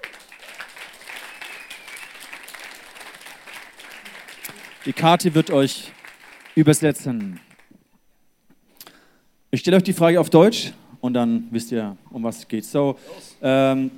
Die 4.87 4.95
Karte 4.95 5.35
wird 5.35 5.51
euch 5.51 5.93
übersetzen. 6.55 7.39
Ich 9.51 9.61
stelle 9.61 9.77
euch 9.77 9.83
die 9.83 9.93
Frage 9.93 10.19
auf 10.19 10.31
Deutsch 10.31 10.73
und 11.05 11.13
dann 11.13 11.49
wisst 11.51 11.71
ihr, 11.71 11.99
um 12.11 12.23
was 12.23 12.39
es 12.39 12.49
geht. 12.49 12.65
So, 12.65 12.97
ähm, 13.43 13.91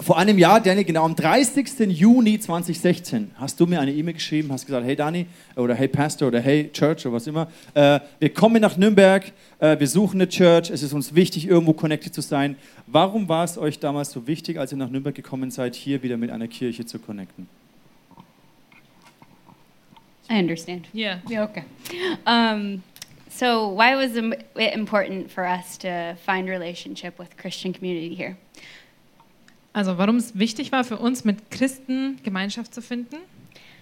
vor 0.00 0.18
einem 0.18 0.36
Jahr, 0.38 0.60
Danny, 0.60 0.82
genau 0.82 1.04
am 1.04 1.14
30. 1.14 1.88
Juni 1.88 2.40
2016, 2.40 3.30
hast 3.36 3.60
du 3.60 3.66
mir 3.66 3.80
eine 3.80 3.92
E-Mail 3.92 4.14
geschrieben, 4.14 4.50
hast 4.50 4.66
gesagt, 4.66 4.84
hey 4.84 4.96
Dani 4.96 5.26
oder 5.54 5.76
hey 5.76 5.86
Pastor 5.86 6.26
oder 6.26 6.40
hey 6.40 6.68
Church 6.72 7.06
oder 7.06 7.14
was 7.14 7.28
immer, 7.28 7.46
äh, 7.74 8.00
wir 8.18 8.34
kommen 8.34 8.60
nach 8.60 8.76
Nürnberg, 8.76 9.32
äh, 9.60 9.78
wir 9.78 9.86
suchen 9.86 10.20
eine 10.20 10.28
Church, 10.28 10.68
es 10.68 10.82
ist 10.82 10.92
uns 10.92 11.14
wichtig, 11.14 11.46
irgendwo 11.46 11.72
connected 11.72 12.12
zu 12.12 12.22
sein. 12.22 12.56
Warum 12.88 13.28
war 13.28 13.44
es 13.44 13.56
euch 13.56 13.78
damals 13.78 14.10
so 14.10 14.26
wichtig, 14.26 14.58
als 14.58 14.72
ihr 14.72 14.78
nach 14.78 14.90
Nürnberg 14.90 15.14
gekommen 15.14 15.52
seid, 15.52 15.76
hier 15.76 16.02
wieder 16.02 16.16
mit 16.16 16.30
einer 16.30 16.48
Kirche 16.48 16.84
zu 16.84 16.98
connecten? 16.98 17.48
I 20.28 20.40
understand. 20.40 20.88
Yeah. 20.92 21.20
Yeah, 21.30 21.44
okay. 21.44 21.62
Um, 22.26 22.82
so, 23.36 23.68
why 23.68 23.94
was 23.96 24.16
it 24.16 24.72
important 24.74 25.30
for 25.30 25.44
us 25.46 25.76
to 25.78 26.16
find 26.24 26.48
relationship 26.48 27.18
with 27.18 27.36
Christian 27.36 27.72
community 27.72 28.14
here? 28.14 28.36
Also 29.72 29.98
warum 29.98 30.16
es 30.16 30.32
wichtig 30.34 30.72
war 30.72 30.84
für 30.84 30.96
uns, 30.98 31.24
mit 31.24 31.50
Christen 31.50 32.18
Gemeinschaft 32.22 32.72
zu 32.72 32.80
finden? 32.80 33.18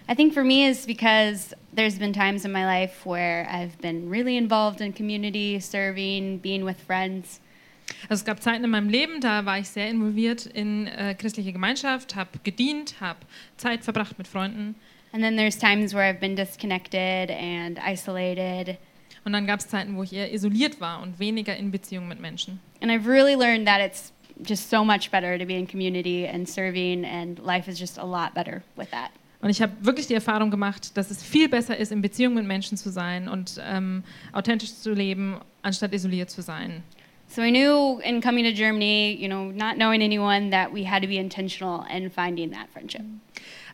I 0.07 0.13
think 0.13 0.33
for 0.33 0.43
me 0.43 0.67
is 0.67 0.85
because 0.85 1.55
there's 1.73 1.97
been 1.97 2.13
times 2.13 2.45
in 2.45 2.51
my 2.51 2.65
life 2.65 3.05
where 3.05 3.47
I've 3.49 3.79
been 3.81 4.09
really 4.09 4.37
involved 4.37 4.81
in 4.81 4.93
community, 4.93 5.59
serving, 5.59 6.39
being 6.39 6.63
with 6.65 6.79
friends, 6.81 7.39
Also 8.09 8.21
es 8.21 8.25
gab 8.25 8.41
Zeiten 8.41 8.63
in 8.63 8.71
meinem 8.71 8.89
Leben, 8.89 9.21
da 9.21 9.45
war 9.45 9.59
ich 9.59 9.69
sehr 9.69 9.89
involviert 9.89 10.45
in 10.45 10.87
äh, 10.87 11.15
christliche 11.15 11.53
Gemeinschaft, 11.53 12.15
habe 12.15 12.39
gedient, 12.43 12.95
habe 12.99 13.19
Zeit 13.57 13.83
verbracht 13.83 14.17
mit 14.17 14.27
Freunden. 14.27 14.75
and 15.13 15.23
then 15.23 15.37
there's 15.37 15.57
times 15.57 15.93
where 15.93 16.03
I've 16.03 16.19
been 16.19 16.35
disconnected 16.35 17.31
and 17.31 17.79
isolated. 17.79 18.77
Und 19.25 19.33
dann 19.33 19.47
gab 19.47 19.59
es 19.59 19.67
Zeiten, 19.67 19.97
wo 19.97 20.03
ich 20.03 20.13
eher 20.13 20.31
isoliert 20.31 20.79
war 20.79 21.01
und 21.01 21.19
weniger 21.19 21.57
in 21.57 21.71
Beziehung 21.71 22.07
mit 22.07 22.21
Menschen. 22.21 22.59
And 22.81 22.91
I've 22.91 23.07
really 23.07 23.35
learned 23.35 23.65
that 23.65 23.81
it's 23.81 24.13
just 24.47 24.69
so 24.69 24.85
much 24.85 25.09
better 25.11 25.37
to 25.37 25.45
be 25.45 25.57
in 25.57 25.67
community 25.67 26.27
and 26.27 26.47
serving, 26.47 27.03
and 27.05 27.39
life 27.39 27.69
is 27.69 27.79
just 27.79 27.97
a 27.97 28.05
lot 28.05 28.33
better 28.33 28.61
with 28.75 28.89
that. 28.91 29.09
Und 29.41 29.49
ich 29.49 29.61
habe 29.61 29.73
wirklich 29.81 30.07
die 30.07 30.13
Erfahrung 30.13 30.49
gemacht, 30.49 30.95
dass 30.97 31.11
es 31.11 31.23
viel 31.23 31.49
besser 31.49 31.77
ist, 31.77 31.91
in 31.91 32.01
Beziehung 32.01 32.33
mit 32.35 32.45
Menschen 32.45 32.77
zu 32.77 32.89
sein 32.89 33.27
und 33.27 33.59
ähm, 33.63 34.03
authentisch 34.31 34.73
zu 34.75 34.93
leben, 34.93 35.39
anstatt 35.61 35.93
isoliert 35.93 36.29
zu 36.29 36.41
sein. 36.41 36.83
So 37.27 37.41
I 37.41 37.49
knew 37.49 37.99
in 37.99 38.21
coming 38.21 38.45
to 38.45 38.51
Germany, 38.51 39.17
you 39.19 39.27
know, 39.27 39.51
not 39.51 39.75
knowing 39.75 40.01
anyone, 40.01 40.51
that 40.51 40.71
we 40.71 40.87
had 40.89 41.01
to 41.01 41.07
be 41.07 41.17
intentional 41.17 41.83
in 41.91 42.09
finding 42.09 42.51
that 42.51 42.69
friendship. 42.71 43.01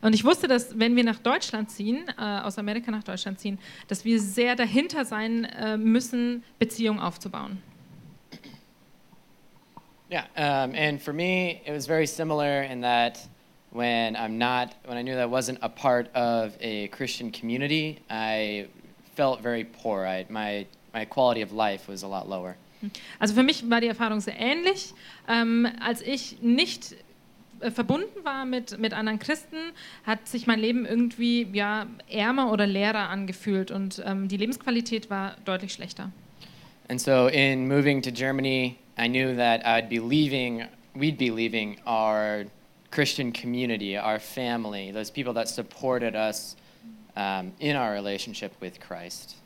Und 0.02 0.14
ich 0.14 0.24
wusste, 0.24 0.48
dass 0.48 0.78
wenn 0.78 0.96
wir 0.96 1.04
nach 1.04 1.18
Deutschland 1.18 1.70
ziehen, 1.70 2.04
äh, 2.18 2.22
aus 2.22 2.58
Amerika 2.58 2.90
nach 2.90 3.04
Deutschland 3.04 3.38
ziehen, 3.38 3.58
dass 3.88 4.04
wir 4.04 4.20
sehr 4.20 4.56
dahinter 4.56 5.04
sein 5.04 5.44
äh, 5.44 5.76
müssen, 5.76 6.42
Beziehungen 6.58 6.98
aufzubauen. 6.98 7.62
Yeah, 10.10 10.26
um, 10.36 10.74
and 10.74 11.00
for 11.00 11.14
me, 11.14 11.62
it 11.64 11.72
was 11.72 11.86
very 11.86 12.06
similar 12.06 12.64
in 12.64 12.82
that 12.82 13.26
when 13.70 14.14
I'm 14.14 14.36
not, 14.36 14.74
when 14.84 14.98
I 14.98 15.02
knew 15.02 15.14
that 15.14 15.22
I 15.22 15.30
wasn't 15.30 15.58
a 15.62 15.70
part 15.70 16.14
of 16.14 16.54
a 16.60 16.88
Christian 16.88 17.32
community, 17.32 18.00
I 18.10 18.66
felt 19.14 19.40
very 19.40 19.64
poor. 19.64 20.04
I, 20.06 20.26
my, 20.28 20.66
my 20.92 21.06
quality 21.06 21.40
of 21.40 21.52
life 21.52 21.88
was 21.88 22.02
a 22.02 22.08
lot 22.08 22.28
lower. 22.28 22.56
Also 23.20 23.34
für 23.34 23.44
mich 23.44 23.62
war 23.70 23.80
die 23.80 23.86
Erfahrung 23.86 24.20
sehr 24.20 24.38
ähnlich. 24.38 24.92
Ähm, 25.28 25.68
als 25.80 26.02
ich 26.02 26.42
nicht 26.42 26.96
verbunden 27.70 28.24
war 28.24 28.44
mit, 28.44 28.78
mit 28.78 28.92
anderen 28.92 29.18
Christen, 29.18 29.56
hat 30.04 30.26
sich 30.28 30.46
mein 30.46 30.58
Leben 30.58 30.84
irgendwie 30.86 31.46
ja, 31.52 31.86
ärmer 32.08 32.50
oder 32.52 32.66
leerer 32.66 33.08
angefühlt 33.08 33.70
und 33.70 34.02
ähm, 34.04 34.28
die 34.28 34.36
Lebensqualität 34.36 35.10
war 35.10 35.36
deutlich 35.44 35.72
schlechter. 35.72 36.10
And 36.88 37.00
so 37.00 37.28
in 37.28 37.68
moving 37.68 38.02
to 38.02 38.10
Germany, 38.10 38.76
I 38.98 39.08
knew 39.08 39.34
that 39.36 39.64
I'd 39.64 39.88
be 39.88 39.98
leaving, 39.98 40.64
we'd 40.94 41.16
be 41.16 41.30
leaving 41.30 41.78
our 41.86 42.44
Christian 42.90 43.32
community, 43.32 43.96
our 43.96 44.18
family, 44.18 44.92
those 44.92 45.10
people 45.10 45.32
that 45.34 45.48
supported 45.48 46.14
us 46.14 46.56
um, 47.16 47.52
in 47.60 47.76
our 47.76 47.92
relationship 47.92 48.52
with 48.60 48.80
Christ. 48.80 49.36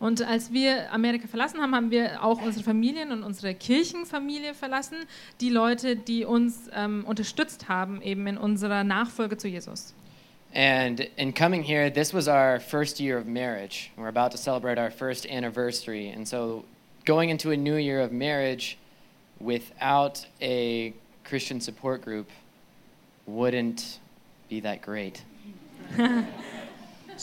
Und 0.00 0.22
als 0.22 0.50
wir 0.50 0.90
Amerika 0.92 1.28
verlassen 1.28 1.60
haben, 1.60 1.74
haben 1.74 1.90
wir 1.90 2.24
auch 2.24 2.40
unsere 2.40 2.64
Familien 2.64 3.12
und 3.12 3.22
unsere 3.22 3.54
Kirchenfamilie 3.54 4.54
verlassen, 4.54 4.96
die 5.42 5.50
Leute, 5.50 5.94
die 5.94 6.24
uns 6.24 6.70
ähm, 6.74 7.04
unterstützt 7.06 7.68
haben, 7.68 8.00
eben 8.00 8.26
in 8.26 8.38
unserer 8.38 8.82
Nachfolge 8.82 9.36
zu 9.36 9.46
Jesus. 9.46 9.94
And 10.54 11.00
in 11.16 11.32
coming 11.32 11.62
here, 11.62 11.92
this 11.92 12.12
was 12.12 12.28
our 12.28 12.58
first 12.58 12.98
year 12.98 13.18
of 13.18 13.26
marriage. 13.26 13.92
We're 13.96 14.08
about 14.08 14.30
to 14.30 14.38
celebrate 14.38 14.78
our 14.78 14.90
first 14.90 15.26
anniversary. 15.26 16.08
And 16.08 16.26
so 16.26 16.64
going 17.04 17.28
into 17.28 17.50
a 17.50 17.56
new 17.56 17.76
year 17.76 18.00
of 18.00 18.10
marriage 18.10 18.78
without 19.38 20.26
a 20.40 20.94
Christian 21.24 21.60
support 21.60 22.02
group 22.02 22.30
wouldn't 23.26 24.00
be 24.48 24.60
that 24.60 24.80
great. 24.80 25.22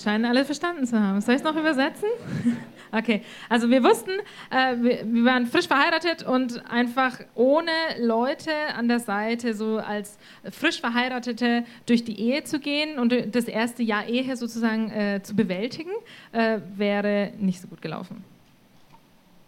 Scheinen 0.03 0.25
alle 0.25 0.45
verstanden 0.45 0.85
zu 0.85 0.99
haben. 0.99 1.21
Soll 1.21 1.35
ich 1.35 1.41
es 1.41 1.45
noch 1.45 1.55
übersetzen? 1.55 2.07
Okay, 2.89 3.21
also 3.49 3.69
wir 3.69 3.83
wussten, 3.83 4.11
äh, 4.49 4.77
wir, 4.77 5.05
wir 5.05 5.25
waren 5.25 5.45
frisch 5.45 5.67
verheiratet 5.67 6.23
und 6.23 6.65
einfach 6.71 7.19
ohne 7.35 7.71
Leute 7.99 8.51
an 8.77 8.87
der 8.87 9.01
Seite, 9.01 9.53
so 9.53 9.77
als 9.77 10.17
frisch 10.49 10.79
Verheiratete 10.79 11.65
durch 11.85 12.05
die 12.05 12.17
Ehe 12.17 12.45
zu 12.45 12.61
gehen 12.61 12.97
und 12.97 13.13
das 13.35 13.43
erste 13.45 13.83
Jahr 13.83 14.07
Ehe 14.07 14.37
sozusagen 14.37 14.89
äh, 14.91 15.21
zu 15.21 15.35
bewältigen, 15.35 15.91
äh, 16.31 16.59
wäre 16.77 17.33
nicht 17.37 17.59
so 17.59 17.67
gut 17.67 17.81
gelaufen. 17.81 18.23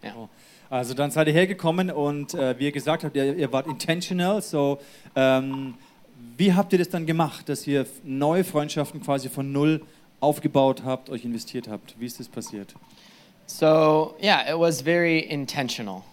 Yeah. 0.04 0.28
Also 0.70 0.94
dann 0.94 1.10
seid 1.10 1.28
ihr 1.28 1.34
hergekommen 1.34 1.90
und 1.90 2.34
äh, 2.36 2.60
wie 2.60 2.66
ihr 2.66 2.72
gesagt 2.72 3.04
habt, 3.04 3.16
ihr, 3.16 3.36
ihr 3.36 3.52
wart 3.52 3.66
intentional. 3.68 4.42
So, 4.42 4.80
ähm, 5.16 5.74
wie 6.38 6.54
habt 6.54 6.72
ihr 6.74 6.80
das 6.80 6.90
dann 6.90 7.08
gemacht, 7.08 7.50
dass 7.50 7.66
ihr 7.66 7.88
neue 8.04 8.44
Freundschaften 8.44 9.02
quasi 9.02 9.30
von 9.30 9.52
null 9.52 9.82
aufgebaut 10.20 10.84
habt, 10.84 11.10
euch 11.10 11.26
investiert 11.26 11.68
habt? 11.68 11.96
Wie 12.00 12.06
ist 12.06 12.20
das 12.20 12.28
passiert? 12.28 12.76
So, 13.46 14.16
yeah, 14.22 14.48
it 14.48 14.60
was 14.60 14.82
very 14.82 15.20
intentional. 15.20 16.04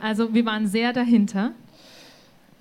Also 0.00 0.32
wir 0.34 0.44
waren 0.44 0.66
sehr 0.66 0.92
dahinter. 0.92 1.52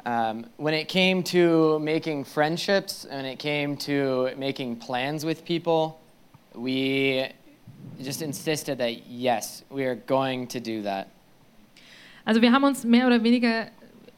Um, 0.06 0.46
when 0.58 0.74
it 0.74 0.90
came 0.90 1.24
to 1.24 1.80
making 1.80 2.26
friendships 2.26 3.06
and 3.06 3.26
it 3.26 3.40
came 3.40 3.78
to 3.78 4.30
making 4.38 4.76
plans 4.76 5.26
with 5.26 5.46
people, 5.46 5.98
we 6.54 7.30
just 8.02 8.22
insisted 8.22 8.78
that 8.80 9.08
yes, 9.08 9.64
we 9.70 9.86
are 9.86 9.96
going 9.96 10.48
to 10.48 10.60
do 10.60 10.84
that. 10.84 11.08
Also 12.26 12.42
wir 12.42 12.52
haben 12.52 12.64
uns 12.64 12.84
mehr 12.84 13.08
oder 13.08 13.24
weniger 13.24 13.68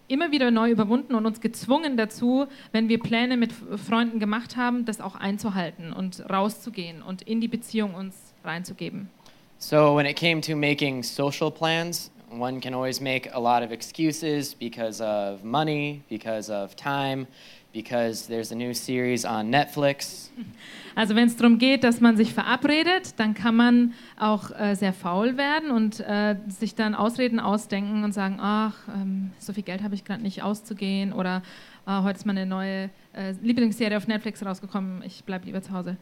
immer 0.08 0.32
wieder 0.32 0.52
neu 0.52 0.72
überwunden 0.72 1.16
und 1.16 1.26
uns 1.26 1.42
gezwungen 1.42 1.98
dazu, 1.98 2.48
wenn 2.72 2.90
wir 2.90 3.00
Pläne 3.00 3.38
mit 3.38 3.54
Freunden 3.54 4.20
gemacht 4.20 4.56
haben, 4.56 4.86
das 4.86 5.02
auch 5.02 5.16
einzuhalten 5.16 5.94
und 5.94 6.24
rauszugehen 6.30 7.02
und 7.02 7.22
in 7.22 7.42
die 7.42 7.48
Beziehung 7.48 7.94
uns 7.94 8.34
reinzugeben. 8.44 9.10
So, 9.58 9.96
when 9.96 10.06
it 10.06 10.18
came 10.18 10.42
to 10.42 10.56
making 10.56 11.02
social 11.02 11.50
plans, 11.50 12.12
one 12.30 12.60
can 12.60 12.74
always 12.74 13.00
make 13.00 13.30
a 13.34 13.40
lot 13.40 13.64
of 13.64 13.72
excuses 13.72 14.54
because 14.54 15.02
of 15.02 15.44
money, 15.44 16.02
because 16.10 16.52
of 16.52 16.76
time, 16.76 17.28
because 17.76 18.26
there's 18.28 18.52
a 18.52 18.56
new 18.56 18.74
series 18.74 19.26
on 19.26 19.50
Netflix. 19.52 20.32
Also 20.98 21.14
wenn 21.14 21.28
es 21.28 21.36
darum 21.36 21.58
geht, 21.58 21.84
dass 21.84 22.00
man 22.00 22.16
sich 22.16 22.34
verabredet, 22.34 23.20
dann 23.20 23.34
kann 23.34 23.54
man 23.54 23.94
auch 24.18 24.58
äh, 24.58 24.76
sehr 24.76 24.94
faul 24.94 25.36
werden 25.36 25.70
und 25.70 26.00
äh, 26.00 26.38
sich 26.48 26.74
dann 26.74 26.96
Ausreden 26.96 27.42
ausdenken 27.42 28.06
und 28.06 28.14
sagen, 28.14 28.38
ach, 28.40 28.76
ähm, 28.88 29.32
so 29.38 29.52
viel 29.52 29.64
Geld 29.64 29.84
habe 29.84 29.94
ich 29.94 30.06
gerade 30.06 30.24
nicht 30.24 30.42
auszugehen 30.42 31.12
oder 31.12 31.44
ah, 31.86 32.04
heute 32.04 32.20
ist 32.20 32.26
meine 32.26 32.46
neue 32.46 32.90
äh, 33.14 33.34
Lieblingsserie 33.42 33.98
auf 33.98 34.08
Netflix 34.08 34.46
rausgekommen, 34.46 35.04
ich 35.06 35.26
bleibe 35.26 35.46
lieber 35.46 35.62
zu 35.62 35.74
Hause. 35.74 35.98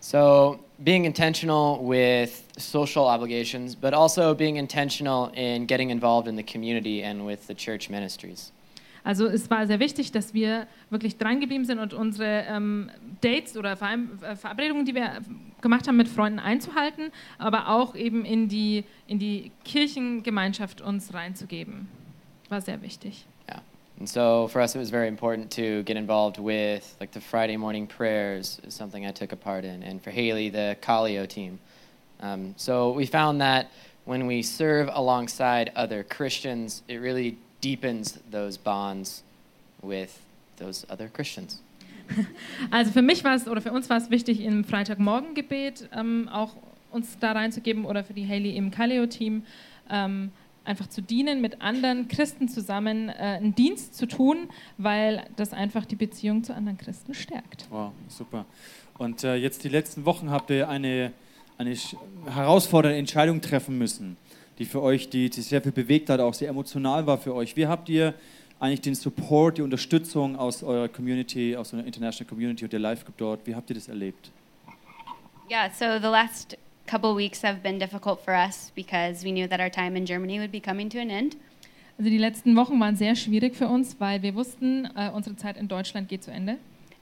So, 0.00 0.58
being 0.80 1.04
intentional 1.04 1.78
with 1.80 2.42
social 2.58 3.04
obligations, 3.04 3.76
but 3.76 3.94
also 3.94 4.34
being 4.34 4.56
intentional 4.56 5.30
in 5.36 5.68
getting 5.68 5.90
involved 5.90 6.26
in 6.26 6.36
the 6.36 6.42
community 6.42 7.04
and 7.04 7.24
with 7.24 7.46
the 7.46 7.54
church 7.54 7.88
ministries. 7.88 8.50
Also 9.04 9.26
es 9.26 9.50
war 9.50 9.66
sehr 9.66 9.80
wichtig, 9.80 10.12
dass 10.12 10.32
wir 10.32 10.66
wirklich 10.88 11.18
dran 11.18 11.38
geblieben 11.38 11.66
sind 11.66 11.78
und 11.78 11.92
unsere 11.92 12.46
ähm, 12.48 12.90
Dates 13.20 13.56
oder 13.56 13.76
Verein- 13.76 14.18
äh, 14.22 14.34
Verabredungen, 14.34 14.86
die 14.86 14.94
wir 14.94 15.20
gemacht 15.60 15.86
haben 15.86 15.96
mit 15.96 16.08
Freunden 16.08 16.38
einzuhalten, 16.38 17.12
aber 17.38 17.68
auch 17.68 17.94
eben 17.94 18.24
in 18.24 18.48
die, 18.48 18.84
in 19.06 19.18
die 19.18 19.52
Kirchengemeinschaft 19.64 20.80
uns 20.80 21.12
reinzugeben. 21.12 21.86
War 22.48 22.62
sehr 22.62 22.80
wichtig. 22.80 23.26
Yeah. 23.48 23.60
And 23.98 24.08
so 24.08 24.48
for 24.48 24.62
us, 24.62 24.74
it 24.74 24.78
was 24.78 24.90
very 24.90 25.08
important 25.08 25.50
to 25.52 25.82
get 25.84 25.96
involved 25.96 26.38
with 26.38 26.96
like 26.98 27.12
the 27.12 27.20
Friday 27.20 27.56
morning 27.58 27.86
prayers 27.86 28.58
is 28.66 28.74
something 28.74 29.06
I 29.06 29.12
took 29.12 29.32
a 29.32 29.36
part 29.36 29.64
in, 29.64 29.82
and 29.82 30.02
for 30.02 30.10
Haley, 30.10 30.50
the 30.50 30.76
Calio 30.80 31.26
team. 31.26 31.58
Um, 32.20 32.54
so 32.56 32.92
we 32.92 33.06
found 33.06 33.40
that 33.40 33.68
when 34.06 34.26
we 34.26 34.42
serve 34.42 34.88
alongside 34.92 35.72
other 35.76 36.02
Christians, 36.02 36.82
it 36.88 36.96
really 36.96 37.36
deepens 37.64 38.20
those 38.30 38.58
bonds 38.58 39.24
with 39.82 40.10
those 40.58 40.86
other 40.90 41.08
Christians. 41.08 41.60
Also 42.70 42.92
für 42.92 43.00
mich 43.00 43.24
war 43.24 43.34
es 43.34 43.48
oder 43.48 43.62
für 43.62 43.72
uns 43.72 43.88
war 43.88 43.96
es 43.96 44.10
wichtig, 44.10 44.40
im 44.40 44.64
Freitagmorgengebet 44.64 45.88
ähm, 45.94 46.28
auch 46.28 46.54
uns 46.90 47.18
da 47.18 47.32
reinzugeben 47.32 47.86
oder 47.86 48.04
für 48.04 48.12
die 48.12 48.28
Haley 48.28 48.56
im 48.56 48.70
Kaleo-Team, 48.70 49.42
ähm, 49.90 50.30
einfach 50.64 50.88
zu 50.88 51.02
dienen, 51.02 51.40
mit 51.40 51.60
anderen 51.60 52.08
Christen 52.08 52.48
zusammen 52.48 53.08
äh, 53.08 53.12
einen 53.12 53.54
Dienst 53.54 53.96
zu 53.96 54.06
tun, 54.06 54.48
weil 54.78 55.24
das 55.36 55.52
einfach 55.52 55.84
die 55.86 55.96
Beziehung 55.96 56.44
zu 56.44 56.54
anderen 56.54 56.78
Christen 56.78 57.14
stärkt. 57.14 57.66
Wow, 57.70 57.92
super. 58.08 58.44
Und 58.98 59.24
äh, 59.24 59.36
jetzt 59.36 59.64
die 59.64 59.68
letzten 59.68 60.04
Wochen 60.04 60.30
habt 60.30 60.50
ihr 60.50 60.68
eine, 60.68 61.12
eine 61.58 61.74
herausfordernde 62.26 62.98
Entscheidung 62.98 63.40
treffen 63.40 63.76
müssen, 63.76 64.16
die 64.58 64.64
für 64.64 64.82
euch, 64.82 65.08
die, 65.08 65.30
die 65.30 65.40
sehr 65.40 65.62
viel 65.62 65.72
bewegt 65.72 66.10
hat, 66.10 66.20
auch 66.20 66.34
sehr 66.34 66.48
emotional 66.48 67.06
war 67.06 67.18
für 67.18 67.34
euch. 67.34 67.56
Wie 67.56 67.66
habt 67.66 67.88
ihr 67.88 68.14
eigentlich 68.60 68.80
den 68.80 68.94
Support, 68.94 69.58
die 69.58 69.62
Unterstützung 69.62 70.36
aus 70.36 70.62
eurer 70.62 70.88
Community, 70.88 71.56
aus 71.56 71.72
eurer 71.74 71.84
International 71.84 72.28
Community 72.28 72.64
und 72.64 72.72
der 72.72 72.80
Live 72.80 73.04
Group 73.04 73.16
dort, 73.18 73.46
wie 73.46 73.54
habt 73.54 73.68
ihr 73.70 73.74
das 73.74 73.88
erlebt? 73.88 74.30
Yeah, 75.50 75.68
so 75.70 75.98
the 75.98 76.10
last 76.10 76.56
couple 76.86 77.14
weeks 77.16 77.42
have 77.42 77.60
been 77.62 77.78
difficult 77.78 78.20
for 78.20 78.32
us 78.34 78.72
because 78.74 79.24
we 79.24 79.30
knew 79.30 79.46
that 79.46 79.60
our 79.60 79.70
time 79.70 79.96
in 79.96 80.06
Germany 80.06 80.38
would 80.38 80.52
be 80.52 80.60
coming 80.60 80.88
to 80.88 80.98
an 80.98 81.10
end. 81.10 81.36
Also 81.98 82.10
die 82.10 82.18
letzten 82.18 82.56
Wochen 82.56 82.80
waren 82.80 82.96
sehr 82.96 83.14
schwierig 83.14 83.54
für 83.54 83.68
uns, 83.68 84.00
weil 84.00 84.22
wir 84.22 84.34
wussten, 84.34 84.88
äh, 84.96 85.10
unsere 85.10 85.36
Zeit 85.36 85.56
in 85.56 85.68
Deutschland 85.68 86.08
geht 86.08 86.24
zu 86.24 86.30
Ende. 86.30 86.56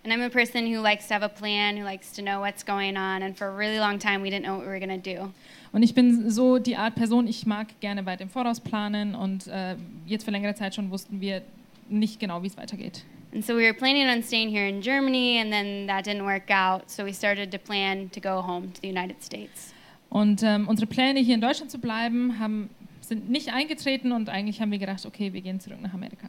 And 0.05 0.12
I'm 0.12 0.23
a 0.23 0.31
person 0.31 0.67
who 0.67 0.81
likes 0.81 1.07
to 1.09 1.15
have 1.15 1.23
a 1.23 1.29
plan, 1.29 1.77
who 1.77 1.85
likes 1.85 2.11
to 2.17 2.23
know 2.23 2.41
what's 2.41 2.65
going 2.65 2.97
on, 2.97 3.23
and 3.23 3.37
for 3.37 3.47
a 3.47 3.55
really 3.55 3.79
long 3.79 4.01
time 4.01 4.21
we 4.21 4.31
didn't 4.31 4.43
know 4.43 4.57
what 4.57 4.67
we 4.67 4.73
were 4.73 4.81
going 4.81 5.01
to 5.01 5.15
do. 5.15 5.33
Und 5.73 5.85
ich 5.85 5.95
bin 5.95 6.29
so 6.29 6.59
die 6.59 6.77
Art 6.77 6.97
Person, 6.97 7.29
ich 7.29 7.47
mag 7.47 7.69
gerne 7.81 8.05
weit 8.05 8.21
im 8.21 8.29
Voraus 8.29 8.59
planen 8.59 9.15
und 9.15 9.47
äh, 9.47 9.77
jetzt 10.07 10.25
für 10.25 10.33
längere 10.33 10.55
Zeit 10.55 10.75
schon 10.75 10.91
wussten 10.91 11.21
wir 11.21 11.43
nicht 11.88 12.19
genau, 12.19 12.43
wie 12.43 12.49
es 12.49 12.57
weitergeht. 12.57 13.05
And 13.33 13.45
so 13.45 13.55
we 13.55 13.62
were 13.62 13.73
planning 13.73 14.09
on 14.09 14.23
staying 14.25 14.51
here 14.51 14.69
in 14.69 14.83
Germany, 14.83 15.38
and 15.41 15.53
then 15.53 15.87
that 15.87 16.05
didn't 16.05 16.25
work 16.25 16.51
out. 16.51 16.91
So 16.91 17.05
we 17.05 17.15
started 17.15 17.53
to 17.53 17.59
plan 17.59 18.11
to 18.11 18.21
go 18.21 18.43
home 18.43 18.73
to 18.75 18.81
the 18.83 18.88
United 18.88 19.23
States. 19.23 19.73
Und 20.11 20.43
ähm, 20.43 20.69
unsere 20.69 20.87
Pläne, 20.87 21.21
hier 21.21 21.37
in 21.37 21.41
Deutschland 21.41 21.71
zu 21.71 21.79
bleiben, 21.79 22.38
haben, 22.41 22.69
sind 23.01 23.31
nicht 23.31 23.55
eingetreten 23.55 24.11
und 24.11 24.29
eigentlich 24.29 24.61
haben 24.61 24.73
wir 24.73 24.79
gedacht, 24.79 25.07
okay, 25.07 25.33
wir 25.33 25.41
gehen 25.41 25.61
zurück 25.61 25.81
nach 25.81 25.95
Amerika. 25.95 26.29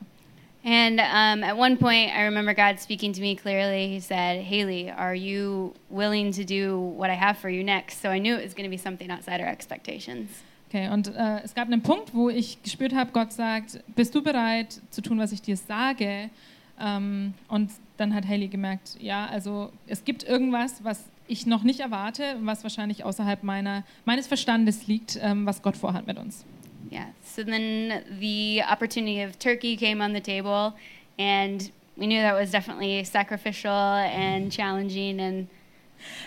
And 0.66 1.00
um, 1.00 1.44
at 1.44 1.58
one 1.58 1.78
point, 1.78 2.12
I 2.16 2.24
remember 2.24 2.54
God 2.54 2.80
speaking 2.80 3.12
to 3.14 3.22
me 3.22 3.36
clearly. 3.36 3.90
He 3.90 4.00
said, 4.00 4.42
Haley, 4.42 4.90
are 4.90 5.14
you 5.14 5.74
willing 5.90 6.32
to 6.34 6.46
do 6.46 6.80
what 6.80 7.10
I 7.10 7.16
have 7.16 7.38
for 7.38 7.50
you 7.50 7.64
next? 7.64 8.02
So 8.02 8.10
I 8.10 8.20
knew 8.20 8.36
it 8.36 8.44
was 8.44 8.54
going 8.54 8.64
to 8.64 8.70
be 8.70 8.78
something 8.78 9.12
outside 9.12 9.42
our 9.42 9.48
expectations. 9.48 10.30
Okay, 10.70 10.90
und 10.90 11.14
äh, 11.14 11.42
es 11.44 11.54
gab 11.54 11.68
einen 11.68 11.84
Punkt, 11.84 12.16
wo 12.16 12.30
ich 12.30 12.64
gespürt 12.64 12.96
habe, 12.96 13.12
Gott 13.12 13.32
sagt, 13.32 13.84
bist 13.96 14.16
du 14.16 14.24
bereit 14.24 14.82
zu 14.90 15.02
tun, 15.02 15.20
was 15.20 15.32
ich 15.32 15.42
dir 15.42 15.56
sage? 15.56 16.30
Ähm, 16.80 17.34
und 17.48 17.70
dann 17.98 18.16
hat 18.16 18.28
Haley 18.28 18.48
gemerkt, 18.48 18.98
ja, 19.00 19.28
also 19.28 19.72
es 19.86 20.04
gibt 20.04 20.24
irgendwas, 20.24 20.84
was 20.84 21.04
ich 21.28 21.46
noch 21.46 21.64
nicht 21.64 21.82
erwarte, 21.82 22.38
was 22.42 22.64
wahrscheinlich 22.64 23.04
außerhalb 23.04 23.44
meiner, 23.44 23.84
meines 24.06 24.28
Verstandes 24.28 24.88
liegt, 24.88 25.20
ähm, 25.22 25.46
was 25.46 25.62
Gott 25.62 25.78
vorhat 25.78 26.08
mit 26.08 26.18
uns. 26.18 26.44
Yeah. 26.94 27.08
So 27.24 27.44
then 27.44 28.04
the 28.20 28.62
opportunity 28.70 29.22
of 29.24 29.40
Turkey 29.40 29.76
came 29.76 30.00
on 30.02 30.14
the 30.14 30.22
table, 30.22 30.74
and 31.18 31.72
we 31.98 32.06
knew 32.06 32.22
that 32.22 32.36
was 32.36 32.52
definitely 32.52 33.04
sacrificial 33.04 33.72
and 33.72 34.52
challenging 34.52 35.20
and 35.20 35.48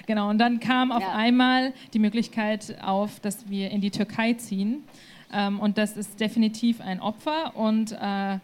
Genau, 0.06 0.30
und 0.30 0.38
dann 0.38 0.58
kam 0.58 0.90
auf 0.90 1.02
Ja. 1.02 1.12
einmal 1.14 1.74
die 1.92 1.98
Möglichkeit 1.98 2.76
auf, 2.82 3.20
dass 3.20 3.48
wir 3.50 3.70
in 3.70 3.80
die 3.82 3.90
Türkei 3.90 4.32
ziehen. 4.32 4.82
Ähm, 5.32 5.60
und 5.60 5.76
das 5.76 5.96
ist 5.98 6.18
definitiv 6.18 6.80
ein 6.80 6.98
Opfer 7.00 7.54
und 7.56 7.92
äh, 7.92 8.38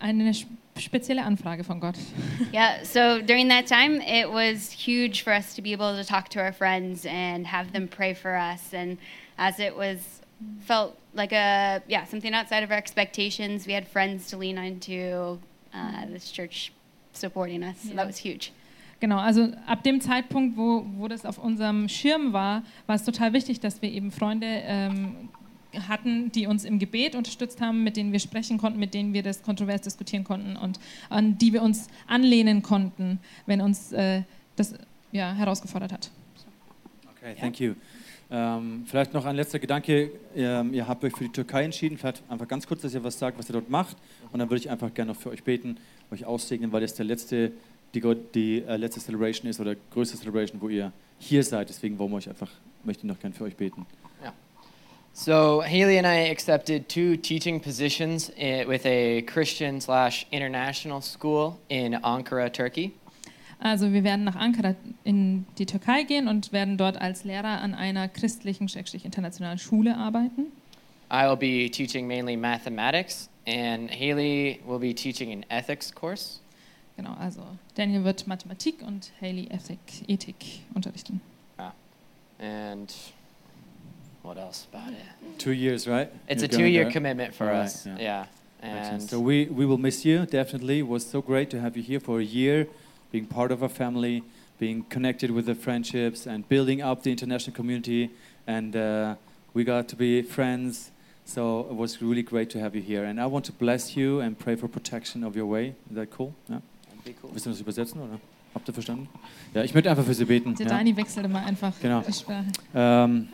eine 0.00 0.32
spezielle 0.78 1.24
Anfrage 1.24 1.64
von 1.64 1.80
Gott. 1.80 1.96
Yeah, 2.54 2.76
so 2.84 3.20
during 3.20 3.48
that 3.48 3.66
time, 3.66 4.00
it 4.06 4.28
was 4.30 4.70
huge 4.70 5.22
for 5.24 5.32
us 5.32 5.54
to 5.56 5.62
be 5.62 5.72
able 5.72 5.96
to 5.96 6.04
talk 6.04 6.28
to 6.30 6.38
our 6.38 6.52
friends 6.52 7.04
and 7.06 7.44
have 7.50 7.72
them 7.72 7.88
pray 7.88 8.14
for 8.14 8.32
us. 8.36 8.72
And 8.72 8.98
as 9.36 9.58
it 9.58 9.76
was, 9.76 10.21
felt 10.66 10.96
like 11.14 11.32
a, 11.32 11.82
yeah, 11.88 12.04
something 12.06 12.34
outside 12.34 12.62
of 12.64 12.70
our 12.70 12.78
expectations, 12.78 13.66
we 13.66 13.72
had 13.74 13.86
friends 13.86 14.28
to 14.30 14.36
lean 14.38 14.58
on 14.58 14.80
to, 14.80 15.38
uh, 15.74 16.06
this 16.12 16.30
church 16.32 16.72
supporting 17.12 17.62
us. 17.62 17.76
So 17.82 17.88
Yeah. 17.90 17.96
that 17.96 18.06
was 18.06 18.18
huge. 18.18 18.52
Genau, 19.00 19.18
also 19.18 19.48
ab 19.66 19.82
dem 19.82 20.00
Zeitpunkt, 20.00 20.56
wo, 20.56 20.86
wo 20.96 21.08
das 21.08 21.26
auf 21.26 21.38
unserem 21.38 21.88
Schirm 21.88 22.32
war, 22.32 22.62
war 22.86 22.94
es 22.94 23.02
total 23.04 23.32
wichtig, 23.32 23.58
dass 23.58 23.82
wir 23.82 23.90
eben 23.90 24.12
Freunde 24.12 24.46
ähm, 24.46 25.28
hatten, 25.88 26.30
die 26.30 26.46
uns 26.46 26.64
im 26.64 26.78
Gebet 26.78 27.16
unterstützt 27.16 27.60
haben, 27.60 27.82
mit 27.82 27.96
denen 27.96 28.12
wir 28.12 28.20
sprechen 28.20 28.58
konnten, 28.58 28.78
mit 28.78 28.94
denen 28.94 29.12
wir 29.12 29.24
das 29.24 29.42
kontrovers 29.42 29.80
diskutieren 29.80 30.22
konnten 30.22 30.56
und 30.56 30.78
an 31.08 31.36
die 31.36 31.52
wir 31.52 31.62
uns 31.62 31.88
anlehnen 32.06 32.62
konnten, 32.62 33.18
wenn 33.46 33.60
uns 33.60 33.92
äh, 33.92 34.22
das 34.54 34.74
ja, 35.10 35.32
herausgefordert 35.32 35.92
hat. 35.92 36.10
Okay, 37.16 37.34
thank 37.40 37.58
you. 37.58 37.74
Ähm, 38.34 38.84
vielleicht 38.86 39.12
noch 39.12 39.26
ein 39.26 39.36
letzter 39.36 39.58
Gedanke. 39.58 40.10
Ähm, 40.34 40.72
ihr 40.72 40.88
habt 40.88 41.04
euch 41.04 41.14
für 41.14 41.24
die 41.24 41.32
Türkei 41.32 41.64
entschieden. 41.64 41.98
Vielleicht 41.98 42.22
einfach 42.30 42.48
ganz 42.48 42.66
kurz, 42.66 42.80
dass 42.80 42.94
ihr 42.94 43.04
was 43.04 43.18
sagt, 43.18 43.38
was 43.38 43.48
ihr 43.50 43.52
dort 43.52 43.68
macht. 43.68 43.96
Und 44.32 44.38
dann 44.38 44.48
würde 44.48 44.58
ich 44.60 44.70
einfach 44.70 44.92
gerne 44.94 45.12
noch 45.12 45.20
für 45.20 45.28
euch 45.30 45.44
beten, 45.44 45.76
euch 46.10 46.24
aussegnen, 46.24 46.72
weil 46.72 46.80
das 46.80 46.94
der 46.94 47.04
letzte, 47.04 47.52
die, 47.94 48.00
die 48.34 48.62
äh, 48.66 48.76
letzte 48.76 49.00
Celebration 49.00 49.50
ist 49.50 49.60
oder 49.60 49.76
größte 49.92 50.16
Celebration, 50.16 50.62
wo 50.62 50.70
ihr 50.70 50.92
hier 51.18 51.44
seid. 51.44 51.68
Deswegen 51.68 51.98
wollen 51.98 52.10
wir 52.10 52.16
euch 52.16 52.28
einfach, 52.30 52.50
möchte 52.84 53.02
ich 53.06 53.12
noch 53.12 53.20
gerne 53.20 53.34
für 53.34 53.44
euch 53.44 53.56
beten. 53.56 53.84
So 55.14 55.62
Haley 55.62 55.98
and 55.98 56.06
I 56.06 56.30
accepted 56.30 56.88
two 56.88 57.16
teaching 57.18 57.60
positions 57.60 58.30
i- 58.38 58.64
with 58.66 58.86
a 58.86 59.20
Christian 59.26 59.78
slash 59.78 60.26
international 60.30 61.02
school 61.02 61.58
in 61.68 61.94
Ankara, 62.02 62.48
Turkey. 62.48 62.92
Also 63.62 63.92
wir 63.92 64.02
werden 64.02 64.24
nach 64.24 64.34
Ankara 64.34 64.74
in 65.04 65.46
die 65.56 65.66
Türkei 65.66 66.02
gehen 66.02 66.26
und 66.26 66.52
werden 66.52 66.76
dort 66.76 67.00
als 67.00 67.22
Lehrer 67.22 67.60
an 67.60 67.74
einer 67.74 68.08
christlichen, 68.08 68.68
schrägstrich 68.68 69.04
internationalen 69.04 69.58
Schule 69.58 69.96
arbeiten. 69.96 70.46
I'll 71.08 71.36
be 71.36 71.70
teaching 71.70 72.06
mainly 72.08 72.36
mathematics, 72.36 73.28
and 73.46 73.88
Haley 73.90 74.60
will 74.66 74.80
be 74.80 74.92
teaching 74.92 75.30
an 75.32 75.44
ethics 75.48 75.94
course. 75.94 76.40
Genau, 76.96 77.14
also 77.20 77.42
Daniel 77.76 78.02
wird 78.02 78.26
Mathematik 78.26 78.82
und 78.82 79.12
Haley 79.20 79.46
Ethik, 79.50 79.78
Ethik 80.08 80.62
unterrichten. 80.74 81.20
And 82.40 82.92
what 84.24 84.36
else 84.36 84.66
about 84.72 84.90
it? 84.92 85.38
Two 85.38 85.52
years, 85.52 85.86
right? 85.86 86.08
It's 86.26 86.42
You're 86.42 86.52
a 86.52 86.58
two-year 86.58 86.90
commitment 86.90 87.32
for 87.34 87.46
Alright, 87.46 87.66
us. 87.66 87.86
yeah. 87.86 87.96
Yeah. 87.98 88.26
And 88.60 89.00
So 89.02 89.20
we, 89.20 89.46
we 89.46 89.64
will 89.64 89.78
miss 89.78 90.04
you, 90.04 90.26
definitely. 90.26 90.80
It 90.80 90.88
was 90.88 91.06
so 91.08 91.22
great 91.22 91.50
to 91.50 91.60
have 91.60 91.76
you 91.76 91.84
here 91.84 92.00
for 92.00 92.18
a 92.18 92.24
year, 92.24 92.66
being 93.12 93.26
part 93.26 93.52
of 93.52 93.62
our 93.62 93.68
family, 93.68 94.22
being 94.58 94.84
connected 94.88 95.30
with 95.30 95.46
the 95.46 95.54
friendships, 95.54 96.26
and 96.26 96.48
building 96.48 96.82
up 96.82 97.02
the 97.02 97.10
international 97.10 97.54
community. 97.54 98.10
And 98.46 98.74
uh, 98.74 99.14
we 99.54 99.64
got 99.64 99.86
to 99.88 99.96
be 99.96 100.22
friends. 100.22 100.90
So 101.24 101.66
it 101.70 101.76
was 101.76 102.02
really 102.02 102.22
great 102.24 102.50
to 102.50 102.58
have 102.58 102.74
you 102.74 102.82
here. 102.82 103.04
And 103.04 103.20
I 103.20 103.26
want 103.26 103.44
to 103.46 103.52
bless 103.52 103.96
you 103.96 104.20
and 104.20 104.36
pray 104.36 104.56
for 104.56 104.68
protection 104.68 105.22
of 105.22 105.36
your 105.36 105.46
way. 105.46 105.74
Is 105.88 105.94
that 105.96 106.08
cool? 106.18 106.32
Be 107.04 107.14
cool. 107.22 107.30
Willst 107.32 107.46
du 107.46 107.50
das 107.50 107.60
übersetzen, 107.60 108.00
oder? 108.00 108.18
Habt 108.54 108.68
ihr 108.68 108.74
verstanden? 108.74 109.08
Ja, 109.54 109.62
ich 109.64 109.72
möchte 109.72 109.88
einfach 109.90 110.04
für 110.04 110.14
Sie 110.14 110.24
beten. 110.24 110.54
Der 110.56 110.66
Ja. 110.66 110.76
Dani 110.78 110.96
wechselt 110.96 111.24
immer 111.26 111.44
einfach 111.44 111.72
Genau. 111.80 112.02
die 112.06 112.12
Sprache. 112.12 112.46
Ähm, 112.74 113.28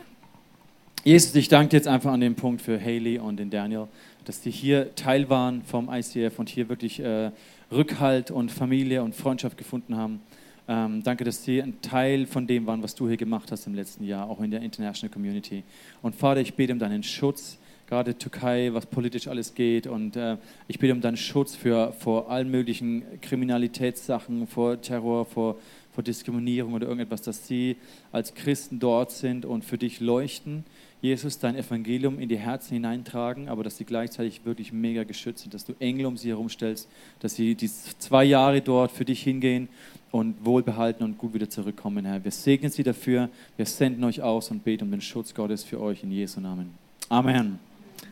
Jesus, 1.03 1.33
ich 1.35 1.47
danke 1.49 1.69
dir 1.69 1.77
jetzt 1.77 1.87
einfach 1.87 2.11
an 2.11 2.19
dem 2.21 2.35
Punkt 2.35 2.61
für 2.61 2.79
Haley 2.79 3.17
und 3.19 3.37
den 3.37 3.49
Daniel, 3.49 3.87
dass 4.25 4.41
die 4.41 4.51
hier 4.51 4.95
Teil 4.95 5.29
waren 5.29 5.61
vom 5.63 5.89
ICF 5.91 6.37
und 6.39 6.49
hier 6.49 6.69
wirklich 6.69 6.99
äh, 6.99 7.31
Rückhalt 7.71 8.31
und 8.31 8.51
Familie 8.51 9.03
und 9.03 9.15
Freundschaft 9.15 9.57
gefunden 9.57 9.95
haben. 9.95 10.21
Ähm, 10.67 11.01
danke, 11.03 11.23
dass 11.23 11.43
sie 11.43 11.61
ein 11.61 11.81
Teil 11.81 12.27
von 12.27 12.45
dem 12.45 12.67
waren, 12.67 12.83
was 12.83 12.93
du 12.95 13.07
hier 13.07 13.17
gemacht 13.17 13.51
hast 13.51 13.65
im 13.65 13.73
letzten 13.73 14.03
Jahr, 14.03 14.29
auch 14.29 14.39
in 14.39 14.51
der 14.51 14.61
International 14.61 15.11
Community. 15.11 15.63
Und 16.01 16.15
Vater, 16.15 16.41
ich 16.41 16.53
bete 16.53 16.73
um 16.73 16.79
deinen 16.79 17.01
Schutz, 17.03 17.57
gerade 17.87 18.15
Türkei, 18.15 18.69
was 18.71 18.85
politisch 18.85 19.27
alles 19.27 19.55
geht. 19.55 19.87
Und 19.87 20.15
äh, 20.15 20.37
ich 20.67 20.77
bete 20.77 20.93
um 20.93 21.01
deinen 21.01 21.17
Schutz 21.17 21.55
für, 21.55 21.91
vor 21.93 22.29
allen 22.29 22.51
möglichen 22.51 23.03
Kriminalitätssachen, 23.21 24.45
vor 24.45 24.79
Terror, 24.79 25.25
vor, 25.25 25.57
vor 25.91 26.03
Diskriminierung 26.03 26.73
oder 26.73 26.85
irgendetwas, 26.85 27.23
dass 27.23 27.47
sie 27.47 27.75
als 28.11 28.35
Christen 28.35 28.79
dort 28.79 29.11
sind 29.11 29.43
und 29.43 29.65
für 29.65 29.79
dich 29.79 29.99
leuchten. 29.99 30.65
Jesus, 31.01 31.39
dein 31.39 31.55
Evangelium 31.55 32.19
in 32.19 32.27
die 32.27 32.37
Herzen 32.37 32.73
hineintragen, 32.73 33.47
aber 33.47 33.63
dass 33.63 33.77
sie 33.77 33.85
gleichzeitig 33.85 34.41
wirklich 34.43 34.73
mega 34.73 35.03
geschützt 35.05 35.43
sind, 35.43 35.53
dass 35.53 35.63
du 35.63 35.73
Engel 35.79 36.05
um 36.05 36.17
sie 36.17 36.29
herumstellst, 36.29 36.89
dass 37.21 37.35
sie 37.35 37.55
die 37.55 37.69
zwei 37.69 38.25
Jahre 38.25 38.59
dort 38.59 38.91
für 38.91 39.05
dich 39.05 39.23
hingehen 39.23 39.69
und 40.11 40.43
wohlbehalten 40.43 41.05
und 41.05 41.17
gut 41.17 41.33
wieder 41.33 41.49
zurückkommen, 41.49 42.05
Herr. 42.05 42.21
Wir 42.23 42.31
segnen 42.31 42.69
sie 42.69 42.83
dafür, 42.83 43.29
wir 43.55 43.65
senden 43.65 44.03
euch 44.03 44.21
aus 44.21 44.51
und 44.51 44.63
beten 44.63 44.85
um 44.85 44.91
den 44.91 45.01
Schutz 45.01 45.33
Gottes 45.33 45.63
für 45.63 45.79
euch 45.79 46.03
in 46.03 46.11
Jesu 46.11 46.41
Namen. 46.41 46.73
Amen. 47.07 47.59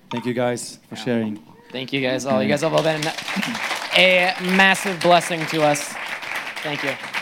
Thank 0.10 0.26
you 0.26 0.34
guys 0.34 0.80
for 0.88 0.98
sharing. 0.98 1.40
Thank 1.72 1.92
you 1.92 2.00
guys 2.02 2.26
all. 2.26 2.42
You 2.42 2.48
guys 2.48 2.64
have 2.64 2.74
all 2.74 2.84
been 2.84 3.02
a 3.98 4.34
massive 4.56 4.98
blessing 5.02 5.46
to 5.48 5.62
us. 5.62 5.94
Thank 6.64 6.84
you. 6.84 7.17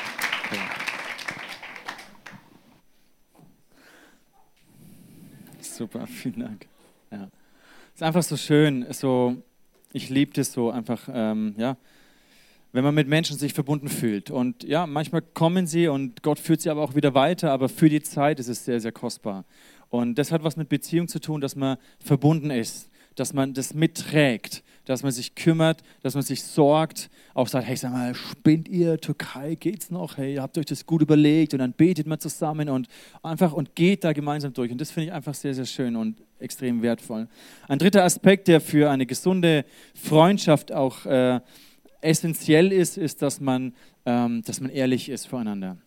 Super, 5.76 6.08
vielen 6.08 6.40
Dank. 6.40 6.68
Ja. 7.12 7.30
Ist 7.94 8.02
einfach 8.02 8.24
so 8.24 8.38
schön, 8.38 8.86
so, 8.92 9.36
ich 9.92 10.10
liebe 10.10 10.32
das 10.34 10.54
so 10.54 10.72
einfach, 10.72 11.10
ähm, 11.12 11.54
ja, 11.58 11.76
wenn 12.72 12.84
man 12.84 12.96
mit 12.96 13.10
Menschen 13.10 13.38
sich 13.38 13.54
verbunden 13.54 13.90
fühlt. 13.90 14.32
Und 14.32 14.64
ja, 14.64 14.88
manchmal 14.88 15.22
kommen 15.22 15.68
sie 15.68 15.90
und 15.90 16.24
Gott 16.24 16.40
führt 16.40 16.62
sie 16.62 16.70
aber 16.70 16.82
auch 16.82 16.96
wieder 16.96 17.14
weiter, 17.14 17.52
aber 17.52 17.68
für 17.68 17.90
die 17.90 18.02
Zeit 18.02 18.40
ist 18.40 18.48
es 18.48 18.64
sehr, 18.64 18.80
sehr 18.80 18.94
kostbar. 18.94 19.44
Und 19.90 20.18
das 20.18 20.32
hat 20.32 20.44
was 20.44 20.56
mit 20.56 20.70
Beziehung 20.70 21.10
zu 21.10 21.20
tun, 21.20 21.42
dass 21.42 21.58
man 21.58 21.78
verbunden 22.00 22.52
ist, 22.52 22.90
dass 23.16 23.34
man 23.34 23.54
das 23.54 23.74
mitträgt, 23.74 24.64
dass 24.86 25.04
man 25.04 25.12
sich 25.12 25.36
kümmert, 25.36 25.84
dass 26.02 26.14
man 26.14 26.24
sich 26.24 26.44
sorgt, 26.44 27.10
auch 27.34 27.48
sagt, 27.48 27.68
hey, 27.68 27.76
sag 27.76 27.92
mal, 27.92 28.16
spinnt 28.16 28.68
ihr, 28.68 29.00
Türkei, 29.00 29.56
geht's 29.56 29.92
noch? 29.92 30.18
Hey, 30.18 30.36
habt 30.36 30.58
euch 30.58 30.66
das 30.66 30.86
gut 30.86 31.02
überlegt? 31.02 31.54
Und 31.54 31.60
dann 31.60 31.74
betet 31.74 32.08
man 32.08 32.20
zusammen 32.20 32.70
und 32.70 32.88
einfach 33.24 33.52
und 33.52 33.76
geht 33.76 34.04
da 34.04 34.14
gemeinsam 34.14 34.54
durch. 34.54 34.72
Und 34.72 34.80
das 34.80 34.92
finde 34.92 35.08
ich 35.08 35.14
einfach 35.14 35.34
sehr, 35.34 35.54
sehr 35.54 35.66
schön 35.66 35.96
und 35.96 36.22
extrem 36.40 36.82
wertvoll. 36.82 37.28
Ein 37.68 37.80
dritter 37.80 38.04
Aspekt, 38.04 38.48
der 38.48 38.62
für 38.62 38.90
eine 38.90 39.06
gesunde 39.06 39.66
Freundschaft 39.96 40.72
auch 40.72 41.06
äh, 41.06 41.40
essentiell 42.02 42.72
ist, 42.72 42.98
ist, 42.98 43.22
dass 43.22 43.40
man, 43.42 43.74
ähm, 44.06 44.44
dass 44.46 44.62
man 44.62 44.70
ehrlich 44.70 45.10
ist 45.10 45.28
voreinander. 45.28 45.78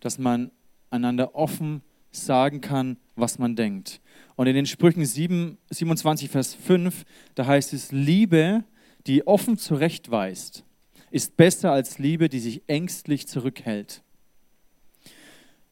Dass 0.00 0.18
man 0.18 0.50
einander 0.90 1.34
offen 1.34 1.82
sagen 2.12 2.60
kann, 2.60 2.96
was 3.16 3.38
man 3.38 3.56
denkt. 3.56 4.00
Und 4.36 4.46
in 4.46 4.54
den 4.54 4.66
Sprüchen 4.66 5.04
7, 5.04 5.58
27, 5.70 6.30
Vers 6.30 6.54
5, 6.54 7.04
da 7.34 7.46
heißt 7.46 7.72
es, 7.72 7.92
Liebe, 7.92 8.64
die 9.06 9.26
offen 9.26 9.58
zurechtweist, 9.58 10.64
ist 11.10 11.36
besser 11.36 11.72
als 11.72 11.98
Liebe, 11.98 12.28
die 12.28 12.40
sich 12.40 12.62
ängstlich 12.66 13.28
zurückhält. 13.28 14.02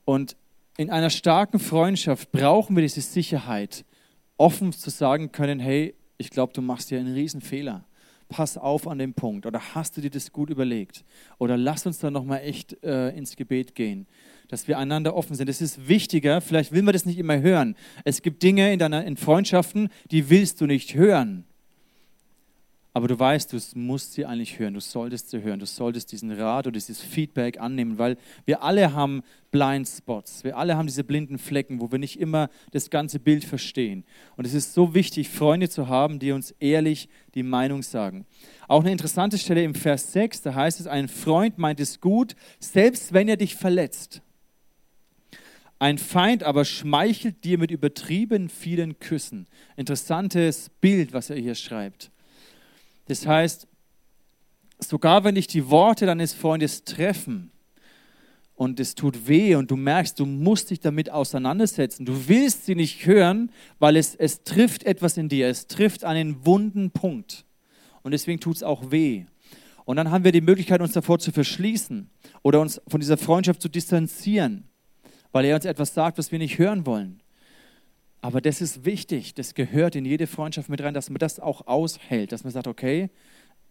Und 0.04 0.36
in 0.76 0.90
einer 0.90 1.10
starken 1.10 1.58
Freundschaft 1.58 2.32
brauchen 2.32 2.76
wir 2.76 2.82
diese 2.82 3.00
Sicherheit, 3.00 3.84
offen 4.36 4.72
zu 4.72 4.90
sagen 4.90 5.32
können, 5.32 5.60
hey, 5.60 5.94
ich 6.18 6.30
glaube, 6.30 6.52
du 6.52 6.62
machst 6.62 6.88
hier 6.88 6.98
einen 6.98 7.14
Riesenfehler. 7.14 7.84
Pass 8.28 8.56
auf 8.56 8.86
an 8.86 8.98
dem 8.98 9.12
Punkt. 9.12 9.44
Oder 9.46 9.74
hast 9.74 9.96
du 9.96 10.00
dir 10.00 10.10
das 10.10 10.32
gut 10.32 10.50
überlegt? 10.50 11.04
Oder 11.38 11.56
lass 11.56 11.84
uns 11.86 11.98
da 11.98 12.10
nochmal 12.10 12.42
echt 12.42 12.82
äh, 12.84 13.10
ins 13.10 13.36
Gebet 13.36 13.74
gehen 13.74 14.06
dass 14.50 14.68
wir 14.68 14.78
einander 14.78 15.14
offen 15.14 15.34
sind. 15.34 15.48
Das 15.48 15.60
ist 15.60 15.88
wichtiger, 15.88 16.40
vielleicht 16.40 16.72
will 16.72 16.82
man 16.82 16.92
das 16.92 17.06
nicht 17.06 17.18
immer 17.18 17.40
hören. 17.40 17.76
Es 18.04 18.22
gibt 18.22 18.42
Dinge 18.42 18.72
in, 18.72 18.78
deiner, 18.78 19.04
in 19.04 19.16
Freundschaften, 19.16 19.88
die 20.10 20.28
willst 20.28 20.60
du 20.60 20.66
nicht 20.66 20.94
hören. 20.94 21.44
Aber 22.92 23.06
du 23.06 23.16
weißt, 23.16 23.52
du 23.52 23.58
musst 23.78 24.14
sie 24.14 24.26
eigentlich 24.26 24.58
hören, 24.58 24.74
du 24.74 24.80
solltest 24.80 25.30
sie 25.30 25.42
hören, 25.42 25.60
du 25.60 25.66
solltest 25.66 26.10
diesen 26.10 26.32
Rat 26.32 26.66
oder 26.66 26.72
dieses 26.72 27.00
Feedback 27.00 27.60
annehmen, 27.60 27.98
weil 27.98 28.16
wir 28.46 28.64
alle 28.64 28.92
haben 28.92 29.22
Blindspots, 29.52 30.42
wir 30.42 30.56
alle 30.56 30.76
haben 30.76 30.88
diese 30.88 31.04
blinden 31.04 31.38
Flecken, 31.38 31.80
wo 31.80 31.92
wir 31.92 32.00
nicht 32.00 32.18
immer 32.18 32.50
das 32.72 32.90
ganze 32.90 33.20
Bild 33.20 33.44
verstehen. 33.44 34.04
Und 34.36 34.44
es 34.44 34.54
ist 34.54 34.74
so 34.74 34.92
wichtig, 34.92 35.28
Freunde 35.28 35.68
zu 35.68 35.86
haben, 35.86 36.18
die 36.18 36.32
uns 36.32 36.50
ehrlich 36.58 37.08
die 37.36 37.44
Meinung 37.44 37.84
sagen. 37.84 38.26
Auch 38.66 38.80
eine 38.80 38.90
interessante 38.90 39.38
Stelle 39.38 39.62
im 39.62 39.76
Vers 39.76 40.12
6, 40.12 40.42
da 40.42 40.54
heißt 40.56 40.80
es, 40.80 40.88
ein 40.88 41.06
Freund 41.06 41.58
meint 41.58 41.78
es 41.78 42.00
gut, 42.00 42.34
selbst 42.58 43.12
wenn 43.12 43.28
er 43.28 43.36
dich 43.36 43.54
verletzt. 43.54 44.20
Ein 45.80 45.96
Feind 45.96 46.42
aber 46.42 46.66
schmeichelt 46.66 47.42
dir 47.42 47.56
mit 47.56 47.70
übertrieben 47.70 48.50
vielen 48.50 48.98
Küssen. 48.98 49.46
Interessantes 49.78 50.70
Bild, 50.82 51.14
was 51.14 51.30
er 51.30 51.36
hier 51.36 51.54
schreibt. 51.54 52.10
Das 53.06 53.26
heißt, 53.26 53.66
sogar 54.78 55.24
wenn 55.24 55.36
dich 55.36 55.46
die 55.46 55.70
Worte 55.70 56.04
deines 56.04 56.34
Freundes 56.34 56.84
treffen 56.84 57.50
und 58.56 58.78
es 58.78 58.94
tut 58.94 59.26
weh 59.26 59.54
und 59.54 59.70
du 59.70 59.76
merkst, 59.76 60.20
du 60.20 60.26
musst 60.26 60.68
dich 60.68 60.80
damit 60.80 61.08
auseinandersetzen, 61.08 62.04
du 62.04 62.28
willst 62.28 62.66
sie 62.66 62.74
nicht 62.74 63.06
hören, 63.06 63.50
weil 63.78 63.96
es, 63.96 64.14
es 64.14 64.44
trifft 64.44 64.84
etwas 64.84 65.16
in 65.16 65.30
dir, 65.30 65.48
es 65.48 65.66
trifft 65.66 66.04
einen 66.04 66.44
wunden 66.44 66.90
Punkt. 66.90 67.46
Und 68.02 68.12
deswegen 68.12 68.38
tut 68.38 68.56
es 68.56 68.62
auch 68.62 68.90
weh. 68.90 69.24
Und 69.86 69.96
dann 69.96 70.10
haben 70.10 70.24
wir 70.24 70.32
die 70.32 70.42
Möglichkeit, 70.42 70.82
uns 70.82 70.92
davor 70.92 71.18
zu 71.18 71.32
verschließen 71.32 72.10
oder 72.42 72.60
uns 72.60 72.82
von 72.86 73.00
dieser 73.00 73.16
Freundschaft 73.16 73.62
zu 73.62 73.70
distanzieren 73.70 74.69
weil 75.32 75.44
er 75.44 75.54
uns 75.54 75.64
etwas 75.64 75.94
sagt, 75.94 76.18
was 76.18 76.32
wir 76.32 76.38
nicht 76.38 76.58
hören 76.58 76.86
wollen. 76.86 77.20
Aber 78.20 78.40
das 78.40 78.60
ist 78.60 78.84
wichtig, 78.84 79.34
das 79.34 79.54
gehört 79.54 79.96
in 79.96 80.04
jede 80.04 80.26
Freundschaft 80.26 80.68
mit 80.68 80.82
rein, 80.82 80.94
dass 80.94 81.08
man 81.08 81.18
das 81.18 81.40
auch 81.40 81.66
aushält, 81.66 82.32
dass 82.32 82.44
man 82.44 82.52
sagt, 82.52 82.66
okay, 82.66 83.08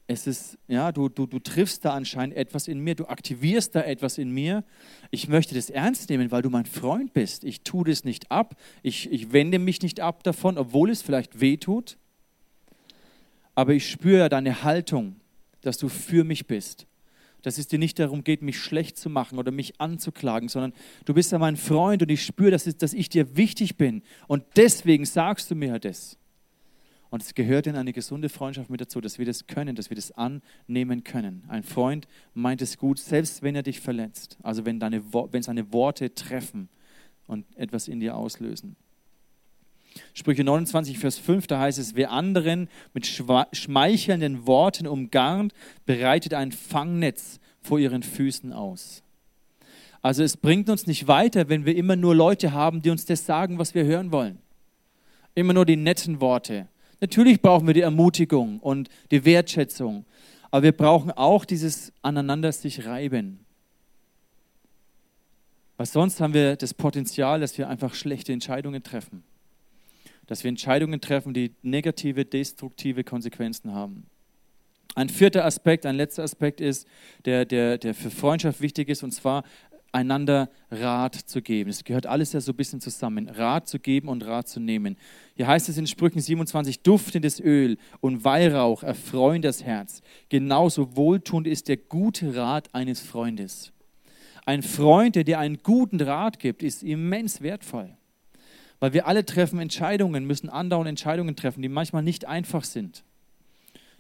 es 0.08 0.26
ist, 0.26 0.58
ja, 0.68 0.92
du, 0.92 1.08
du, 1.08 1.28
du 1.28 1.38
triffst 1.38 1.86
da 1.86 1.94
anscheinend 1.94 2.36
etwas 2.36 2.68
in 2.68 2.80
mir, 2.80 2.96
du 2.96 3.06
aktivierst 3.06 3.76
da 3.76 3.82
etwas 3.82 4.18
in 4.18 4.32
mir. 4.32 4.64
Ich 5.12 5.28
möchte 5.28 5.54
das 5.54 5.70
ernst 5.70 6.10
nehmen, 6.10 6.32
weil 6.32 6.42
du 6.42 6.50
mein 6.50 6.66
Freund 6.66 7.14
bist. 7.14 7.44
Ich 7.44 7.62
tue 7.62 7.86
das 7.86 8.04
nicht 8.06 8.32
ab, 8.32 8.56
ich, 8.82 9.12
ich 9.12 9.32
wende 9.34 9.60
mich 9.60 9.84
nicht 9.84 10.00
ab 10.00 10.24
davon, 10.24 10.58
obwohl 10.58 10.90
es 10.90 11.04
vielleicht 11.04 11.42
weh 11.42 11.58
tut. 11.58 11.98
Aber 13.54 13.74
ich 13.74 13.88
spüre 13.88 14.30
deine 14.30 14.64
Haltung, 14.64 15.18
dass 15.62 15.78
du 15.78 15.90
für 15.90 16.24
mich 16.24 16.48
bist 16.48 16.88
dass 17.42 17.58
es 17.58 17.68
dir 17.68 17.80
nicht 17.80 18.00
darum 18.00 18.24
geht, 18.24 18.42
mich 18.42 18.60
schlecht 18.60 18.98
zu 18.98 19.10
machen 19.10 19.40
oder 19.40 19.52
mich 19.52 19.80
anzuklagen, 19.80 20.50
sondern 20.50 20.74
du 21.06 21.14
bist 21.14 21.32
ja 21.32 21.40
mein 21.40 21.58
Freund 21.58 22.02
und 22.02 22.10
ich 22.10 22.24
spüre, 22.24 22.52
dass, 22.52 22.64
dass 22.64 22.94
ich 22.94 23.10
dir 23.10 23.38
wichtig 23.38 23.78
bin. 23.78 24.02
Und 24.28 24.44
deswegen 24.56 25.06
sagst 25.06 25.50
du 25.52 25.56
mir 25.56 25.80
das. 25.80 26.18
Und 27.10 27.24
es 27.24 27.34
gehört 27.34 27.66
in 27.66 27.76
eine 27.76 27.92
gesunde 27.92 28.30
Freundschaft 28.30 28.70
mit 28.70 28.82
dazu, 28.82 29.02
dass 29.02 29.18
wir 29.18 29.26
das 29.26 29.48
können, 29.48 29.76
dass 29.76 29.90
wir 29.90 29.96
das 29.96 30.12
annehmen 30.12 31.04
können. 31.04 31.44
Ein 31.48 31.64
Freund 31.64 32.08
meint 32.36 32.62
es 32.62 32.78
gut, 32.78 33.00
selbst 33.00 33.42
wenn 33.42 33.56
er 33.56 33.64
dich 33.64 33.80
verletzt. 33.80 34.38
Also 34.44 34.66
wenn, 34.66 34.80
deine, 34.80 35.02
wenn 35.12 35.42
seine 35.42 35.74
Worte 35.74 36.14
treffen 36.14 36.70
und 37.26 37.46
etwas 37.56 37.88
in 37.88 38.00
dir 38.00 38.16
auslösen. 38.16 38.76
Sprüche 40.14 40.44
29, 40.44 41.00
Vers 41.00 41.18
5, 41.18 41.48
da 41.48 41.60
heißt 41.60 41.80
es, 41.80 41.96
wer 41.96 42.12
anderen 42.12 42.70
mit 42.94 43.08
schmeichelnden 43.08 44.48
Worten 44.48 44.88
umgarnt, 44.88 45.54
bereitet 45.86 46.34
ein 46.34 46.52
Fangnetz 46.52 47.40
vor 47.62 47.80
ihren 47.80 48.04
Füßen 48.04 48.54
aus. 48.54 49.04
Also 50.02 50.24
es 50.24 50.38
bringt 50.38 50.70
uns 50.70 50.88
nicht 50.88 51.08
weiter, 51.08 51.50
wenn 51.50 51.66
wir 51.66 51.76
immer 51.76 51.96
nur 51.96 52.16
Leute 52.16 52.54
haben, 52.54 52.82
die 52.82 52.90
uns 52.90 53.06
das 53.06 53.26
sagen, 53.26 53.60
was 53.60 53.76
wir 53.76 53.84
hören 53.86 54.12
wollen. 54.12 54.40
Immer 55.36 55.54
nur 55.54 55.66
die 55.66 55.76
netten 55.76 56.22
Worte. 56.22 56.68
Natürlich 57.02 57.42
brauchen 57.42 57.68
wir 57.68 57.74
die 57.74 57.82
Ermutigung 57.82 58.60
und 58.60 58.90
die 59.12 59.24
Wertschätzung, 59.26 60.06
aber 60.52 60.64
wir 60.64 60.72
brauchen 60.72 61.12
auch 61.12 61.46
dieses 61.46 61.94
aneinander 62.02 62.52
sich 62.52 62.86
reiben. 62.86 63.46
Weil 65.78 65.86
sonst 65.86 66.20
haben 66.20 66.34
wir 66.34 66.56
das 66.56 66.74
Potenzial, 66.74 67.40
dass 67.40 67.58
wir 67.58 67.70
einfach 67.70 67.94
schlechte 67.94 68.34
Entscheidungen 68.34 68.84
treffen 68.84 69.24
dass 70.30 70.44
wir 70.44 70.50
Entscheidungen 70.50 71.02
treffen, 71.02 71.34
die 71.34 71.56
negative, 71.64 72.24
destruktive 72.24 73.04
Konsequenzen 73.04 73.74
haben. 73.74 74.06
Ein 74.94 75.10
vierter 75.10 75.44
Aspekt, 75.44 75.88
ein 75.88 75.96
letzter 75.96 76.24
Aspekt 76.24 76.62
ist, 76.62 76.88
der, 77.26 77.46
der, 77.46 77.80
der 77.80 77.96
für 77.96 78.12
Freundschaft 78.12 78.62
wichtig 78.62 78.90
ist, 78.90 79.02
und 79.02 79.12
zwar 79.12 79.44
einander 79.92 80.52
Rat 80.70 81.16
zu 81.16 81.42
geben. 81.42 81.72
Es 81.72 81.84
gehört 81.84 82.06
alles 82.06 82.34
ja 82.34 82.42
so 82.42 82.52
ein 82.52 82.56
bisschen 82.56 82.80
zusammen. 82.80 83.28
Rat 83.28 83.68
zu 83.68 83.80
geben 83.80 84.08
und 84.08 84.24
Rat 84.24 84.48
zu 84.48 84.60
nehmen. 84.60 84.98
Hier 85.36 85.48
heißt 85.48 85.68
es 85.68 85.80
in 85.80 85.88
Sprüchen 85.88 86.22
27, 86.22 86.84
duftendes 86.84 87.40
Öl 87.40 87.80
und 88.00 88.24
Weihrauch 88.24 88.84
erfreuen 88.84 89.42
das 89.42 89.64
Herz. 89.64 90.04
Genauso 90.30 90.96
wohltuend 90.96 91.48
ist 91.48 91.70
der 91.70 91.78
gute 91.78 92.36
Rat 92.36 92.70
eines 92.76 93.02
Freundes. 93.02 93.72
Ein 94.46 94.62
Freund, 94.62 95.16
der 95.16 95.24
dir 95.24 95.40
einen 95.40 95.58
guten 95.64 96.00
Rat 96.00 96.38
gibt, 96.38 96.62
ist 96.62 96.84
immens 96.84 97.42
wertvoll. 97.42 97.98
Weil 98.80 98.94
wir 98.94 99.08
alle 99.08 99.26
treffen 99.26 99.60
Entscheidungen, 99.60 100.26
müssen 100.26 100.50
andauernd 100.50 100.90
Entscheidungen 100.90 101.36
treffen, 101.36 101.62
die 101.62 101.70
manchmal 101.70 102.04
nicht 102.04 102.26
einfach 102.26 102.64
sind, 102.64 103.04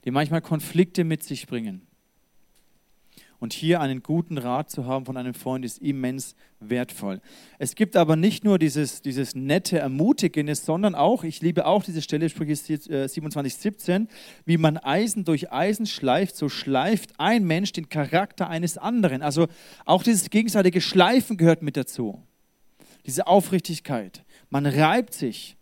die 0.06 0.12
manchmal 0.12 0.42
Konflikte 0.42 1.04
mit 1.04 1.24
sich 1.24 1.48
bringen. 1.48 1.82
Und 3.42 3.54
hier 3.54 3.80
einen 3.80 4.04
guten 4.04 4.38
Rat 4.38 4.70
zu 4.70 4.86
haben 4.86 5.06
von 5.06 5.16
einem 5.16 5.34
Freund 5.34 5.64
ist 5.64 5.78
immens 5.78 6.36
wertvoll. 6.60 7.22
Es 7.58 7.76
gibt 7.76 7.96
aber 7.96 8.18
nicht 8.18 8.44
nur 8.44 8.60
dieses, 8.60 9.02
dieses 9.02 9.34
nette, 9.34 9.80
ermutigende, 9.80 10.56
sondern 10.56 10.94
auch, 10.94 11.24
ich 11.24 11.40
liebe 11.42 11.66
auch 11.66 11.84
diese 11.84 12.02
Stelle, 12.02 12.30
Sprüche 12.30 12.58
27, 12.58 13.56
17, 13.56 14.10
wie 14.44 14.58
man 14.58 14.78
Eisen 14.78 15.24
durch 15.24 15.54
Eisen 15.54 15.86
schleift, 15.86 16.36
so 16.36 16.50
schleift 16.50 17.18
ein 17.18 17.46
Mensch 17.46 17.72
den 17.72 17.88
Charakter 17.88 18.50
eines 18.50 18.78
anderen. 18.78 19.22
Also 19.22 19.48
auch 19.86 20.04
dieses 20.04 20.30
gegenseitige 20.30 20.82
Schleifen 20.82 21.38
gehört 21.38 21.62
mit 21.62 21.78
dazu. 21.78 22.22
Diese 23.06 23.26
Aufrichtigkeit. 23.26 24.26
Man 24.50 24.66
reibt 24.66 25.14
sich. 25.14 25.56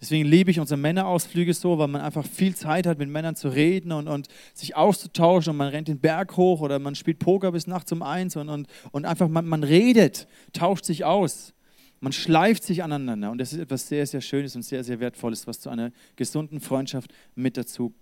Deswegen 0.00 0.28
liebe 0.28 0.50
ich 0.50 0.60
unsere 0.60 0.78
Männerausflüge 0.78 1.52
so, 1.52 1.78
weil 1.78 1.88
man 1.88 2.00
einfach 2.00 2.24
viel 2.24 2.54
Zeit 2.54 2.86
hat, 2.86 2.98
mit 2.98 3.08
Männern 3.08 3.34
zu 3.34 3.48
reden 3.48 3.90
und, 3.90 4.06
und 4.06 4.28
sich 4.54 4.76
auszutauschen 4.76 5.50
und 5.50 5.56
man 5.56 5.68
rennt 5.68 5.88
den 5.88 5.98
Berg 5.98 6.36
hoch 6.36 6.60
oder 6.60 6.78
man 6.78 6.94
spielt 6.94 7.18
Poker 7.18 7.50
bis 7.50 7.66
nachts 7.66 7.90
um 7.90 8.02
eins 8.02 8.36
und, 8.36 8.48
und, 8.48 8.68
und 8.92 9.04
einfach 9.04 9.26
man, 9.28 9.46
man 9.46 9.64
redet, 9.64 10.28
tauscht 10.52 10.84
sich 10.84 11.04
aus. 11.04 11.52
Man 12.00 12.12
schleift 12.12 12.62
sich 12.62 12.84
aneinander 12.84 13.32
und 13.32 13.38
das 13.38 13.52
ist 13.52 13.58
etwas 13.58 13.88
sehr, 13.88 14.06
sehr 14.06 14.20
Schönes 14.20 14.54
und 14.54 14.62
sehr, 14.62 14.84
sehr 14.84 15.00
Wertvolles, 15.00 15.48
was 15.48 15.58
zu 15.58 15.68
einer 15.68 15.90
gesunden 16.14 16.60
Freundschaft 16.60 17.12
mit 17.34 17.56
dazu 17.56 17.92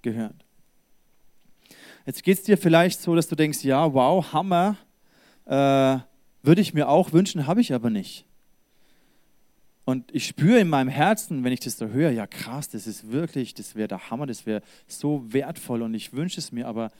gehört. 0.00 0.46
Jetzt 2.06 2.24
geht 2.24 2.38
es 2.38 2.44
dir 2.44 2.56
vielleicht 2.56 2.98
so, 3.00 3.14
dass 3.14 3.28
du 3.28 3.36
denkst, 3.36 3.62
ja, 3.62 3.92
wow, 3.92 4.32
Hammer, 4.32 4.78
äh, 5.44 5.98
würde 6.42 6.60
ich 6.62 6.72
mir 6.72 6.88
auch 6.88 7.12
wünschen, 7.12 7.46
habe 7.46 7.60
ich 7.60 7.74
aber 7.74 7.90
nicht. 7.90 8.24
Und 9.84 10.14
ich 10.14 10.26
spüre 10.26 10.60
in 10.60 10.68
meinem 10.68 10.88
Herzen, 10.88 11.42
wenn 11.42 11.52
ich 11.52 11.60
das 11.60 11.76
so 11.76 11.88
höre, 11.88 12.10
ja 12.10 12.26
krass, 12.26 12.68
das 12.68 12.86
ist 12.86 13.10
wirklich, 13.10 13.54
das 13.54 13.74
wäre 13.74 13.88
der 13.88 14.10
Hammer, 14.10 14.26
das 14.26 14.46
wäre 14.46 14.62
so 14.86 15.24
wertvoll 15.32 15.82
und 15.82 15.94
ich 15.94 16.12
wünsche 16.12 16.38
es 16.38 16.52
mir, 16.52 16.68
aber 16.68 16.92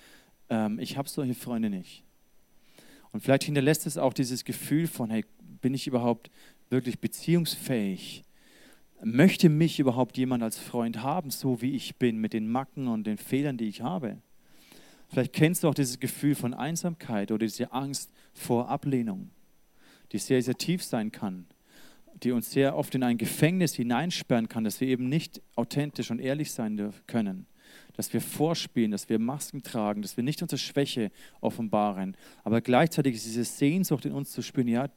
ähm, 0.51 0.79
ich 0.81 0.97
habe 0.97 1.09
solche 1.09 1.35
Freunde 1.35 1.71
nicht. 1.71 2.03
Und 3.13 3.21
vielleicht 3.21 3.45
hinterlässt 3.45 3.87
es 3.87 3.99
auch 3.99 4.13
dieses 4.13 4.45
Gefühl 4.45 4.89
von, 4.89 5.11
hey, 5.11 5.25
bin 5.61 5.75
ich 5.75 5.87
überhaupt 5.87 6.31
wirklich 6.71 6.99
beziehungsfähig? 6.99 8.25
möchte 9.05 9.49
mich 9.49 9.79
überhaupt 9.79 10.17
jemand 10.17 10.43
als 10.43 10.59
Freund 10.59 11.03
haben, 11.03 11.31
so 11.31 11.61
wie 11.61 11.75
ich 11.75 11.97
bin, 11.97 12.19
mit 12.19 12.33
den 12.33 12.49
Macken 12.49 12.89
und 12.89 13.07
den 13.07 13.19
Fehlern, 13.19 13.57
die 13.57 13.69
ich 13.69 13.83
habe? 13.83 14.19
Vielleicht 15.09 15.33
kennst 15.33 15.63
du 15.63 15.69
auch 15.69 15.75
dieses 15.75 16.01
Gefühl 16.01 16.35
von 16.35 16.55
Einsamkeit 16.55 17.31
oder 17.31 17.45
diese 17.45 17.73
Angst 17.73 18.11
vor 18.33 18.69
Ablehnung, 18.69 19.31
die 20.13 20.19
sehr, 20.19 20.43
sehr 20.43 20.57
tief 20.57 20.83
sein 20.83 21.13
kann, 21.13 21.47
die 22.23 22.33
uns 22.33 22.51
sehr 22.51 22.77
oft 22.77 22.95
in 22.95 23.03
ein 23.03 23.19
Gefängnis 23.19 23.75
hineinsperren 23.75 24.49
kann, 24.49 24.65
dass 24.65 24.81
wir 24.81 24.89
eben 24.89 25.09
nicht 25.09 25.41
authentisch 25.57 26.11
und 26.11 26.21
ehrlich 26.21 26.53
sein 26.53 26.93
können, 27.07 27.47
dass 27.95 28.13
wir 28.13 28.21
vorspielen, 28.21 28.91
dass 28.91 29.09
wir 29.09 29.19
Masken 29.19 29.63
tragen, 29.63 30.03
dass 30.03 30.17
wir 30.17 30.25
nicht 30.25 30.43
unsere 30.43 30.59
Schwäche 30.59 31.11
offenbaren, 31.41 32.17
aber 32.45 32.61
gleichzeitig 32.61 33.17
ist 33.17 33.27
diese 33.27 33.45
Sehnsucht 33.45 34.05
in 34.05 34.13
uns 34.13 34.31
zu 34.31 34.43
spüren, 34.43 34.69
ja, 34.69 34.89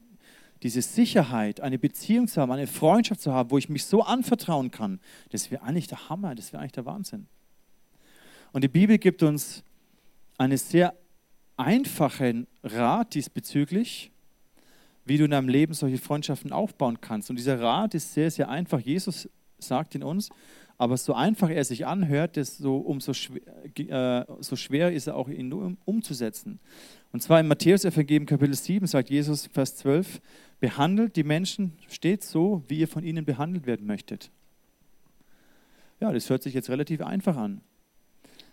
diese 0.63 0.81
Sicherheit, 0.81 1.59
eine 1.59 1.77
Beziehung 1.77 2.27
zu 2.27 2.41
haben, 2.41 2.51
eine 2.51 2.67
Freundschaft 2.67 3.21
zu 3.21 3.33
haben, 3.33 3.51
wo 3.51 3.57
ich 3.57 3.69
mich 3.69 3.85
so 3.85 4.01
anvertrauen 4.03 4.71
kann, 4.71 4.99
das 5.29 5.51
wäre 5.51 5.63
eigentlich 5.63 5.87
der 5.87 6.09
Hammer, 6.09 6.33
das 6.33 6.53
wäre 6.53 6.61
eigentlich 6.61 6.71
der 6.71 6.85
Wahnsinn. 6.85 7.27
Und 8.51 8.63
die 8.63 8.69
Bibel 8.69 8.97
gibt 8.97 9.21
uns 9.21 9.63
einen 10.37 10.57
sehr 10.57 10.95
einfachen 11.57 12.47
Rat 12.63 13.13
diesbezüglich, 13.13 14.11
wie 15.05 15.17
du 15.17 15.25
in 15.25 15.31
deinem 15.31 15.47
Leben 15.47 15.73
solche 15.73 15.97
Freundschaften 15.97 16.51
aufbauen 16.51 16.99
kannst. 16.99 17.29
Und 17.29 17.37
dieser 17.37 17.61
Rat 17.61 17.93
ist 17.93 18.13
sehr, 18.13 18.31
sehr 18.31 18.49
einfach. 18.49 18.79
Jesus 18.79 19.29
sagt 19.59 19.95
ihn 19.95 20.03
uns, 20.03 20.29
aber 20.77 20.97
so 20.97 21.13
einfach 21.13 21.49
er 21.49 21.63
sich 21.63 21.85
anhört, 21.85 22.35
desto 22.35 22.75
umso 22.75 23.13
schwer, 23.13 23.41
äh, 23.77 24.25
so 24.41 24.55
schwer 24.55 24.91
ist 24.91 25.07
er 25.07 25.15
auch, 25.15 25.29
ihn 25.29 25.53
um, 25.53 25.77
umzusetzen. 25.85 26.59
Und 27.13 27.21
zwar 27.21 27.39
im 27.39 27.47
Matthäus-Evangelium 27.47 28.25
Kapitel 28.25 28.55
7 28.55 28.85
sagt 28.87 29.09
Jesus, 29.09 29.47
Vers 29.53 29.77
12, 29.77 30.19
behandelt 30.59 31.15
die 31.15 31.23
Menschen 31.23 31.73
stets 31.87 32.29
so, 32.29 32.63
wie 32.67 32.79
ihr 32.79 32.87
von 32.87 33.03
ihnen 33.03 33.23
behandelt 33.23 33.67
werden 33.67 33.85
möchtet. 33.85 34.31
Ja, 36.01 36.11
das 36.11 36.29
hört 36.29 36.43
sich 36.43 36.53
jetzt 36.53 36.69
relativ 36.69 37.01
einfach 37.01 37.37
an. 37.37 37.61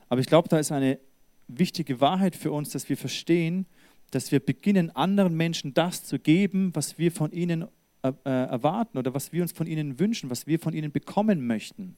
Aber 0.09 0.21
ich 0.21 0.27
glaube, 0.27 0.49
da 0.49 0.59
ist 0.59 0.71
eine 0.71 1.01
wichtige 1.49 2.01
Wahrheit 2.01 2.37
für 2.37 2.53
uns, 2.53 2.71
dass 2.71 2.89
wir 2.89 2.97
verstehen, 2.97 3.67
dass 4.13 4.31
wir 4.31 4.41
beginnen, 4.41 4.95
anderen 4.95 5.37
Menschen 5.37 5.75
das 5.75 6.05
zu 6.05 6.19
geben, 6.19 6.71
was 6.75 6.99
wir 6.99 7.11
von 7.11 7.33
ihnen 7.33 7.67
äh, 8.03 8.13
äh, 8.25 8.31
erwarten 8.31 8.99
oder 8.99 9.15
was 9.15 9.33
wir 9.33 9.43
uns 9.43 9.53
von 9.53 9.67
ihnen 9.67 9.99
wünschen, 9.99 10.31
was 10.31 10.47
wir 10.47 10.61
von 10.61 10.75
ihnen 10.75 10.93
bekommen 10.93 11.47
möchten. 11.47 11.97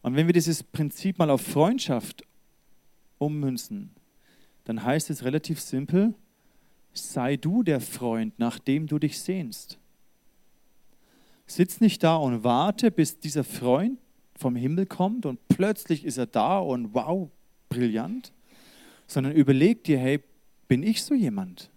Und 0.00 0.16
wenn 0.16 0.26
wir 0.26 0.32
dieses 0.32 0.62
Prinzip 0.62 1.18
mal 1.18 1.30
auf 1.30 1.42
Freundschaft 1.42 2.24
ummünzen, 3.18 3.90
dann 4.64 4.82
heißt 4.82 5.10
es 5.10 5.24
relativ 5.24 5.60
simpel, 5.60 6.14
sei 6.92 7.36
du 7.36 7.62
der 7.62 7.80
Freund, 7.80 8.38
nach 8.38 8.58
dem 8.58 8.86
du 8.86 8.98
dich 8.98 9.20
sehnst. 9.20 9.78
Sitz 11.46 11.80
nicht 11.80 12.02
da 12.02 12.16
und 12.16 12.42
warte, 12.42 12.90
bis 12.90 13.20
dieser 13.20 13.44
Freund 13.44 13.98
vom 14.34 14.56
Himmel 14.56 14.86
kommt 14.86 15.26
und 15.26 15.46
plötzlich 15.48 16.04
ist 16.04 16.16
er 16.16 16.26
da 16.26 16.58
und 16.58 16.94
wow, 16.94 17.28
brillant, 17.68 18.32
sondern 19.06 19.34
überleg 19.34 19.84
dir, 19.84 19.98
hey, 19.98 20.20
bin 20.68 20.82
ich 20.82 21.02
so 21.02 21.14
jemand, 21.14 21.70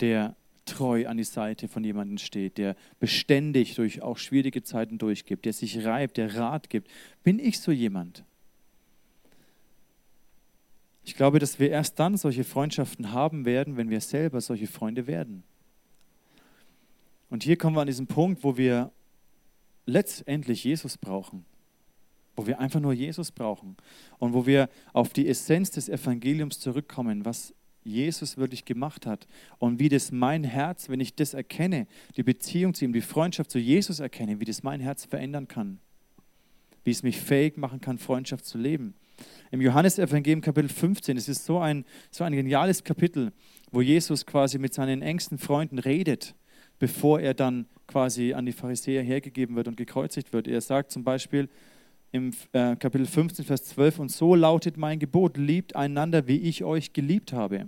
der 0.00 0.36
treu 0.64 1.06
an 1.06 1.18
die 1.18 1.24
Seite 1.24 1.68
von 1.68 1.84
jemandem 1.84 2.18
steht, 2.18 2.56
der 2.58 2.76
beständig 2.98 3.74
durch 3.74 4.02
auch 4.02 4.16
schwierige 4.16 4.62
Zeiten 4.62 4.98
durchgibt, 4.98 5.44
der 5.44 5.52
sich 5.52 5.84
reibt, 5.84 6.16
der 6.16 6.34
Rat 6.36 6.70
gibt. 6.70 6.90
Bin 7.22 7.38
ich 7.38 7.60
so 7.60 7.70
jemand? 7.70 8.24
Ich 11.04 11.14
glaube, 11.14 11.38
dass 11.38 11.58
wir 11.58 11.70
erst 11.70 11.98
dann 11.98 12.16
solche 12.16 12.44
Freundschaften 12.44 13.12
haben 13.12 13.44
werden, 13.44 13.76
wenn 13.76 13.90
wir 13.90 14.00
selber 14.00 14.40
solche 14.40 14.66
Freunde 14.66 15.06
werden. 15.06 15.42
Und 17.28 17.42
hier 17.42 17.58
kommen 17.58 17.76
wir 17.76 17.82
an 17.82 17.86
diesen 17.86 18.06
Punkt, 18.06 18.42
wo 18.42 18.56
wir 18.56 18.90
letztendlich 19.84 20.64
Jesus 20.64 20.96
brauchen 20.96 21.44
wo 22.36 22.46
wir 22.46 22.60
einfach 22.60 22.80
nur 22.80 22.92
Jesus 22.92 23.30
brauchen 23.30 23.76
und 24.18 24.32
wo 24.32 24.46
wir 24.46 24.68
auf 24.92 25.12
die 25.12 25.28
Essenz 25.28 25.70
des 25.70 25.88
Evangeliums 25.88 26.60
zurückkommen, 26.60 27.24
was 27.24 27.54
Jesus 27.84 28.36
wirklich 28.36 28.64
gemacht 28.64 29.06
hat 29.06 29.26
und 29.58 29.78
wie 29.78 29.88
das 29.88 30.10
mein 30.10 30.42
Herz, 30.42 30.88
wenn 30.88 31.00
ich 31.00 31.14
das 31.14 31.34
erkenne, 31.34 31.86
die 32.16 32.22
Beziehung 32.22 32.74
zu 32.74 32.84
ihm, 32.84 32.92
die 32.92 33.02
Freundschaft 33.02 33.50
zu 33.50 33.58
Jesus 33.58 34.00
erkenne, 34.00 34.40
wie 34.40 34.46
das 34.46 34.62
mein 34.62 34.80
Herz 34.80 35.04
verändern 35.04 35.48
kann, 35.48 35.78
wie 36.82 36.90
es 36.90 37.02
mich 37.02 37.20
fähig 37.20 37.56
machen 37.56 37.80
kann, 37.80 37.98
Freundschaft 37.98 38.46
zu 38.46 38.58
leben. 38.58 38.94
Im 39.50 39.60
Johannesevangelium 39.60 40.40
Kapitel 40.40 40.68
15, 40.68 41.16
es 41.16 41.28
ist 41.28 41.44
so 41.44 41.58
ein, 41.58 41.84
so 42.10 42.24
ein 42.24 42.32
geniales 42.32 42.82
Kapitel, 42.82 43.32
wo 43.70 43.80
Jesus 43.80 44.26
quasi 44.26 44.58
mit 44.58 44.74
seinen 44.74 45.02
engsten 45.02 45.38
Freunden 45.38 45.78
redet, 45.78 46.34
bevor 46.78 47.20
er 47.20 47.34
dann 47.34 47.66
quasi 47.86 48.32
an 48.32 48.46
die 48.46 48.52
Pharisäer 48.52 49.02
hergegeben 49.02 49.54
wird 49.56 49.68
und 49.68 49.76
gekreuzigt 49.76 50.32
wird. 50.32 50.48
Er 50.48 50.60
sagt 50.60 50.90
zum 50.90 51.04
Beispiel, 51.04 51.48
im 52.14 52.30
äh, 52.52 52.76
Kapitel 52.76 53.06
15, 53.06 53.44
Vers 53.44 53.64
12, 53.64 53.98
und 53.98 54.12
so 54.12 54.36
lautet 54.36 54.76
mein 54.76 55.00
Gebot, 55.00 55.36
liebt 55.36 55.74
einander, 55.74 56.28
wie 56.28 56.36
ich 56.36 56.62
euch 56.62 56.92
geliebt 56.92 57.32
habe. 57.32 57.66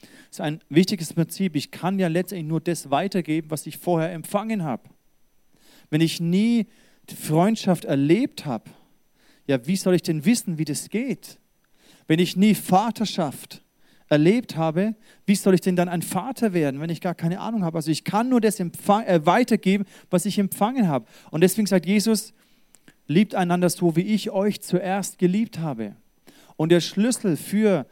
Das 0.00 0.34
ist 0.34 0.40
ein 0.40 0.60
wichtiges 0.68 1.12
Prinzip. 1.12 1.56
Ich 1.56 1.72
kann 1.72 1.98
ja 1.98 2.06
letztendlich 2.06 2.46
nur 2.46 2.60
das 2.60 2.92
weitergeben, 2.92 3.50
was 3.50 3.66
ich 3.66 3.76
vorher 3.76 4.12
empfangen 4.12 4.62
habe. 4.62 4.88
Wenn 5.90 6.00
ich 6.00 6.20
nie 6.20 6.68
Freundschaft 7.12 7.86
erlebt 7.86 8.46
habe, 8.46 8.70
ja, 9.48 9.66
wie 9.66 9.74
soll 9.74 9.96
ich 9.96 10.02
denn 10.02 10.24
wissen, 10.24 10.58
wie 10.58 10.64
das 10.64 10.90
geht? 10.90 11.40
Wenn 12.06 12.20
ich 12.20 12.36
nie 12.36 12.54
Vaterschaft 12.54 13.64
erlebt 14.08 14.54
habe, 14.54 14.94
wie 15.26 15.34
soll 15.34 15.54
ich 15.54 15.60
denn 15.60 15.74
dann 15.74 15.88
ein 15.88 16.02
Vater 16.02 16.52
werden, 16.52 16.80
wenn 16.80 16.90
ich 16.90 17.00
gar 17.00 17.16
keine 17.16 17.40
Ahnung 17.40 17.64
habe? 17.64 17.78
Also 17.78 17.90
ich 17.90 18.04
kann 18.04 18.28
nur 18.28 18.40
das 18.40 18.60
äh, 18.60 18.66
weitergeben, 19.26 19.86
was 20.08 20.24
ich 20.24 20.38
empfangen 20.38 20.86
habe. 20.86 21.04
Und 21.32 21.40
deswegen 21.40 21.66
sagt 21.66 21.84
Jesus, 21.84 22.32
Liebt 23.08 23.34
einander 23.34 23.68
so, 23.68 23.96
wie 23.96 24.02
ich 24.02 24.30
euch 24.30 24.60
zuerst 24.60 25.18
geliebt 25.18 25.58
habe. 25.58 25.96
Und 26.56 26.70
der 26.70 26.80
Schlüssel 26.80 27.36
für 27.36 27.86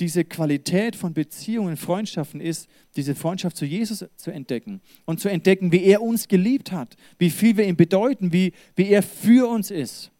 diese 0.00 0.24
Qualität 0.24 0.96
von 0.96 1.14
Beziehungen, 1.14 1.76
Freundschaften 1.76 2.40
ist, 2.40 2.68
diese 2.96 3.14
Freundschaft 3.14 3.56
zu 3.56 3.64
Jesus 3.64 4.04
zu 4.16 4.30
entdecken 4.32 4.80
und 5.04 5.20
zu 5.20 5.28
entdecken, 5.28 5.70
wie 5.70 5.84
er 5.84 6.02
uns 6.02 6.26
geliebt 6.26 6.72
hat, 6.72 6.96
wie 7.18 7.30
viel 7.30 7.56
wir 7.56 7.66
ihm 7.66 7.76
bedeuten, 7.76 8.32
wie, 8.32 8.52
wie 8.74 8.88
er 8.88 9.02
für 9.02 9.48
uns 9.48 9.70
ist, 9.70 10.10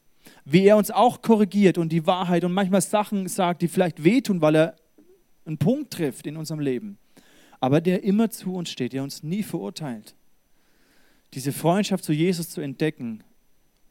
wie 0.44 0.64
er 0.64 0.76
uns 0.76 0.90
auch 0.90 1.22
korrigiert 1.22 1.78
und 1.78 1.90
die 1.90 2.06
Wahrheit 2.06 2.44
und 2.44 2.52
manchmal 2.52 2.80
Sachen 2.80 3.26
sagt, 3.28 3.62
die 3.62 3.68
vielleicht 3.68 4.04
wehtun, 4.04 4.40
weil 4.40 4.56
er 4.56 4.76
einen 5.46 5.58
Punkt 5.58 5.92
trifft 5.92 6.26
in 6.26 6.36
unserem 6.36 6.60
Leben, 6.60 6.98
aber 7.58 7.80
der 7.80 8.04
immer 8.04 8.30
zu 8.30 8.54
uns 8.54 8.70
steht, 8.70 8.92
der 8.92 9.02
uns 9.02 9.22
nie 9.22 9.42
verurteilt. 9.42 10.14
Diese 11.34 11.50
Freundschaft 11.50 12.04
zu 12.04 12.12
Jesus 12.12 12.50
zu 12.50 12.60
entdecken, 12.60 13.24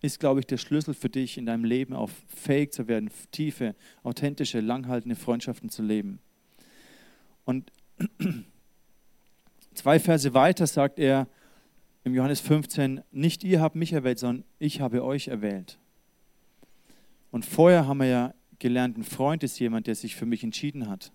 ist, 0.01 0.19
glaube 0.19 0.39
ich, 0.39 0.47
der 0.47 0.57
Schlüssel 0.57 0.93
für 0.93 1.09
dich 1.09 1.37
in 1.37 1.45
deinem 1.45 1.63
Leben, 1.63 1.93
auch 1.93 2.09
fähig 2.27 2.73
zu 2.73 2.87
werden, 2.87 3.09
tiefe, 3.31 3.75
authentische, 4.03 4.59
langhaltende 4.59 5.15
Freundschaften 5.15 5.69
zu 5.69 5.83
leben. 5.83 6.19
Und 7.45 7.71
zwei 9.75 9.99
Verse 9.99 10.33
weiter 10.33 10.65
sagt 10.65 10.97
er 10.97 11.27
im 12.03 12.15
Johannes 12.15 12.41
15, 12.41 13.01
nicht 13.11 13.43
ihr 13.43 13.61
habt 13.61 13.75
mich 13.75 13.93
erwählt, 13.93 14.17
sondern 14.17 14.43
ich 14.57 14.81
habe 14.81 15.03
euch 15.03 15.27
erwählt. 15.27 15.77
Und 17.29 17.45
vorher 17.45 17.87
haben 17.87 17.99
wir 17.99 18.07
ja 18.07 18.33
gelernt, 18.57 18.97
ein 18.97 19.03
Freund 19.03 19.43
ist 19.43 19.59
jemand, 19.59 19.87
der 19.87 19.95
sich 19.95 20.15
für 20.15 20.25
mich 20.25 20.43
entschieden 20.43 20.89
hat. 20.89 21.11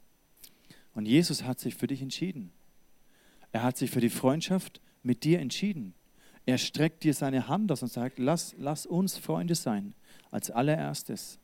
Und 0.94 1.06
Jesus 1.06 1.44
hat 1.44 1.58
sich 1.60 1.74
für 1.74 1.88
dich 1.88 2.02
entschieden. 2.02 2.52
Er 3.52 3.62
hat 3.62 3.76
sich 3.76 3.90
für 3.90 4.00
die 4.00 4.10
Freundschaft 4.10 4.80
mit 5.02 5.24
dir 5.24 5.40
entschieden. 5.40 5.94
Er 6.46 6.58
streckt 6.58 7.02
dir 7.02 7.12
seine 7.12 7.48
Hand 7.48 7.70
aus 7.72 7.82
und 7.82 7.88
sagt, 7.88 8.20
lass, 8.20 8.54
lass 8.56 8.86
uns 8.86 9.18
Freunde 9.18 9.56
sein, 9.56 9.94
als 10.30 10.50
allererstes. 10.50 11.40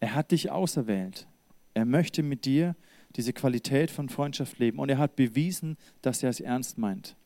Er 0.00 0.14
hat 0.14 0.32
dich 0.32 0.50
auserwählt. 0.50 1.28
Er 1.74 1.84
möchte 1.84 2.24
mit 2.24 2.44
dir 2.44 2.74
diese 3.16 3.32
Qualität 3.32 3.90
von 3.90 4.08
Freundschaft 4.08 4.58
leben. 4.58 4.80
Und 4.80 4.88
er 4.88 4.98
hat 4.98 5.14
bewiesen, 5.14 5.76
dass 6.02 6.22
er 6.22 6.30
es 6.30 6.40
ernst 6.40 6.76
meint. 6.76 7.16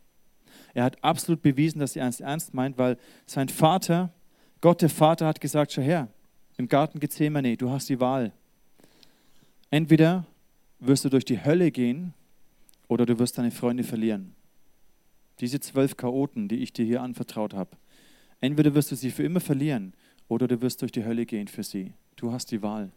Er 0.74 0.84
hat 0.84 1.02
absolut 1.02 1.40
bewiesen, 1.40 1.80
dass 1.80 1.96
er 1.96 2.06
es 2.06 2.20
ernst 2.20 2.52
meint, 2.52 2.76
weil 2.76 2.98
sein 3.26 3.48
Vater, 3.48 4.12
Gott 4.60 4.82
der 4.82 4.90
Vater, 4.90 5.26
hat 5.26 5.40
gesagt, 5.40 5.72
schau 5.72 5.82
her, 5.82 6.08
im 6.58 6.68
Garten 6.68 7.00
Gethsemane, 7.00 7.56
du 7.56 7.70
hast 7.70 7.88
die 7.88 7.98
Wahl. 7.98 8.32
Entweder 9.70 10.26
wirst 10.78 11.04
du 11.04 11.08
durch 11.08 11.24
die 11.24 11.42
Hölle 11.42 11.70
gehen 11.70 12.12
oder 12.88 13.06
du 13.06 13.18
wirst 13.18 13.38
deine 13.38 13.50
Freunde 13.50 13.84
verlieren. 13.84 14.34
Diese 15.42 15.58
zwölf 15.58 15.96
Chaoten, 15.96 16.46
die 16.48 16.62
ich 16.62 16.72
dir 16.72 16.86
hier 16.86 17.02
anvertraut 17.02 17.52
habe. 17.52 17.76
Entweder 18.40 18.74
wirst 18.74 18.92
du 18.92 18.96
sie 18.96 19.10
für 19.10 19.24
immer 19.24 19.40
verlieren 19.40 19.92
oder 20.28 20.46
du 20.48 20.62
wirst 20.62 20.80
durch 20.82 20.92
die 20.92 21.04
Hölle 21.04 21.26
gehen 21.26 21.48
für 21.48 21.64
sie. 21.64 21.92
Du 22.14 22.32
hast 22.32 22.52
die 22.52 22.62
Wahl. 22.62 22.92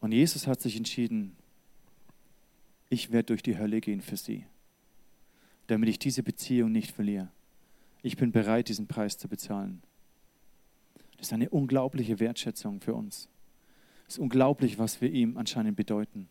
Und 0.00 0.12
Jesus 0.12 0.46
hat 0.46 0.62
sich 0.62 0.76
entschieden, 0.76 1.36
ich 2.88 3.12
werde 3.12 3.26
durch 3.26 3.42
die 3.42 3.58
Hölle 3.58 3.82
gehen 3.82 4.00
für 4.00 4.16
sie, 4.16 4.46
damit 5.66 5.90
ich 5.90 5.98
diese 5.98 6.22
Beziehung 6.22 6.72
nicht 6.72 6.90
verliere. 6.90 7.28
Ich 8.02 8.16
bin 8.16 8.32
bereit, 8.32 8.68
diesen 8.68 8.86
Preis 8.86 9.18
zu 9.18 9.28
bezahlen. 9.28 9.82
Das 11.18 11.26
ist 11.26 11.32
eine 11.34 11.50
unglaubliche 11.50 12.18
Wertschätzung 12.18 12.80
für 12.80 12.94
uns. 12.94 13.28
Es 14.08 14.14
ist 14.14 14.20
unglaublich, 14.20 14.78
was 14.78 15.02
wir 15.02 15.12
ihm 15.12 15.36
anscheinend 15.36 15.76
bedeuten. 15.76 16.30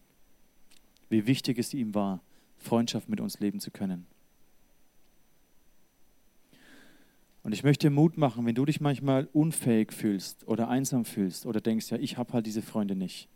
Wie 1.10 1.28
wichtig 1.28 1.60
es 1.60 1.76
ihm 1.76 1.94
war, 1.94 2.22
Freundschaft 2.60 3.10
mit 3.10 3.20
uns 3.20 3.40
leben 3.40 3.60
zu 3.60 3.72
können. 3.72 4.06
Und 7.42 7.54
ich 7.54 7.64
möchte 7.64 7.90
Mut 7.90 8.18
machen, 8.18 8.46
wenn 8.46 8.56
du 8.56 8.66
dich 8.66 8.82
manchmal 8.82 9.28
unfähig 9.34 9.94
fühlst 9.94 10.48
oder 10.48 10.68
einsam 10.68 11.06
fühlst 11.06 11.46
oder 11.46 11.62
denkst, 11.62 11.90
ja, 11.90 11.98
ich 11.98 12.18
habe 12.18 12.34
halt 12.34 12.46
diese 12.46 12.62
Freunde 12.62 12.96
nicht. 12.96 13.28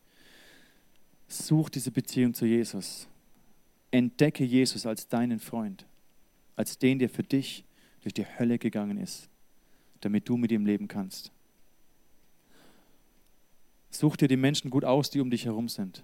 Such 1.28 1.70
diese 1.70 1.90
Beziehung 1.90 2.34
zu 2.34 2.46
Jesus. 2.46 3.08
Entdecke 3.92 4.44
Jesus 4.44 4.86
als 4.86 5.08
deinen 5.08 5.40
Freund, 5.40 5.86
als 6.56 6.78
den, 6.78 7.00
der 7.00 7.10
für 7.10 7.24
dich 7.24 7.64
durch 8.02 8.14
die 8.14 8.26
Hölle 8.26 8.60
gegangen 8.60 8.98
ist, 8.98 9.30
damit 10.02 10.28
du 10.28 10.36
mit 10.36 10.52
ihm 10.52 10.66
leben 10.66 10.88
kannst. 10.88 11.32
Such 13.90 14.18
dir 14.18 14.28
die 14.28 14.38
Menschen 14.38 14.70
gut 14.70 14.84
aus, 14.84 15.10
die 15.10 15.22
um 15.22 15.30
dich 15.30 15.46
herum 15.46 15.70
sind. 15.70 16.04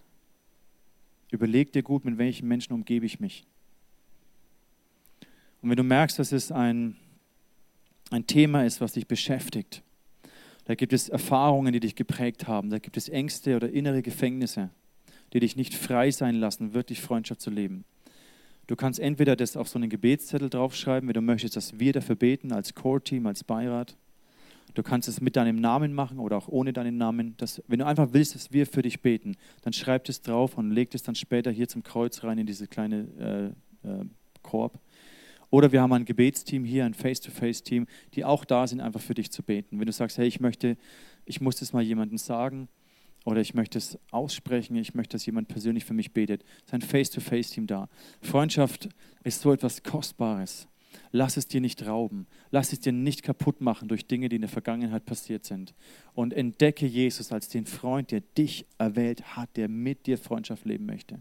Überleg 1.32 1.72
dir 1.72 1.84
gut, 1.84 2.06
mit 2.06 2.18
welchen 2.18 2.48
Menschen 2.48 2.74
umgebe 2.74 3.06
ich 3.06 3.20
mich. 3.20 3.46
Und 5.62 5.70
wenn 5.70 5.78
du 5.78 5.84
merkst, 5.84 6.20
dass 6.20 6.32
es 6.32 6.52
ein 6.52 6.96
ein 8.10 8.28
Thema 8.28 8.66
ist, 8.66 8.82
was 8.82 8.94
dich 8.94 9.08
beschäftigt. 9.08 9.84
Da 10.66 10.76
gibt 10.76 10.94
es 10.94 11.10
Erfahrungen, 11.10 11.74
die 11.74 11.80
dich 11.80 11.96
geprägt 11.96 12.48
haben. 12.48 12.70
Da 12.70 12.80
gibt 12.80 12.98
es 12.98 13.10
Ängste 13.10 13.56
oder 13.56 13.70
innere 13.70 14.02
Gefängnisse, 14.02 14.70
die 15.34 15.40
dich 15.40 15.56
nicht 15.56 15.74
frei 15.74 16.12
sein 16.12 16.36
lassen, 16.36 16.74
wirklich 16.74 17.02
Freundschaft 17.02 17.42
zu 17.42 17.50
leben. 17.50 17.86
Du 18.68 18.76
kannst 18.76 19.00
entweder 19.00 19.36
das 19.36 19.58
auf 19.58 19.68
so 19.68 19.80
einen 19.80 19.90
Gebetszettel 19.90 20.50
draufschreiben, 20.50 21.08
wenn 21.08 21.16
du 21.16 21.22
möchtest, 21.22 21.56
dass 21.56 21.80
wir 21.80 21.92
dafür 21.92 22.16
beten, 22.16 22.52
als 22.52 22.76
Core-Team, 22.76 23.26
als 23.26 23.44
Beirat. 23.44 23.98
Du 24.74 24.84
kannst 24.84 25.08
es 25.08 25.20
mit 25.20 25.36
deinem 25.36 25.56
Namen 25.56 25.94
machen 25.94 26.20
oder 26.20 26.38
auch 26.38 26.48
ohne 26.48 26.74
deinen 26.74 26.98
Namen. 26.98 27.36
Das, 27.38 27.62
wenn 27.68 27.80
du 27.80 27.86
einfach 27.86 28.10
willst, 28.12 28.36
dass 28.36 28.52
wir 28.52 28.66
für 28.66 28.82
dich 28.82 29.02
beten, 29.02 29.36
dann 29.62 29.74
schreib 29.74 30.08
es 30.10 30.22
drauf 30.22 30.58
und 30.58 30.72
leg 30.72 30.94
es 30.94 31.04
dann 31.04 31.16
später 31.16 31.52
hier 31.52 31.68
zum 31.68 31.84
Kreuz 31.84 32.24
rein 32.24 32.38
in 32.38 32.46
diese 32.46 32.68
kleine 32.68 33.54
äh, 33.84 33.90
äh, 33.90 34.06
Korb. 34.42 34.80
Oder 35.52 35.72
wir 35.72 35.82
haben 35.82 35.94
ein 35.94 36.06
Gebetsteam 36.06 36.64
hier, 36.64 36.86
ein 36.86 36.94
Face-to-Face-Team, 36.94 37.88
die 38.14 38.24
auch 38.24 38.46
da 38.46 38.68
sind, 38.68 38.82
einfach 38.82 39.02
für 39.02 39.16
dich 39.16 39.32
zu 39.32 39.42
beten. 39.42 39.80
Wenn 39.80 39.88
du 39.88 39.92
sagst, 39.92 40.18
hey, 40.18 40.28
ich 40.28 40.40
möchte, 40.40 40.78
ich 41.26 41.42
muss 41.42 41.56
das 41.58 41.74
mal 41.74 41.82
jemandem 41.82 42.18
sagen 42.18 42.70
oder 43.26 43.42
ich 43.42 43.56
möchte 43.56 43.80
es 43.80 43.98
aussprechen, 44.12 44.76
ich 44.76 44.94
möchte, 44.94 45.14
dass 45.14 45.26
jemand 45.26 45.48
persönlich 45.48 45.86
für 45.86 45.96
mich 45.96 46.14
betet, 46.14 46.44
ist 46.66 46.74
ein 46.74 46.82
Face-to-Face-Team 46.82 47.66
da. 47.66 47.90
Freundschaft 48.22 48.90
ist 49.24 49.42
so 49.42 49.52
etwas 49.52 49.82
Kostbares. 49.82 50.68
Lass 51.12 51.38
es 51.38 51.48
dir 51.48 51.60
nicht 51.60 51.86
rauben. 51.88 52.28
Lass 52.52 52.72
es 52.72 52.80
dir 52.80 52.92
nicht 52.92 53.24
kaputt 53.24 53.62
machen 53.62 53.88
durch 53.88 54.06
Dinge, 54.06 54.30
die 54.30 54.36
in 54.36 54.44
der 54.44 54.50
Vergangenheit 54.50 55.06
passiert 55.06 55.44
sind. 55.44 55.74
Und 56.14 56.34
entdecke 56.34 56.86
Jesus 56.86 57.32
als 57.32 57.50
den 57.50 57.66
Freund, 57.66 58.12
der 58.12 58.22
dich 58.22 58.66
erwählt 58.78 59.36
hat, 59.36 59.58
der 59.58 59.70
mit 59.70 60.06
dir 60.06 60.18
Freundschaft 60.18 60.66
leben 60.66 60.86
möchte. 60.86 61.20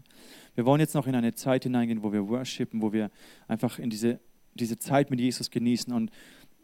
Wir 0.53 0.65
wollen 0.65 0.79
jetzt 0.79 0.93
noch 0.93 1.07
in 1.07 1.15
eine 1.15 1.33
Zeit 1.33 1.63
hineingehen, 1.63 2.03
wo 2.03 2.13
wir 2.13 2.27
worshipen, 2.27 2.81
wo 2.81 2.93
wir 2.93 3.09
einfach 3.47 3.79
in 3.79 3.89
diese, 3.89 4.19
diese 4.53 4.77
Zeit 4.77 5.09
mit 5.09 5.19
Jesus 5.19 5.49
genießen. 5.49 5.91
Und 5.91 6.11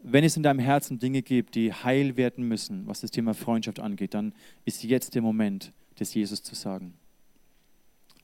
wenn 0.02 0.22
es 0.22 0.36
in 0.36 0.44
deinem 0.44 0.60
Herzen 0.60 1.00
Dinge 1.00 1.22
gibt, 1.22 1.56
die 1.56 1.72
heil 1.72 2.16
werden 2.16 2.46
müssen, 2.46 2.86
was 2.86 3.00
das 3.00 3.10
Thema 3.10 3.34
Freundschaft 3.34 3.80
angeht, 3.80 4.14
dann 4.14 4.34
ist 4.64 4.84
jetzt 4.84 5.16
der 5.16 5.22
Moment, 5.22 5.72
das 5.96 6.14
Jesus 6.14 6.44
zu 6.44 6.54
sagen. 6.54 6.94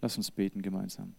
Lass 0.00 0.16
uns 0.16 0.30
beten 0.30 0.62
gemeinsam. 0.62 1.14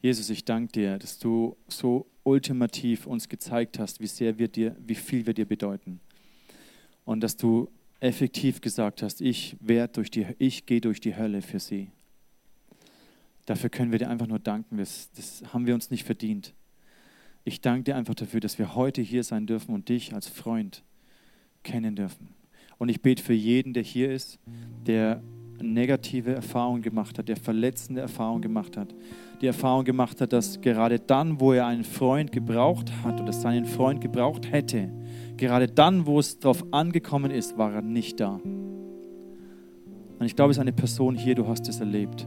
Jesus, 0.00 0.30
ich 0.30 0.44
danke 0.44 0.72
dir, 0.72 0.98
dass 0.98 1.18
du 1.18 1.56
so 1.66 2.06
ultimativ 2.22 3.06
uns 3.06 3.28
gezeigt 3.28 3.78
hast, 3.78 4.00
wie 4.00 4.06
sehr 4.06 4.38
wir 4.38 4.48
dir, 4.48 4.76
wie 4.78 4.94
viel 4.94 5.26
wir 5.26 5.34
dir 5.34 5.46
bedeuten. 5.46 6.00
Und 7.04 7.20
dass 7.20 7.36
du 7.36 7.68
effektiv 8.00 8.60
gesagt 8.60 9.02
hast, 9.02 9.20
ich 9.20 9.56
werde 9.60 9.94
durch 9.94 10.10
die, 10.10 10.26
ich 10.38 10.66
gehe 10.66 10.80
durch 10.80 11.00
die 11.00 11.16
Hölle 11.16 11.42
für 11.42 11.58
sie. 11.58 11.90
Dafür 13.46 13.70
können 13.70 13.90
wir 13.90 13.98
dir 13.98 14.10
einfach 14.10 14.26
nur 14.26 14.38
danken. 14.38 14.76
Das, 14.76 15.10
das 15.16 15.42
haben 15.52 15.66
wir 15.66 15.74
uns 15.74 15.90
nicht 15.90 16.04
verdient. 16.04 16.54
Ich 17.44 17.60
danke 17.60 17.84
dir 17.84 17.96
einfach 17.96 18.14
dafür, 18.14 18.40
dass 18.40 18.58
wir 18.58 18.74
heute 18.74 19.00
hier 19.00 19.24
sein 19.24 19.46
dürfen 19.46 19.74
und 19.74 19.88
dich 19.88 20.14
als 20.14 20.28
Freund 20.28 20.84
kennen 21.64 21.96
dürfen. 21.96 22.28
Und 22.76 22.88
ich 22.88 23.00
bete 23.00 23.22
für 23.22 23.32
jeden, 23.32 23.72
der 23.72 23.82
hier 23.82 24.12
ist, 24.12 24.38
der 24.86 25.22
negative 25.62 26.34
Erfahrungen 26.34 26.82
gemacht 26.82 27.18
hat, 27.18 27.28
der 27.28 27.36
verletzende 27.36 28.00
Erfahrungen 28.00 28.42
gemacht 28.42 28.76
hat, 28.76 28.94
die 29.40 29.46
Erfahrung 29.46 29.84
gemacht 29.84 30.20
hat, 30.20 30.32
dass 30.32 30.60
gerade 30.60 30.98
dann, 30.98 31.40
wo 31.40 31.52
er 31.52 31.66
einen 31.66 31.84
Freund 31.84 32.32
gebraucht 32.32 32.92
hat 33.04 33.20
oder 33.20 33.32
seinen 33.32 33.64
Freund 33.64 34.00
gebraucht 34.00 34.50
hätte, 34.50 34.90
gerade 35.36 35.68
dann, 35.68 36.06
wo 36.06 36.18
es 36.18 36.38
darauf 36.38 36.64
angekommen 36.72 37.30
ist, 37.30 37.56
war 37.56 37.72
er 37.74 37.82
nicht 37.82 38.20
da. 38.20 38.40
Und 40.18 40.26
ich 40.26 40.34
glaube, 40.34 40.50
es 40.50 40.56
ist 40.56 40.60
eine 40.60 40.72
Person 40.72 41.14
hier, 41.14 41.34
du 41.34 41.46
hast 41.46 41.68
es 41.68 41.80
erlebt. 41.80 42.26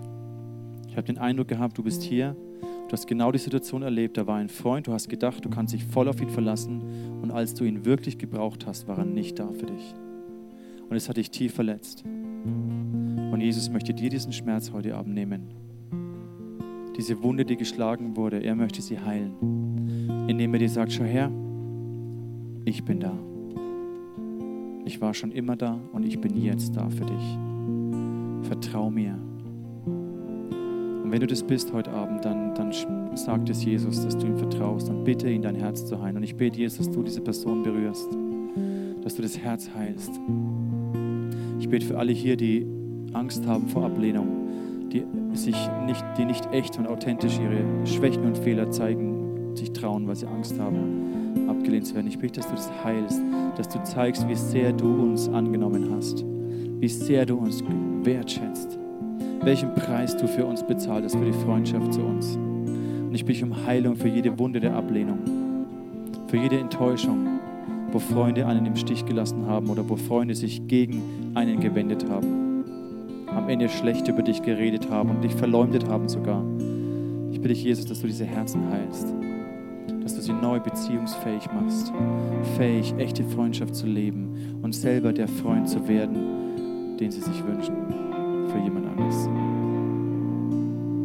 Ich 0.88 0.96
habe 0.96 1.08
den 1.08 1.18
Eindruck 1.18 1.48
gehabt, 1.48 1.78
du 1.78 1.84
bist 1.84 2.04
hier, 2.04 2.36
du 2.88 2.92
hast 2.92 3.08
genau 3.08 3.32
die 3.32 3.40
Situation 3.40 3.82
erlebt, 3.82 4.18
da 4.18 4.28
war 4.28 4.38
ein 4.38 4.50
Freund, 4.50 4.88
du 4.88 4.94
hast 4.94 5.10
gedacht, 5.10 5.44
du 5.44 5.50
kannst 5.50 5.74
dich 5.74 5.86
voll 5.86 6.08
auf 6.08 6.22
ihn 6.22 6.30
verlassen 6.30 6.82
und 7.22 7.32
als 7.32 7.54
du 7.54 7.64
ihn 7.66 7.86
wirklich 7.86 8.18
gebraucht 8.18 8.66
hast, 8.66 8.88
war 8.88 9.00
er 9.00 9.06
nicht 9.06 9.40
da 9.40 9.50
für 9.52 9.66
dich. 9.66 9.94
Und 10.90 10.98
es 10.98 11.08
hat 11.08 11.18
dich 11.18 11.32
tief 11.32 11.54
verletzt. 11.54 12.04
Und 13.32 13.40
Jesus 13.40 13.70
möchte 13.70 13.94
dir 13.94 14.10
diesen 14.10 14.34
Schmerz 14.34 14.74
heute 14.74 14.96
Abend 14.96 15.14
nehmen. 15.14 15.48
Diese 16.98 17.24
Wunde, 17.24 17.46
die 17.46 17.56
geschlagen 17.56 18.18
wurde, 18.18 18.44
er 18.44 18.56
möchte 18.56 18.82
sie 18.82 19.00
heilen. 19.00 20.28
Indem 20.28 20.54
er 20.54 20.60
dir 20.60 20.70
sagt, 20.70 20.92
schau 20.92 21.06
her, 21.06 21.32
ich 22.66 22.84
bin 22.84 23.00
da. 23.00 23.18
Ich 24.84 25.00
war 25.00 25.14
schon 25.14 25.32
immer 25.32 25.56
da 25.56 25.80
und 25.94 26.06
ich 26.06 26.20
bin 26.20 26.36
jetzt 26.36 26.76
da 26.76 26.90
für 26.90 27.06
dich. 27.06 27.38
Vertrau 28.50 28.92
mir. 28.92 29.18
Und 29.86 31.10
wenn 31.10 31.22
du 31.22 31.28
das 31.28 31.42
bist 31.42 31.72
heute 31.72 31.92
Abend, 31.92 32.26
dann, 32.26 32.54
dann 32.54 32.74
sagt 33.16 33.50
es 33.50 33.64
Jesus, 33.64 34.04
dass 34.04 34.18
du 34.18 34.28
ihm 34.28 34.38
vertraust 34.38 34.90
und 34.90 35.06
bitte 35.06 35.30
ihn 35.30 35.42
dein 35.42 35.56
Herz 35.56 35.86
zu 35.86 36.02
heilen. 36.02 36.18
Und 36.18 36.24
ich 36.24 36.36
bete 36.36 36.58
Jesus, 36.58 36.80
dass 36.80 36.92
du 36.92 37.02
diese 37.02 37.22
Person 37.22 37.64
berührst, 37.64 38.10
dass 39.04 39.16
du 39.16 39.22
das 39.22 39.38
Herz 39.38 39.70
heilst. 39.74 40.20
Ich 41.60 41.70
bete 41.70 41.86
für 41.86 41.98
alle 41.98 42.12
hier, 42.12 42.36
die 42.36 42.81
Angst 43.14 43.46
haben 43.46 43.68
vor 43.68 43.86
Ablehnung, 43.86 44.28
die, 44.92 45.04
sich 45.34 45.56
nicht, 45.86 46.04
die 46.18 46.26
nicht 46.26 46.52
echt 46.52 46.78
und 46.78 46.88
authentisch 46.88 47.40
ihre 47.40 47.64
Schwächen 47.86 48.24
und 48.24 48.38
Fehler 48.38 48.72
zeigen, 48.72 49.56
sich 49.56 49.72
trauen, 49.74 50.08
weil 50.08 50.16
sie 50.16 50.28
Angst 50.28 50.60
haben, 50.60 51.48
abgelehnt 51.50 51.88
zu 51.88 51.96
werden. 51.96 52.08
Ich 52.08 52.20
bete, 52.20 52.40
dass 52.40 52.48
du 52.48 52.56
das 52.56 52.72
heilst, 52.84 53.22
dass 53.58 53.70
du 53.70 53.84
zeigst, 53.84 54.28
wie 54.28 54.36
sehr 54.36 54.72
du 54.74 55.04
uns 55.04 55.28
angenommen 55.30 55.90
hast, 55.96 56.26
wie 56.80 56.88
sehr 56.88 57.26
du 57.26 57.38
uns 57.38 57.64
wertschätzt, 58.04 58.78
welchen 59.42 59.74
Preis 59.76 60.16
du 60.16 60.28
für 60.28 60.46
uns 60.46 60.66
bezahlt 60.66 61.04
hast, 61.04 61.16
für 61.16 61.26
die 61.26 61.34
Freundschaft 61.34 61.94
zu 61.94 62.02
uns. 62.02 62.36
Und 62.36 63.14
ich 63.14 63.26
bitte 63.26 63.44
um 63.46 63.66
Heilung 63.66 63.96
für 63.96 64.08
jede 64.08 64.38
Wunde 64.40 64.60
der 64.60 64.74
Ablehnung, 64.74 65.20
für 66.28 66.38
jede 66.38 66.60
Enttäuschung, 66.60 67.28
wo 67.92 68.00
Freunde 68.00 68.48
einen 68.48 68.66
im 68.66 68.76
Stich 68.78 69.06
gelassen 69.06 69.46
haben 69.48 69.70
oder 69.70 69.88
wo 69.88 69.98
Freunde 69.98 70.34
sich 70.34 70.66
gegen 70.68 71.02
einen 71.34 71.60
gewendet 71.60 72.10
haben, 72.10 72.41
Ende 73.52 73.68
schlecht 73.68 74.08
über 74.08 74.22
dich 74.22 74.42
geredet 74.42 74.90
haben 74.90 75.10
und 75.10 75.24
dich 75.24 75.36
verleumdet 75.36 75.88
haben 75.90 76.08
sogar. 76.08 76.42
Ich 77.32 77.42
bitte 77.42 77.54
dich, 77.54 77.64
Jesus, 77.64 77.86
dass 77.86 78.00
du 78.00 78.08
diese 78.08 78.24
Herzen 78.24 78.62
heilst, 78.72 79.14
dass 80.02 80.16
du 80.16 80.22
sie 80.22 80.32
neu 80.32 80.62
beziehungsfähig 80.62 81.52
machst, 81.52 81.92
fähig, 82.56 82.94
echte 82.98 83.26
Freundschaft 83.26 83.76
zu 83.76 83.88
leben 83.88 84.60
und 84.62 84.74
selber 84.74 85.12
der 85.12 85.28
Freund 85.28 85.68
zu 85.68 85.86
werden, 85.88 86.98
den 86.98 87.12
sie 87.12 87.20
sich 87.20 87.46
wünschen 87.46 87.76
für 88.48 88.60
jemand 88.60 88.88
anderes. 88.88 89.30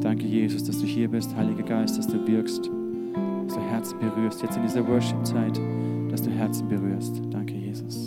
Danke, 0.03 0.27
Jesus, 0.27 0.63
dass 0.63 0.79
du 0.79 0.87
hier 0.87 1.09
bist, 1.09 1.35
Heiliger 1.35 1.65
Geist, 1.65 1.99
dass 1.99 2.07
du 2.07 2.25
wirkst, 2.29 2.71
dass 3.47 3.55
du 3.55 3.61
Herzen 3.61 3.99
berührst, 3.99 4.41
jetzt 4.43 4.57
in 4.57 4.63
dieser 4.63 4.87
Worship-Zeit, 4.87 5.61
dass 6.11 6.23
du 6.23 6.31
Herzen 6.31 6.69
berührst. 6.69 7.21
Danke, 7.31 7.55
Jesus. 7.55 8.06